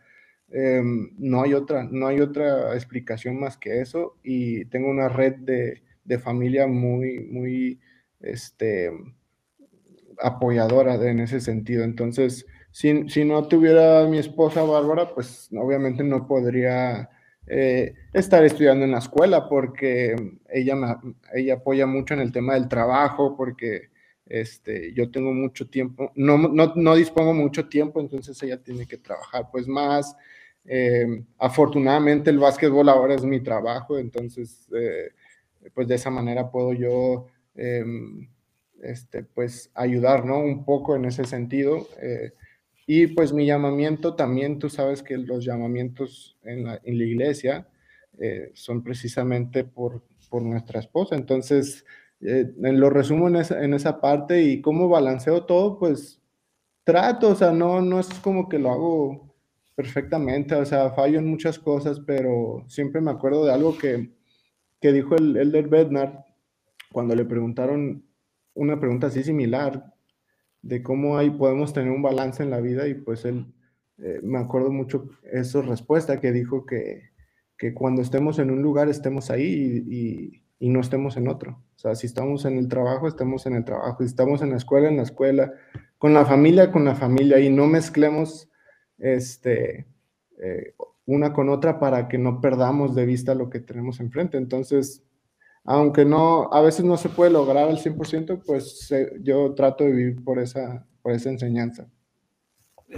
em, 0.49 1.11
no, 1.17 1.41
hay 1.41 1.53
otra, 1.53 1.84
no 1.84 2.07
hay 2.07 2.21
otra 2.21 2.74
explicación 2.76 3.38
más 3.39 3.57
que 3.57 3.82
eso 3.82 4.17
y 4.24 4.65
tengo 4.65 4.89
una 4.89 5.09
red 5.09 5.36
de, 5.39 5.84
de 6.05 6.19
familia 6.19 6.67
muy, 6.67 7.19
muy 7.19 7.82
este, 8.21 8.91
apoyadora 10.21 10.95
en 10.95 11.19
ese 11.19 11.41
sentido. 11.41 11.84
Entonces, 11.84 12.45
si, 12.71 13.09
si, 13.09 13.26
no 13.26 13.47
tuviera 13.47 14.07
mi 14.07 14.19
esposa 14.19 14.63
Bárbara, 14.63 15.13
pues 15.13 15.49
obviamente 15.53 16.03
no 16.03 16.28
podría 16.28 17.09
eh, 17.48 17.94
estar 18.14 18.44
estudiando 18.46 18.86
en 18.86 18.91
la 18.91 19.00
escuela 19.00 19.50
porque 19.50 20.16
ella, 20.50 20.76
me, 20.76 20.88
ella 21.34 21.56
apoya 21.56 21.86
mucho 21.86 22.14
en 22.14 22.22
el 22.22 22.32
tema 22.32 22.54
del 22.54 22.68
trabajo, 22.68 23.36
porque 23.36 23.89
este, 24.26 24.94
yo 24.94 25.12
tengo 25.12 25.34
mucho 25.34 25.68
tiempo, 25.70 26.12
no, 26.16 26.38
no, 26.38 26.74
no 26.76 26.96
dispongo 26.96 27.34
mucho 27.34 27.68
tiempo, 27.68 28.00
entonces 28.00 28.41
ella 28.44 28.62
tiene 28.62 28.86
que 28.88 28.98
trabajar 28.98 29.50
pues 29.52 29.68
más. 29.68 30.16
Eh, 30.66 31.06
afortunadamente 31.38 32.30
el 32.30 32.39
básquetbol 32.39 32.88
ahora 32.88 33.16
es 33.16 33.26
mi 33.26 33.41
trabajo, 33.41 34.00
entonces 34.00 34.66
eh, 34.74 35.12
pues 35.74 35.88
de 35.89 35.96
esa 35.96 36.10
manera 36.10 36.50
puedo 36.50 36.72
yo 36.72 37.28
em, 37.56 38.30
este, 38.82 39.24
pues 39.24 39.70
ayudar, 39.74 40.26
¿no? 40.26 40.39
Un 40.39 40.64
poco 40.64 40.96
en 40.96 41.06
ese 41.06 41.26
sentido. 41.26 41.88
Y 42.86 43.07
pues 43.07 43.34
mi 43.34 43.45
llamamiento 43.45 44.15
también, 44.15 44.59
tú 44.59 44.69
sabes 44.69 45.03
que 45.03 45.17
los 45.17 45.45
llamamientos 45.45 46.38
en 46.43 46.65
la, 46.65 46.79
en 46.84 46.97
la 46.97 47.03
iglesia 47.03 47.67
son 48.53 48.84
precisamente 48.84 49.63
por, 49.63 50.03
por 50.29 50.43
nuestra 50.43 50.79
esposa, 50.79 51.15
entonces 51.15 51.84
eh, 52.25 52.53
lo 52.57 52.89
resumo 52.89 53.27
en 53.27 53.36
esa, 53.36 53.63
en 53.63 53.73
esa 53.73 53.99
parte 53.99 54.41
y 54.43 54.61
cómo 54.61 54.88
balanceo 54.88 55.45
todo, 55.45 55.77
pues 55.77 56.21
trato, 56.86 57.29
o 57.29 57.36
sea, 57.36 57.51
no, 57.51 57.81
no 57.81 57.99
es 57.99 58.07
como 58.19 58.47
que 58.47 58.59
lo 58.59 58.71
hago 58.71 59.36
perfectamente, 59.75 60.55
o 60.55 60.65
sea, 60.65 60.91
fallo 60.91 61.19
en 61.19 61.27
muchas 61.27 61.59
cosas, 61.59 61.99
pero 61.99 62.63
siempre 62.67 63.01
me 63.01 63.11
acuerdo 63.11 63.45
de 63.45 63.53
algo 63.53 63.77
que, 63.77 64.13
que 64.79 64.93
dijo 64.93 65.15
el 65.15 65.36
Elder 65.36 65.67
Bednar 65.67 66.25
cuando 66.91 67.15
le 67.15 67.25
preguntaron 67.25 68.05
una 68.53 68.79
pregunta 68.79 69.07
así 69.07 69.23
similar 69.23 69.93
de 70.64 70.82
cómo 70.82 71.18
ahí 71.18 71.30
podemos 71.30 71.72
tener 71.72 71.91
un 71.91 72.01
balance 72.01 72.41
en 72.41 72.49
la 72.49 72.59
vida 72.59 72.88
y 72.88 72.95
pues 72.95 73.24
él, 73.26 73.53
eh, 73.99 74.20
me 74.24 74.39
acuerdo 74.39 74.72
mucho 74.72 75.07
esa 75.32 75.61
respuesta 75.61 76.20
que 76.20 76.32
dijo 76.32 76.66
que, 76.66 77.11
que 77.57 77.76
cuando 77.76 78.01
estemos 78.01 78.39
en 78.39 78.49
un 78.49 78.64
lugar 78.64 78.89
estemos 78.89 79.30
ahí 79.30 79.86
y 79.88 80.43
y 80.64 80.70
no 80.70 80.80
estemos 80.80 81.18
en 81.18 81.28
otro. 81.28 81.61
O 81.76 81.78
sea, 81.78 81.93
si 81.93 82.07
estamos 82.07 82.45
en 82.45 82.57
el 82.57 82.70
trabajo, 82.70 83.05
estemos 83.05 83.45
en 83.47 83.55
el 83.55 83.66
trabajo. 83.66 83.97
Si 83.99 84.05
estamos 84.05 84.41
en 84.41 84.51
la 84.51 84.55
escuela, 84.55 84.88
en 84.88 84.95
la 84.95 85.03
escuela. 85.03 85.51
Con 85.97 86.14
la 86.14 86.26
familia, 86.26 86.72
con 86.72 86.86
la 86.86 86.95
familia. 86.95 87.38
Y 87.41 87.49
no 87.49 87.68
mezclemos 87.68 88.49
este, 88.97 89.86
eh, 90.41 90.74
una 91.05 91.34
con 91.34 91.49
otra 91.49 91.82
para 91.82 92.07
que 92.07 92.18
no 92.18 92.39
perdamos 92.39 92.95
de 92.95 93.05
vista 93.05 93.36
lo 93.36 93.49
que 93.49 93.59
tenemos 93.59 93.99
enfrente. 93.99 94.38
Entonces, 94.38 95.03
aunque 95.64 96.05
no, 96.05 96.51
a 96.51 96.61
veces 96.61 96.86
no 96.86 96.97
se 96.97 97.09
puede 97.09 97.32
lograr 97.32 97.70
al 97.70 97.78
100%, 97.78 98.43
pues 98.45 98.93
yo 99.22 99.53
trato 99.53 99.84
de 99.84 99.91
vivir 99.91 100.24
por 100.24 100.39
esa, 100.39 100.86
por 101.01 101.14
esa 101.14 101.30
enseñanza. 101.30 101.88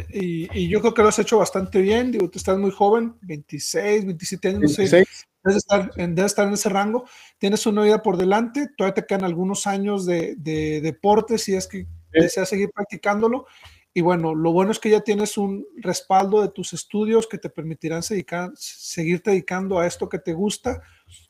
Y, 0.09 0.68
yo 0.68 0.82
creo 0.82 0.93
que 0.93 1.01
lo 1.01 1.07
has 1.07 1.20
hecho 1.20 1.38
bastante 1.38 1.82
bien. 1.82 2.11
Digo, 2.11 2.30
tú 2.30 2.38
estás 2.38 2.57
muy 2.57 2.72
joven, 2.72 3.16
26, 3.22 4.05
27 4.05 4.47
años, 4.49 4.61
no 4.61 4.68
sé 4.68 5.05
debes 5.45 5.57
estar, 5.57 5.91
en, 5.97 6.18
estar 6.18 6.47
en 6.47 6.53
ese 6.53 6.70
rango, 6.70 7.05
tienes 7.38 7.66
una 7.68 7.84
vida 7.84 8.01
por 8.01 8.18
delante, 8.18 8.68
todavía 8.76 8.95
te 8.95 9.05
quedan 9.05 9.24
algunos 9.24 9.68
años 9.68 10.05
de, 10.05 10.36
de 10.38 10.82
deporte 10.82 11.38
si 11.38 11.53
es 11.53 11.68
que 11.68 11.88
deseas 12.11 12.49
seguir 12.49 12.72
practicándolo. 12.72 13.45
Y 13.93 14.01
bueno, 14.01 14.36
lo 14.36 14.51
bueno 14.51 14.72
es 14.72 14.80
que 14.80 14.89
ya 14.89 15.01
tienes 15.01 15.38
un 15.38 15.66
respaldo 15.78 16.41
de 16.41 16.49
tus 16.49 16.74
estudios 16.74 17.28
que 17.28 17.38
te 17.38 17.49
permitirán 17.49 18.03
seguir, 18.03 18.26
seguirte 18.55 19.32
dedicando 19.32 19.80
a 19.80 19.88
esto 19.88 20.09
que 20.09 20.20
te 20.20 20.34
gusta 20.34 20.82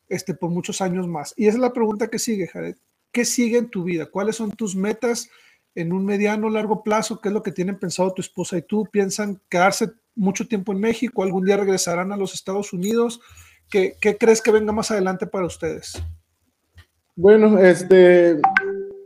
este, 0.08 0.34
por 0.34 0.50
muchos 0.50 0.80
años 0.80 1.06
más. 1.06 1.34
Y 1.36 1.46
esa 1.46 1.56
es 1.58 1.62
la 1.62 1.72
pregunta 1.72 2.08
que 2.08 2.18
sigue, 2.18 2.46
Jared. 2.46 2.76
¿Qué 3.12 3.24
sigue 3.24 3.58
en 3.58 3.70
tu 3.70 3.84
vida? 3.84 4.06
¿Cuáles 4.06 4.36
son 4.36 4.50
tus 4.50 4.76
metas 4.76 5.30
en 5.74 5.92
un 5.92 6.04
mediano 6.04 6.48
largo 6.48 6.82
plazo? 6.82 7.20
¿Qué 7.20 7.28
es 7.28 7.34
lo 7.34 7.42
que 7.42 7.52
tienen 7.52 7.78
pensado 7.78 8.12
tu 8.12 8.22
esposa 8.22 8.58
y 8.58 8.62
tú? 8.62 8.84
¿Piensan 8.90 9.40
quedarse 9.48 9.90
mucho 10.14 10.46
tiempo 10.46 10.72
en 10.72 10.80
México? 10.80 11.22
¿Algún 11.22 11.44
día 11.44 11.56
regresarán 11.56 12.12
a 12.12 12.16
los 12.16 12.34
Estados 12.34 12.72
Unidos? 12.72 13.20
¿Qué, 13.70 13.96
crees 14.18 14.40
que 14.40 14.52
venga 14.52 14.72
más 14.72 14.90
adelante 14.90 15.26
para 15.26 15.46
ustedes? 15.46 16.02
Bueno, 17.14 17.58
este, 17.58 18.38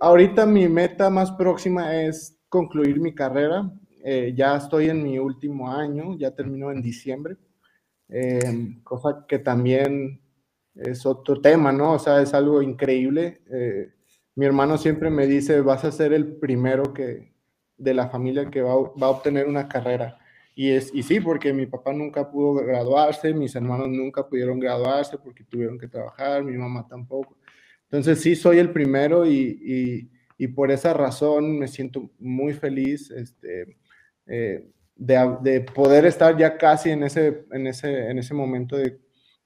ahorita 0.01 0.45
mi 0.47 0.69
meta 0.69 1.09
más 1.09 1.31
próxima 1.33 2.03
es 2.03 2.37
concluir 2.49 3.01
mi 3.01 3.15
carrera. 3.15 3.71
Eh, 4.05 4.33
ya 4.37 4.57
estoy 4.57 4.89
en 4.89 5.03
mi 5.03 5.19
último 5.19 5.71
año, 5.71 6.17
ya 6.19 6.35
termino 6.35 6.73
en 6.73 6.83
diciembre, 6.83 7.37
em, 8.09 8.83
cosa 8.83 9.25
que 9.29 9.39
también 9.39 10.21
es 10.75 11.07
otro 11.07 11.41
tema, 11.41 11.73
¿no? 11.73 11.95
O 11.95 11.99
sea, 11.99 12.23
es 12.23 12.35
algo 12.35 12.63
increíble. 12.63 13.43
Eh, 13.51 13.91
mi 14.35 14.47
hermano 14.47 14.79
siempre 14.79 15.11
me 15.11 15.27
dice, 15.27 15.61
vas 15.61 15.85
a 15.85 15.93
ser 15.93 16.13
el 16.13 16.37
primero 16.37 16.95
que, 16.95 17.33
de 17.77 17.95
la 17.95 18.09
familia 18.09 18.51
que 18.51 18.63
va, 18.63 18.75
va 18.75 19.07
a 19.07 19.11
obtener 19.11 19.47
una 19.47 19.69
carrera. 19.69 20.19
Y, 20.55 20.71
es, 20.71 20.91
y 20.95 21.03
sí, 21.03 21.21
porque 21.21 21.53
mi 21.53 21.67
papá 21.67 21.93
nunca 21.93 22.31
pudo 22.31 22.55
graduarse, 22.55 23.33
mis 23.33 23.55
hermanos 23.55 23.89
nunca 23.89 24.29
pudieron 24.29 24.61
graduarse 24.61 25.17
porque 25.19 25.45
tuvieron 25.45 25.79
que 25.79 25.89
trabajar, 25.89 26.45
mi 26.45 26.57
mamá 26.57 26.87
tampoco. 26.89 27.37
Entonces 27.85 28.21
sí, 28.21 28.37
soy 28.37 28.59
el 28.59 28.71
primero 28.71 29.27
y, 29.27 30.09
y, 30.39 30.49
por 30.49 30.71
esa 30.71 30.95
razón 30.95 31.59
me 31.59 31.69
siento 31.69 32.11
muy 32.19 32.55
feliz 32.55 33.11
este, 33.11 33.77
eh, 34.27 34.65
de, 34.97 35.37
de, 35.43 35.61
poder 35.61 36.07
estar 36.07 36.37
ya 36.37 36.57
casi 36.57 36.91
en 36.91 37.03
ese, 37.03 37.45
en 37.53 37.67
ese, 37.67 38.11
en 38.11 38.19
ese 38.19 38.33
momento 38.33 38.77
de, 38.77 38.99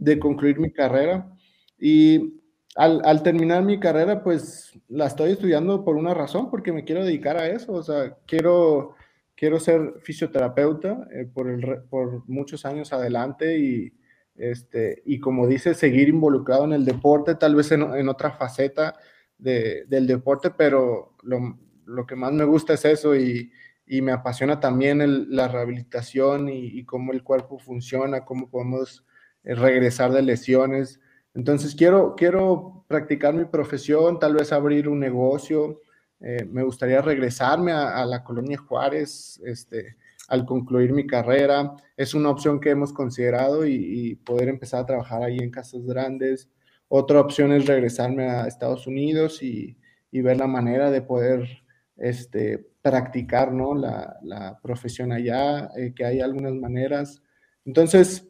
de 0.05 0.19
concluir 0.19 0.59
mi 0.59 0.73
carrera. 0.73 1.31
Y 1.79 2.41
al, 2.77 3.23
terminar 3.23 3.63
mi 3.63 3.79
carrera, 3.79 4.23
pues 4.23 4.73
la 4.89 5.07
estoy 5.07 5.33
estudiando 5.33 5.85
por 5.85 5.97
una 5.97 6.15
razón, 6.15 6.51
porque 6.51 6.73
me 6.73 6.85
quiero 6.85 7.05
dedicar 7.05 7.37
a 7.37 7.49
eso. 7.49 7.73
O 7.73 7.83
sea, 7.83 8.17
quiero 8.27 8.95
quiero 9.37 9.59
ser 9.59 9.95
fisioterapeuta 10.01 11.09
eh, 11.13 11.27
por, 11.33 11.87
por 11.89 12.29
muchos 12.29 12.65
años 12.65 12.93
adelante 12.93 13.59
y, 13.59 13.93
este, 14.37 15.03
y 15.05 15.19
como 15.21 15.47
dice, 15.47 15.75
seguir 15.75 16.09
involucrado 16.09 16.65
en 16.65 16.73
el 16.73 16.85
deporte, 16.85 17.35
tal 17.35 17.55
vez 17.55 17.73
en, 17.73 17.83
en 17.83 18.09
otra 18.09 18.31
faceta 18.33 18.95
de, 19.39 19.85
del 19.87 20.07
deporte, 20.07 20.51
pero 20.51 21.17
lo, 21.23 21.59
lo, 21.85 22.07
que 22.07 22.17
más 22.17 22.33
me 22.33 22.45
gusta 22.45 22.75
es 22.75 22.85
eso 22.85 23.17
y, 23.17 23.51
y 23.87 24.01
me 24.01 24.13
apasiona 24.13 24.61
también 24.61 25.35
la 25.35 25.49
rehabilitación 25.49 26.49
y, 26.49 26.85
cómo 26.85 27.13
el 27.13 27.23
cuerpo 27.23 27.59
funciona, 27.59 28.25
cómo 28.25 28.49
podemos 28.49 29.05
regresar 29.45 30.13
de 30.13 30.23
lesiones. 30.23 31.01
Entonces 31.35 31.75
quiero, 31.75 32.15
quiero 32.17 32.85
practicar 32.89 33.35
mi 33.35 33.45
profesión, 33.45 34.19
tal 34.19 34.35
vez 34.35 34.53
abrir 34.53 34.89
un 34.89 35.01
negocio, 35.01 35.81
eh, 36.21 36.47
me 36.51 36.63
gustaría 36.63 37.03
regresarme 37.03 37.73
a, 37.73 38.05
la 38.07 38.25
colonia 38.25 38.57
Juárez 38.57 39.41
este, 39.45 39.97
al 40.29 40.47
concluir 40.47 40.93
mi 40.93 41.07
carrera. 41.07 41.75
Es 41.97 42.15
una 42.15 42.31
opción 42.31 42.61
que 42.61 42.71
hemos 42.71 42.93
considerado 42.93 43.67
y, 43.67 44.15
poder 44.25 44.49
empezar 44.49 44.81
a 44.81 44.87
trabajar 44.87 45.23
ahí 45.23 45.39
en 45.39 45.51
casas 45.51 45.85
grandes. 45.85 46.49
Otra 46.89 47.21
opción 47.21 47.53
es 47.53 47.67
regresarme 47.67 48.31
a 48.31 48.47
Estados 48.47 48.87
Unidos 48.87 49.43
y, 49.43 49.77
ver 50.13 50.39
la 50.39 50.47
manera 50.47 50.93
de 50.93 51.03
poder 51.03 51.65
este, 51.97 52.65
practicar 52.81 53.53
¿no? 53.53 53.75
la, 53.75 54.17
la 54.23 54.61
profesión 54.63 55.11
allá, 55.11 55.71
eh, 55.77 55.93
que 55.95 56.05
hay 56.05 56.21
algunas 56.21 56.55
maneras. 56.55 57.21
Entonces, 57.65 58.29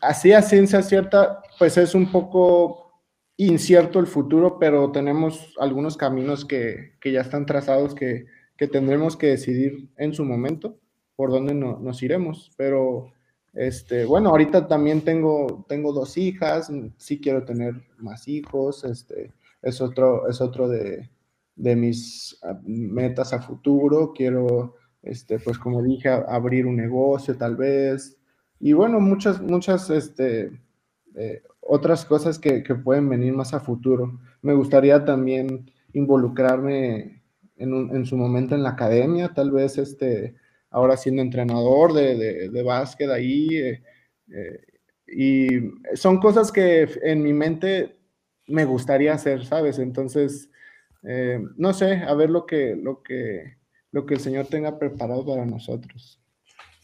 así 0.00 0.32
a 0.32 0.42
ciencia 0.42 0.82
cierta, 0.82 1.42
pues 1.58 1.76
es 1.76 1.94
un 1.94 2.10
poco 2.10 2.84
incierto 3.36 3.98
el 3.98 4.06
futuro, 4.06 4.58
pero 4.58 4.92
tenemos 4.92 5.54
algunos 5.58 5.96
caminos 5.96 6.44
que, 6.44 6.92
que 7.00 7.12
ya 7.12 7.20
están 7.20 7.46
trazados 7.46 7.94
que, 7.94 8.26
que, 8.56 8.68
tendremos 8.68 9.16
que 9.16 9.28
decidir 9.28 9.88
en 9.96 10.14
su 10.14 10.24
momento 10.24 10.78
por 11.16 11.30
dónde 11.30 11.54
no, 11.54 11.78
nos 11.80 12.02
iremos. 12.02 12.52
Pero, 12.56 13.12
este, 13.52 14.04
bueno, 14.04 14.30
ahorita 14.30 14.68
también 14.68 15.00
tengo, 15.02 15.64
tengo 15.68 15.92
dos 15.92 16.16
hijas, 16.16 16.70
sí 16.96 17.20
quiero 17.20 17.44
tener 17.44 17.74
más 17.98 18.28
hijos, 18.28 18.84
este, 18.84 19.32
es 19.62 19.80
otro, 19.80 20.28
es 20.28 20.40
otro 20.40 20.68
de, 20.68 21.10
de 21.56 21.76
mis 21.76 22.38
ah, 22.42 22.58
metas 22.64 23.32
a 23.32 23.40
futuro. 23.40 24.12
Quiero, 24.12 24.76
este, 25.02 25.38
pues 25.38 25.58
como 25.58 25.82
dije, 25.82 26.08
abrir 26.08 26.66
un 26.66 26.76
negocio 26.76 27.36
tal 27.36 27.56
vez. 27.56 28.16
Y 28.60 28.72
bueno, 28.72 29.00
muchas, 29.00 29.40
muchas, 29.40 29.90
este, 29.90 30.50
eh, 31.16 31.42
otras 31.60 32.04
cosas 32.04 32.38
que, 32.38 32.62
que, 32.62 32.74
pueden 32.74 33.08
venir 33.08 33.32
más 33.32 33.54
a 33.54 33.60
futuro. 33.60 34.18
Me 34.42 34.54
gustaría 34.54 35.04
también 35.04 35.70
involucrarme 35.92 37.22
en, 37.56 37.72
un, 37.72 37.94
en, 37.94 38.06
su 38.06 38.16
momento 38.16 38.54
en 38.54 38.62
la 38.62 38.70
academia, 38.70 39.32
tal 39.32 39.50
vez 39.50 39.78
este, 39.78 40.34
ahora 40.70 40.96
siendo 40.96 41.22
entrenador 41.22 41.92
de, 41.92 42.48
de, 42.50 42.62
básquet 42.62 43.10
ahí. 43.10 43.56
Eh, 43.56 43.82
eh, 44.32 44.60
y 45.06 45.48
son 45.96 46.18
cosas 46.18 46.50
que 46.50 46.88
en 47.02 47.22
mi 47.22 47.32
mente 47.32 47.96
me 48.46 48.64
gustaría 48.64 49.14
hacer, 49.14 49.44
¿sabes? 49.44 49.78
Entonces, 49.78 50.50
no 51.56 51.74
sé, 51.74 51.96
a 51.96 52.14
ver 52.14 52.30
lo 52.30 52.46
que, 52.46 52.76
lo, 52.76 53.02
que, 53.02 53.58
lo 53.92 54.06
que 54.06 54.14
el 54.14 54.20
Señor 54.20 54.46
tenga 54.46 54.78
preparado 54.78 55.26
para 55.26 55.44
nosotros. 55.44 56.23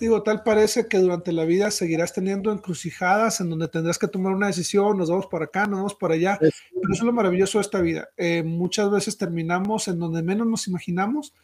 Digo, 0.01 0.23
tal 0.23 0.43
parece 0.43 0.89
que 0.89 0.97
durante 0.97 1.31
la 1.31 1.45
vida 1.45 1.71
seguirás 1.71 2.15
teniendo 2.15 2.51
encrucijadas 2.51 3.41
en 3.43 3.51
donde 3.51 3.69
tendrás 3.69 3.99
que 3.99 4.09
tomar 4.09 4.33
una 4.33 4.47
decisión, 4.47 4.97
nos 4.97 5.11
vamos 5.11 5.27
para 5.27 5.45
acá, 5.45 5.67
nos 5.67 5.79
vamos 5.79 5.95
para 5.95 6.15
allá. 6.15 6.39
Pero 6.41 6.93
eso 6.93 7.03
es 7.03 7.03
lo 7.03 7.13
maravilloso 7.13 7.59
de 7.59 7.63
esta 7.63 7.83
vida. 7.83 8.09
Eh, 8.17 8.43
muchas 8.43 8.91
veces 8.91 9.19
terminamos 9.19 9.89
en 9.89 9.99
donde 9.99 10.23
menos 10.23 10.47
nos 10.47 10.67
imaginamos, 10.69 11.35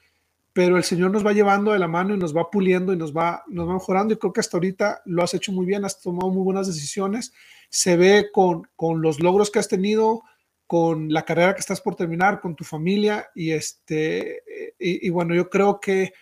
pero 0.54 0.78
el 0.78 0.84
Señor 0.84 1.10
nos 1.10 1.24
va 1.24 1.34
llevando 1.34 1.72
de 1.72 1.78
la 1.78 1.86
mano 1.86 2.14
y 2.14 2.18
nos 2.18 2.34
va 2.34 2.50
puliendo 2.50 2.94
y 2.94 2.96
nos 2.96 3.14
va, 3.14 3.44
nos 3.46 3.68
va 3.68 3.74
mejorando. 3.74 4.14
Y 4.14 4.16
creo 4.16 4.32
que 4.32 4.40
hasta 4.40 4.56
ahorita 4.56 5.02
lo 5.04 5.22
has 5.22 5.34
hecho 5.34 5.52
muy 5.52 5.66
bien, 5.66 5.84
has 5.84 6.00
tomado 6.00 6.32
muy 6.32 6.42
buenas 6.42 6.66
decisiones. 6.66 7.34
Se 7.68 7.98
ve 7.98 8.30
con, 8.32 8.62
con 8.74 9.02
los 9.02 9.20
logros 9.20 9.50
que 9.50 9.58
has 9.58 9.68
tenido, 9.68 10.22
con 10.66 11.12
la 11.12 11.26
carrera 11.26 11.54
que 11.54 11.60
estás 11.60 11.82
por 11.82 11.94
terminar, 11.94 12.40
con 12.40 12.56
tu 12.56 12.64
familia 12.64 13.28
y 13.34 13.50
este, 13.50 14.42
y, 14.78 15.08
bueno, 15.10 15.34
yo 15.34 15.48
creo 15.48 15.78
que 15.78 16.12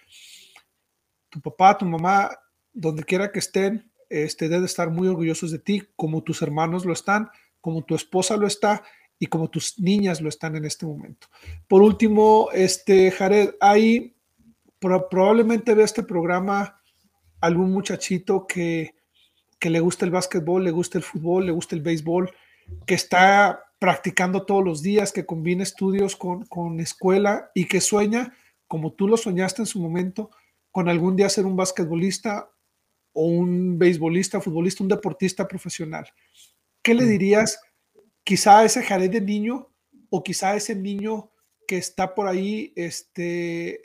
tu 1.35 1.41
papá, 1.41 1.77
tu 1.77 1.85
mamá, 1.85 2.31
donde 2.73 3.03
quiera 3.03 3.33
que 3.33 3.41
estén, 3.41 3.91
este, 4.09 4.49
deben 4.49 4.65
estar 4.65 4.89
muy 4.89 5.09
orgullosos 5.09 5.51
de 5.51 5.59
ti, 5.59 5.83
como 5.97 6.23
tus 6.23 6.43
hermanos 6.43 6.85
lo 6.85 6.93
están, 6.93 7.29
como 7.61 7.83
tu 7.83 7.97
esposa 7.97 8.37
lo 8.37 8.47
está 8.47 8.85
y 9.19 9.27
como 9.27 9.51
tus 9.51 9.81
niñas 9.81 10.21
lo 10.21 10.29
están 10.29 10.55
en 10.55 10.65
este 10.65 10.87
momento. 10.87 11.27
Por 11.67 11.83
último, 11.83 12.51
este, 12.53 13.11
Jared, 13.11 13.55
hay 13.61 14.15
probablemente 14.79 15.75
ve 15.75 15.83
este 15.83 16.05
programa 16.05 16.81
algún 17.41 17.73
muchachito 17.73 18.47
que, 18.47 18.95
que 19.59 19.71
le 19.71 19.81
gusta 19.81 20.05
el 20.05 20.13
básquetbol, 20.13 20.63
le 20.63 20.71
gusta 20.71 20.99
el 20.99 21.05
fútbol, 21.05 21.47
le 21.47 21.53
gusta 21.53 21.75
el 21.75 21.83
béisbol, 21.83 22.31
que 22.87 22.95
está 22.95 23.61
practicando 23.81 24.45
todos 24.45 24.65
los 24.65 24.83
días, 24.83 25.11
que 25.11 25.27
combina 25.27 25.65
estudios 25.65 26.15
con, 26.15 26.45
con 26.47 26.79
escuela 26.79 27.51
y 27.55 27.65
que 27.65 27.81
sueña, 27.81 28.35
como 28.69 28.93
tú 28.93 29.09
lo 29.09 29.17
soñaste 29.17 29.63
en 29.63 29.67
su 29.67 29.81
momento, 29.81 30.31
con 30.75 30.89
algún 30.89 31.15
día 31.15 31.29
ser 31.29 31.47
un 31.47 31.55
basquetbolista 31.55 32.51
o 33.13 33.27
un 33.27 33.79
beisbolista, 33.79 34.41
futbolista, 34.41 34.83
un 34.83 34.89
deportista 34.89 35.47
profesional. 35.47 36.05
¿Qué 36.83 36.95
le 36.95 37.05
mm. 37.05 37.09
dirías 37.11 37.61
quizá 38.25 38.59
a 38.59 38.65
ese 38.65 38.83
Jared 38.83 39.09
de 39.09 39.21
niño 39.21 39.71
o 40.11 40.25
quizá 40.25 40.51
a 40.51 40.57
ese 40.57 40.75
niño 40.75 41.31
que 41.69 41.77
está 41.77 42.13
por 42.13 42.27
ahí 42.27 42.73
este, 42.75 43.83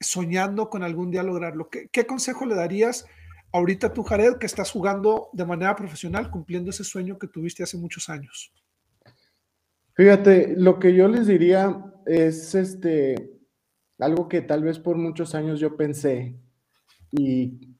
soñando 0.00 0.70
con 0.70 0.82
algún 0.82 1.10
día 1.10 1.22
lograrlo? 1.22 1.68
¿Qué, 1.68 1.90
¿Qué, 1.92 2.06
consejo 2.06 2.46
le 2.46 2.54
darías 2.54 3.04
ahorita 3.52 3.92
tú, 3.92 4.02
Jared, 4.02 4.38
que 4.38 4.46
estás 4.46 4.70
jugando 4.70 5.28
de 5.34 5.44
manera 5.44 5.76
profesional, 5.76 6.30
cumpliendo 6.30 6.70
ese 6.70 6.84
sueño 6.84 7.18
que 7.18 7.28
tuviste 7.28 7.64
hace 7.64 7.76
muchos 7.76 8.08
años? 8.08 8.50
Fíjate, 9.92 10.54
lo 10.56 10.78
que 10.78 10.94
yo 10.94 11.06
les 11.06 11.26
diría 11.26 11.84
es 12.06 12.54
este 12.54 13.31
algo 14.02 14.28
que 14.28 14.40
tal 14.42 14.62
vez 14.62 14.78
por 14.78 14.96
muchos 14.96 15.34
años 15.34 15.60
yo 15.60 15.76
pensé 15.76 16.36
y, 17.10 17.76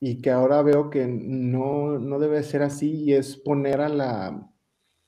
y 0.00 0.20
que 0.20 0.30
ahora 0.30 0.62
veo 0.62 0.90
que 0.90 1.06
no, 1.06 1.98
no, 1.98 2.18
debe 2.18 2.42
ser 2.42 2.62
así 2.62 3.04
y 3.04 3.14
es 3.14 3.36
poner 3.36 3.80
a 3.80 3.88
la, 3.88 4.50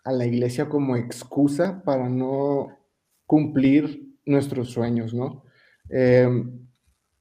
a 0.04 0.12
la 0.12 0.26
iglesia 0.26 0.68
como 0.68 0.96
excusa 0.96 1.82
para 1.84 2.08
no 2.08 2.78
cumplir 3.26 4.08
nuestros 4.26 4.70
sueños, 4.70 5.14
¿no? 5.14 5.44
Em, 5.88 6.68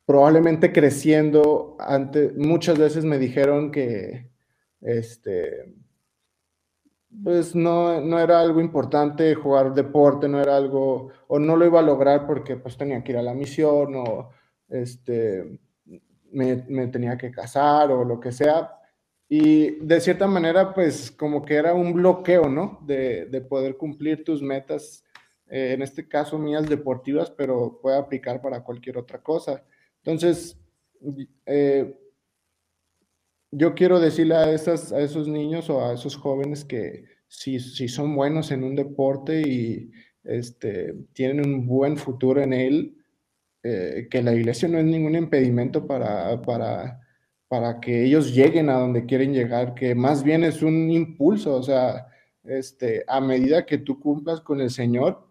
probablemente 0.06 0.72
creciendo, 0.72 1.78
antes, 1.80 2.36
muchas 2.36 2.80
veces 2.80 3.06
me 3.06 3.20
dijeron 3.20 3.72
que, 3.72 4.32
este, 4.82 5.76
pues 7.24 7.56
no, 7.56 8.02
no 8.02 8.20
era 8.20 8.40
algo 8.40 8.62
importante 8.62 9.34
jugar 9.36 9.74
deporte, 9.74 10.28
no 10.28 10.40
era 10.40 10.56
algo, 10.56 11.10
o 11.28 11.40
no 11.40 11.56
lo 11.56 11.66
iba 11.66 11.80
a 11.80 11.84
lograr 11.84 12.28
porque 12.28 12.56
pues 12.56 12.78
tenía 12.78 13.04
que 13.04 13.14
ir 13.14 13.18
a 13.18 13.24
la 13.24 13.34
misión 13.34 13.96
o 13.96 14.30
este, 14.68 15.60
me, 16.32 16.64
me 16.68 16.88
tenía 16.88 17.18
que 17.18 17.32
casar 17.32 17.92
o 17.92 18.04
lo 18.04 18.20
que 18.20 18.32
sea. 18.32 18.76
Y 19.28 19.86
de 19.86 20.02
cierta 20.02 20.28
manera, 20.28 20.74
pues 20.74 21.12
como 21.12 21.46
que 21.46 21.56
era 21.56 21.74
un 21.74 21.94
bloqueo, 21.94 22.50
¿no? 22.50 22.80
De, 22.86 23.26
de 23.26 23.42
poder 23.42 23.78
cumplir 23.78 24.24
tus 24.24 24.42
metas, 24.42 25.04
eh, 25.48 25.74
en 25.74 25.84
este 25.84 26.08
caso 26.08 26.40
mías 26.40 26.68
deportivas, 26.68 27.30
pero 27.30 27.80
puede 27.82 27.98
aplicar 27.98 28.42
para 28.42 28.64
cualquier 28.64 28.98
otra 28.98 29.22
cosa. 29.22 29.64
Entonces, 30.04 30.60
eh, 31.46 31.96
yo 33.52 33.74
quiero 33.74 34.00
decirle 34.00 34.36
a, 34.36 34.52
esos 34.52 35.28
niños 35.28 35.70
o 35.70 35.86
a 35.86 35.94
esos 35.94 36.16
jóvenes 36.16 36.66
que 36.66 37.06
si, 37.28 37.60
son 37.60 38.16
buenos 38.16 38.52
en 38.52 38.64
un 38.64 38.76
deporte 38.76 39.42
y 39.42 39.92
este, 40.24 40.96
tienen 41.14 41.46
un 41.46 41.68
buen 41.68 41.98
futuro 41.98 42.42
en 42.42 42.54
él, 42.54 42.98
eh, 43.64 44.08
que 44.10 44.22
la 44.22 44.34
iglesia 44.34 44.68
no 44.68 44.80
es 44.80 44.86
ningún 44.86 45.16
impedimento 45.16 45.86
para 45.86 46.40
que 47.82 48.06
ellos 48.06 48.34
lleguen 48.34 48.70
a 48.70 48.80
donde 48.80 49.06
quieren 49.06 49.34
llegar, 49.34 49.74
que 49.74 49.96
más 49.96 50.24
bien 50.24 50.44
es 50.44 50.62
un 50.62 50.90
impulso, 50.92 51.56
o 51.56 51.64
sea, 51.64 52.08
este, 52.44 53.04
a 53.08 53.22
medida 53.22 53.66
que 53.66 53.78
tú 53.78 54.00
cumplas 54.00 54.42
con 54.42 54.62
el 54.62 54.70
Señor, 54.70 55.28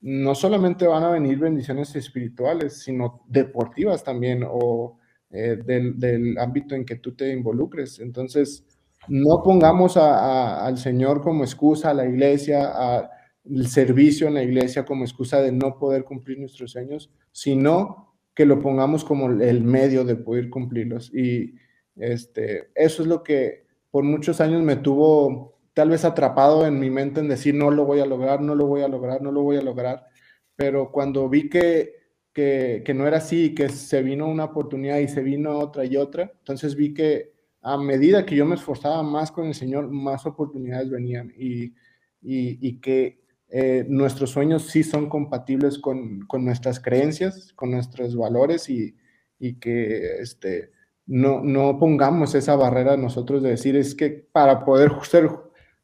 no 0.00 0.34
solamente 0.34 0.86
van 0.86 1.04
a 1.04 1.10
venir 1.10 1.38
bendiciones 1.38 1.94
espirituales, 1.96 2.82
sino 2.82 3.24
deportivas 3.28 4.02
también, 4.04 4.44
o 4.48 4.98
eh, 5.30 5.58
del, 5.64 6.38
ámbito 6.38 6.74
en 6.74 6.84
que 6.84 6.96
tú 6.96 7.14
te 7.14 7.32
involucres. 7.32 7.98
Entonces, 8.00 8.64
no 9.08 9.42
pongamos 9.42 9.96
al 9.96 10.78
Señor 10.78 11.22
como 11.22 11.44
excusa, 11.44 11.90
a 11.90 11.94
la 11.94 12.06
iglesia, 12.06 12.70
al 12.70 13.66
servicio 13.66 14.28
en 14.28 14.34
la 14.34 14.42
iglesia 14.42 14.84
como 14.84 15.04
excusa 15.04 15.40
de 15.40 15.52
no 15.52 15.78
poder 15.78 16.04
cumplir 16.04 16.38
nuestros 16.38 16.72
sueños, 16.72 17.10
sino 17.32 18.14
que 18.34 18.44
lo 18.44 18.60
pongamos 18.60 19.04
como 19.04 19.30
el 19.30 19.62
medio 19.62 20.04
de 20.04 20.16
poder 20.16 20.50
cumplirlos. 20.50 21.12
Y 21.14 21.54
este, 21.96 22.68
eso 22.74 23.02
es 23.02 23.08
lo 23.08 23.22
que 23.22 23.66
por 23.90 24.04
muchos 24.04 24.40
años 24.40 24.62
me 24.62 24.76
tuvo 24.76 25.58
tal 25.72 25.90
vez 25.90 26.04
atrapado 26.04 26.66
en 26.66 26.78
mi 26.78 26.90
mente 26.90 27.20
en 27.20 27.28
decir, 27.28 27.54
no 27.54 27.70
lo 27.70 27.84
voy 27.84 28.00
a 28.00 28.06
lograr, 28.06 28.40
no 28.40 28.54
lo 28.54 28.66
voy 28.66 28.82
a 28.82 28.88
lograr, 28.88 29.22
no 29.22 29.30
lo 29.32 29.42
voy 29.42 29.56
a 29.56 29.62
lograr. 29.62 30.06
Pero 30.54 30.90
cuando 30.90 31.28
vi 31.28 31.48
que 31.48 31.94
que, 32.36 32.92
no 32.94 33.06
era 33.06 33.16
así, 33.16 33.54
que 33.54 33.70
se 33.70 34.02
vino 34.02 34.28
una 34.28 34.44
oportunidad 34.44 34.98
y 34.98 35.08
se 35.08 35.22
vino 35.22 35.58
otra 35.58 35.86
y 35.86 35.96
otra. 35.96 36.30
Entonces 36.40 36.76
vi 36.76 36.92
que 36.92 37.32
a 37.62 37.78
medida 37.78 38.26
que 38.26 38.36
yo 38.36 38.44
me 38.44 38.56
esforzaba 38.56 39.02
más 39.02 39.32
con 39.32 39.46
el 39.46 39.54
Señor, 39.54 39.88
más 39.90 40.26
oportunidades 40.26 40.90
venían 40.90 41.32
y, 41.34 41.72
y, 42.20 42.78
que 42.80 43.22
eh, 43.48 43.86
nuestros 43.88 44.30
sueños 44.30 44.64
sí 44.64 44.82
son 44.82 45.08
compatibles 45.08 45.78
con, 45.78 46.26
con, 46.26 46.44
nuestras 46.44 46.78
creencias, 46.78 47.54
con 47.54 47.70
nuestros 47.70 48.14
valores 48.14 48.68
y, 48.68 48.94
y 49.38 49.54
que 49.54 50.18
este, 50.18 50.72
no, 51.06 51.42
no 51.42 51.78
pongamos 51.78 52.34
esa 52.34 52.54
barrera 52.54 52.98
nosotros 52.98 53.42
de 53.42 53.50
decir 53.50 53.76
es 53.76 53.94
que 53.94 54.10
para 54.10 54.62
poder 54.62 54.92
ser 55.04 55.30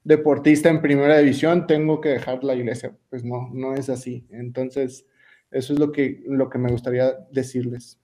deportista 0.04 0.68
en 0.68 0.82
primera 0.82 1.16
división 1.16 1.66
tengo 1.66 2.02
que 2.02 2.10
dejar 2.10 2.44
la 2.44 2.54
iglesia. 2.54 2.94
Pues 3.08 3.24
no, 3.24 3.48
no 3.54 3.74
es 3.74 3.88
así. 3.88 4.26
Entonces, 4.30 5.06
eso 5.52 5.72
es 5.72 5.78
lo 5.78 5.92
que, 5.92 6.22
lo 6.26 6.48
que 6.48 6.58
me 6.58 6.70
gustaría 6.70 7.12
decirles. 7.30 7.98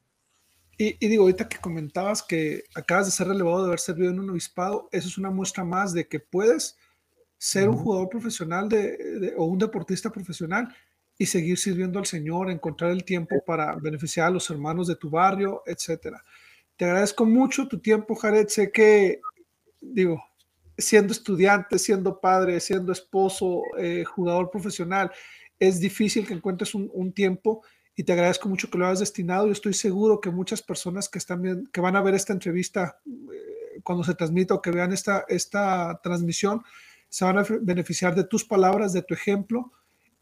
Y, 0.81 0.95
digo, 1.09 1.25
ahorita 1.25 1.49
que 1.49 1.59
comentabas 1.59 2.23
que 2.23 2.63
acabas 2.73 3.07
de 3.07 3.13
ser 3.13 3.27
relevado 3.27 3.63
de 3.63 3.67
haber 3.67 3.81
servido 3.81 4.13
en 4.13 4.21
un 4.21 4.31
obispado, 4.31 4.89
eso 4.93 5.09
es 5.09 5.19
una 5.19 5.31
muestra 5.31 5.65
más 5.65 5.93
de 5.93 6.07
que 6.07 6.21
puedes 6.21 6.77
ser 7.37 7.69
un 7.69 7.77
jugador 7.77 8.09
profesional 8.09 8.69
de, 8.69 9.35
o 9.37 9.45
un 9.47 9.59
deportista 9.59 10.11
profesional 10.11 10.73
y 11.19 11.27
seguir 11.27 11.59
sirviendo 11.59 11.99
al 11.99 12.07
Señor, 12.07 12.49
encontrar 12.49 12.93
el 12.93 13.03
tiempo 13.03 13.43
para 13.45 13.75
beneficiar 13.75 14.29
a 14.29 14.31
los 14.31 14.49
hermanos 14.51 14.87
de 14.87 14.95
tu 14.95 15.11
barrio, 15.11 15.65
etcétera. 15.67 16.23
Te 16.77 16.85
agradezco 16.85 17.27
mucho 17.27 17.67
tu 17.67 17.81
tiempo, 17.81 18.15
Jared. 18.15 18.47
Sé 18.47 18.71
que, 18.71 19.21
digo, 19.81 20.23
siendo 20.77 21.13
estudiante, 21.13 21.77
siendo 21.77 22.21
padre, 22.21 22.61
siendo 22.61 22.93
esposo, 22.93 23.63
eh, 23.79 24.05
jugador 24.05 24.49
profesional, 24.49 25.11
es 25.59 25.81
difícil 25.81 26.27
que 26.27 26.35
encuentres 26.35 26.75
un, 26.75 27.13
tiempo 27.13 27.63
y 27.97 28.05
te 28.05 28.13
agradezco 28.13 28.49
mucho 28.49 28.71
que 28.71 28.79
lo 28.79 28.87
hayas 28.87 29.01
destinado. 29.01 29.47
Yo 29.47 29.53
estoy 29.53 29.75
seguro 29.75 30.21
que 30.21 30.31
muchas 30.31 30.63
personas 30.63 31.09
que, 31.09 31.19
están 31.19 31.69
que 31.73 31.81
van 31.81 31.97
a 31.97 32.03
ver 32.03 32.15
esta 32.15 32.33
entrevista 32.33 33.01
eh, 33.07 33.81
cuando 33.83 34.05
se 34.05 34.15
transmita 34.15 34.55
o 34.55 34.63
que 34.63 34.71
vean 34.71 34.93
esta, 34.93 35.25
esta 35.29 36.01
transmisión, 36.03 36.63
se 37.09 37.25
van 37.25 37.39
a 37.39 37.47
beneficiar 37.61 38.15
de 38.15 38.25
tus 38.25 38.45
palabras, 38.45 38.93
de 38.93 39.03
tu 39.03 39.15
ejemplo. 39.15 39.73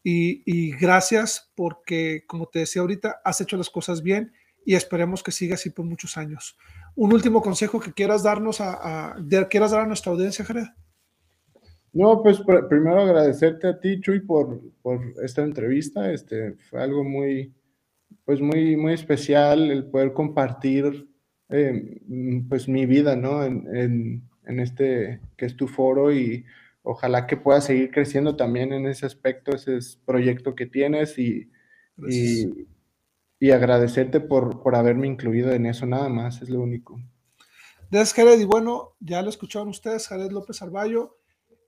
Y, 0.09 0.71
gracias 0.77 1.51
porque, 1.53 2.23
como 2.27 2.47
te 2.47 2.59
decía 2.59 2.81
ahorita, 2.81 3.19
has 3.25 3.41
hecho 3.41 3.57
las 3.57 3.69
cosas 3.69 4.01
bien 4.01 4.31
y 4.65 4.75
esperemos 4.75 5.21
que 5.21 5.33
siga 5.33 5.55
así 5.55 5.69
por 5.69 5.83
muchos 5.83 6.15
años. 6.15 6.57
Un 6.95 7.11
último 7.11 7.41
consejo 7.41 7.81
que 7.81 7.91
quieras 7.91 8.23
darnos 8.23 8.61
a, 8.61 9.17
quieras 9.49 9.71
dar 9.71 9.81
a 9.81 9.85
nuestra 9.85 10.13
audiencia, 10.13 10.45
Jared. 10.45 10.67
No, 11.97 12.21
pues 12.21 12.39
primero 12.69 13.01
agradecerte 13.01 13.67
a 13.67 13.79
ti, 13.79 13.99
Chuy, 13.99 14.19
por, 14.19 14.61
por, 14.83 15.01
esta 15.23 15.41
entrevista. 15.41 16.13
Este, 16.13 16.53
fue 16.69 16.79
algo 16.79 17.03
muy, 17.03 17.55
pues 18.23 18.39
muy, 18.39 18.77
muy 18.77 18.93
especial 18.93 19.71
el 19.71 19.83
poder 19.89 20.13
compartir 20.13 21.09
eh, 21.49 21.99
pues 22.47 22.67
mi 22.67 22.85
vida, 22.85 23.15
¿no? 23.15 23.43
En, 23.43 24.21
en, 24.45 24.59
este 24.59 25.21
que 25.37 25.47
es 25.47 25.55
tu 25.55 25.67
foro 25.67 26.13
y 26.13 26.45
ojalá 26.83 27.25
que 27.25 27.35
pueda 27.35 27.61
seguir 27.61 27.89
creciendo 27.89 28.35
también 28.35 28.73
en 28.73 28.85
ese 28.85 29.07
aspecto, 29.07 29.55
ese 29.55 29.79
proyecto 30.05 30.53
que 30.53 30.67
tienes 30.67 31.17
y, 31.17 31.49
y, 32.07 32.67
y 33.39 33.49
agradecerte 33.49 34.19
por, 34.19 34.61
por 34.61 34.75
haberme 34.75 35.07
incluido 35.07 35.51
en 35.51 35.65
eso, 35.65 35.87
nada 35.87 36.09
más, 36.09 36.43
es 36.43 36.49
lo 36.49 36.61
único. 36.61 37.01
Gracias, 37.89 38.13
Jared. 38.13 38.39
Y 38.39 38.45
bueno, 38.45 38.93
ya 38.99 39.23
lo 39.23 39.29
escucharon 39.29 39.69
ustedes, 39.69 40.07
Jared 40.07 40.31
López 40.31 40.61
Arballo, 40.61 41.16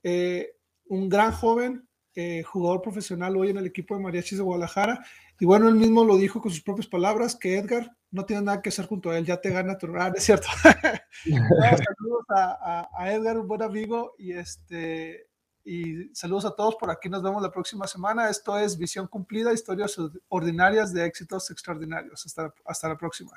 eh, 0.04 0.56
un 0.88 1.10
gran 1.10 1.32
joven, 1.32 1.88
eh, 2.16 2.44
jugador 2.44 2.82
profesional 2.82 3.38
hoy 3.38 3.50
en 3.50 3.58
el 3.58 3.66
equipo 3.66 3.96
de 3.96 4.02
Mariachis 4.02 4.38
de 4.38 4.44
Guadalajara. 4.44 5.06
Y 5.40 5.46
bueno, 5.46 5.70
él 5.70 5.76
mismo 5.76 6.04
lo 6.04 6.18
dijo 6.18 6.42
con 6.42 6.52
sus 6.52 6.62
propias 6.62 6.88
palabras, 6.88 7.36
que 7.36 7.58
Edgar 7.58 7.96
no 8.12 8.26
tiene 8.26 8.42
nada 8.42 8.62
que 8.62 8.70
hacer 8.70 8.88
junto 8.88 9.10
a 9.10 9.18
él, 9.18 9.26
ya 9.26 9.40
te 9.40 9.52
gana 9.52 9.78
tu 9.78 9.88
lugar, 9.88 10.14
es 10.16 10.24
cierto. 10.24 10.48
saludos 11.24 12.26
a, 12.30 12.90
a, 12.94 13.14
Edgar, 13.14 13.38
un 13.38 13.48
buen 13.48 13.62
amigo, 13.62 14.16
y 14.18 14.34
este, 14.34 15.30
y 15.64 16.14
saludos 16.16 16.46
a 16.46 16.56
todos 16.56 16.76
por 16.76 16.90
aquí. 16.90 17.08
Nos 17.10 17.22
vemos 17.22 17.42
la 17.42 17.52
próxima 17.52 17.86
semana. 17.88 18.30
Esto 18.30 18.58
es 18.58 18.78
Visión 18.78 19.08
Cumplida, 19.08 19.54
historias 19.54 19.96
ordinarias 20.28 20.92
de 20.94 21.06
éxitos 21.06 21.52
extraordinarios. 21.52 22.26
Hasta, 22.26 22.54
hasta 22.66 22.90
la 22.90 22.98
próxima. 22.98 23.32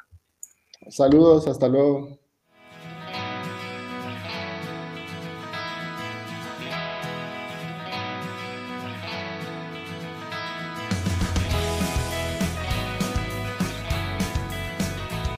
Saludos, 0.89 1.47
hasta 1.47 1.69
luego. 1.69 2.19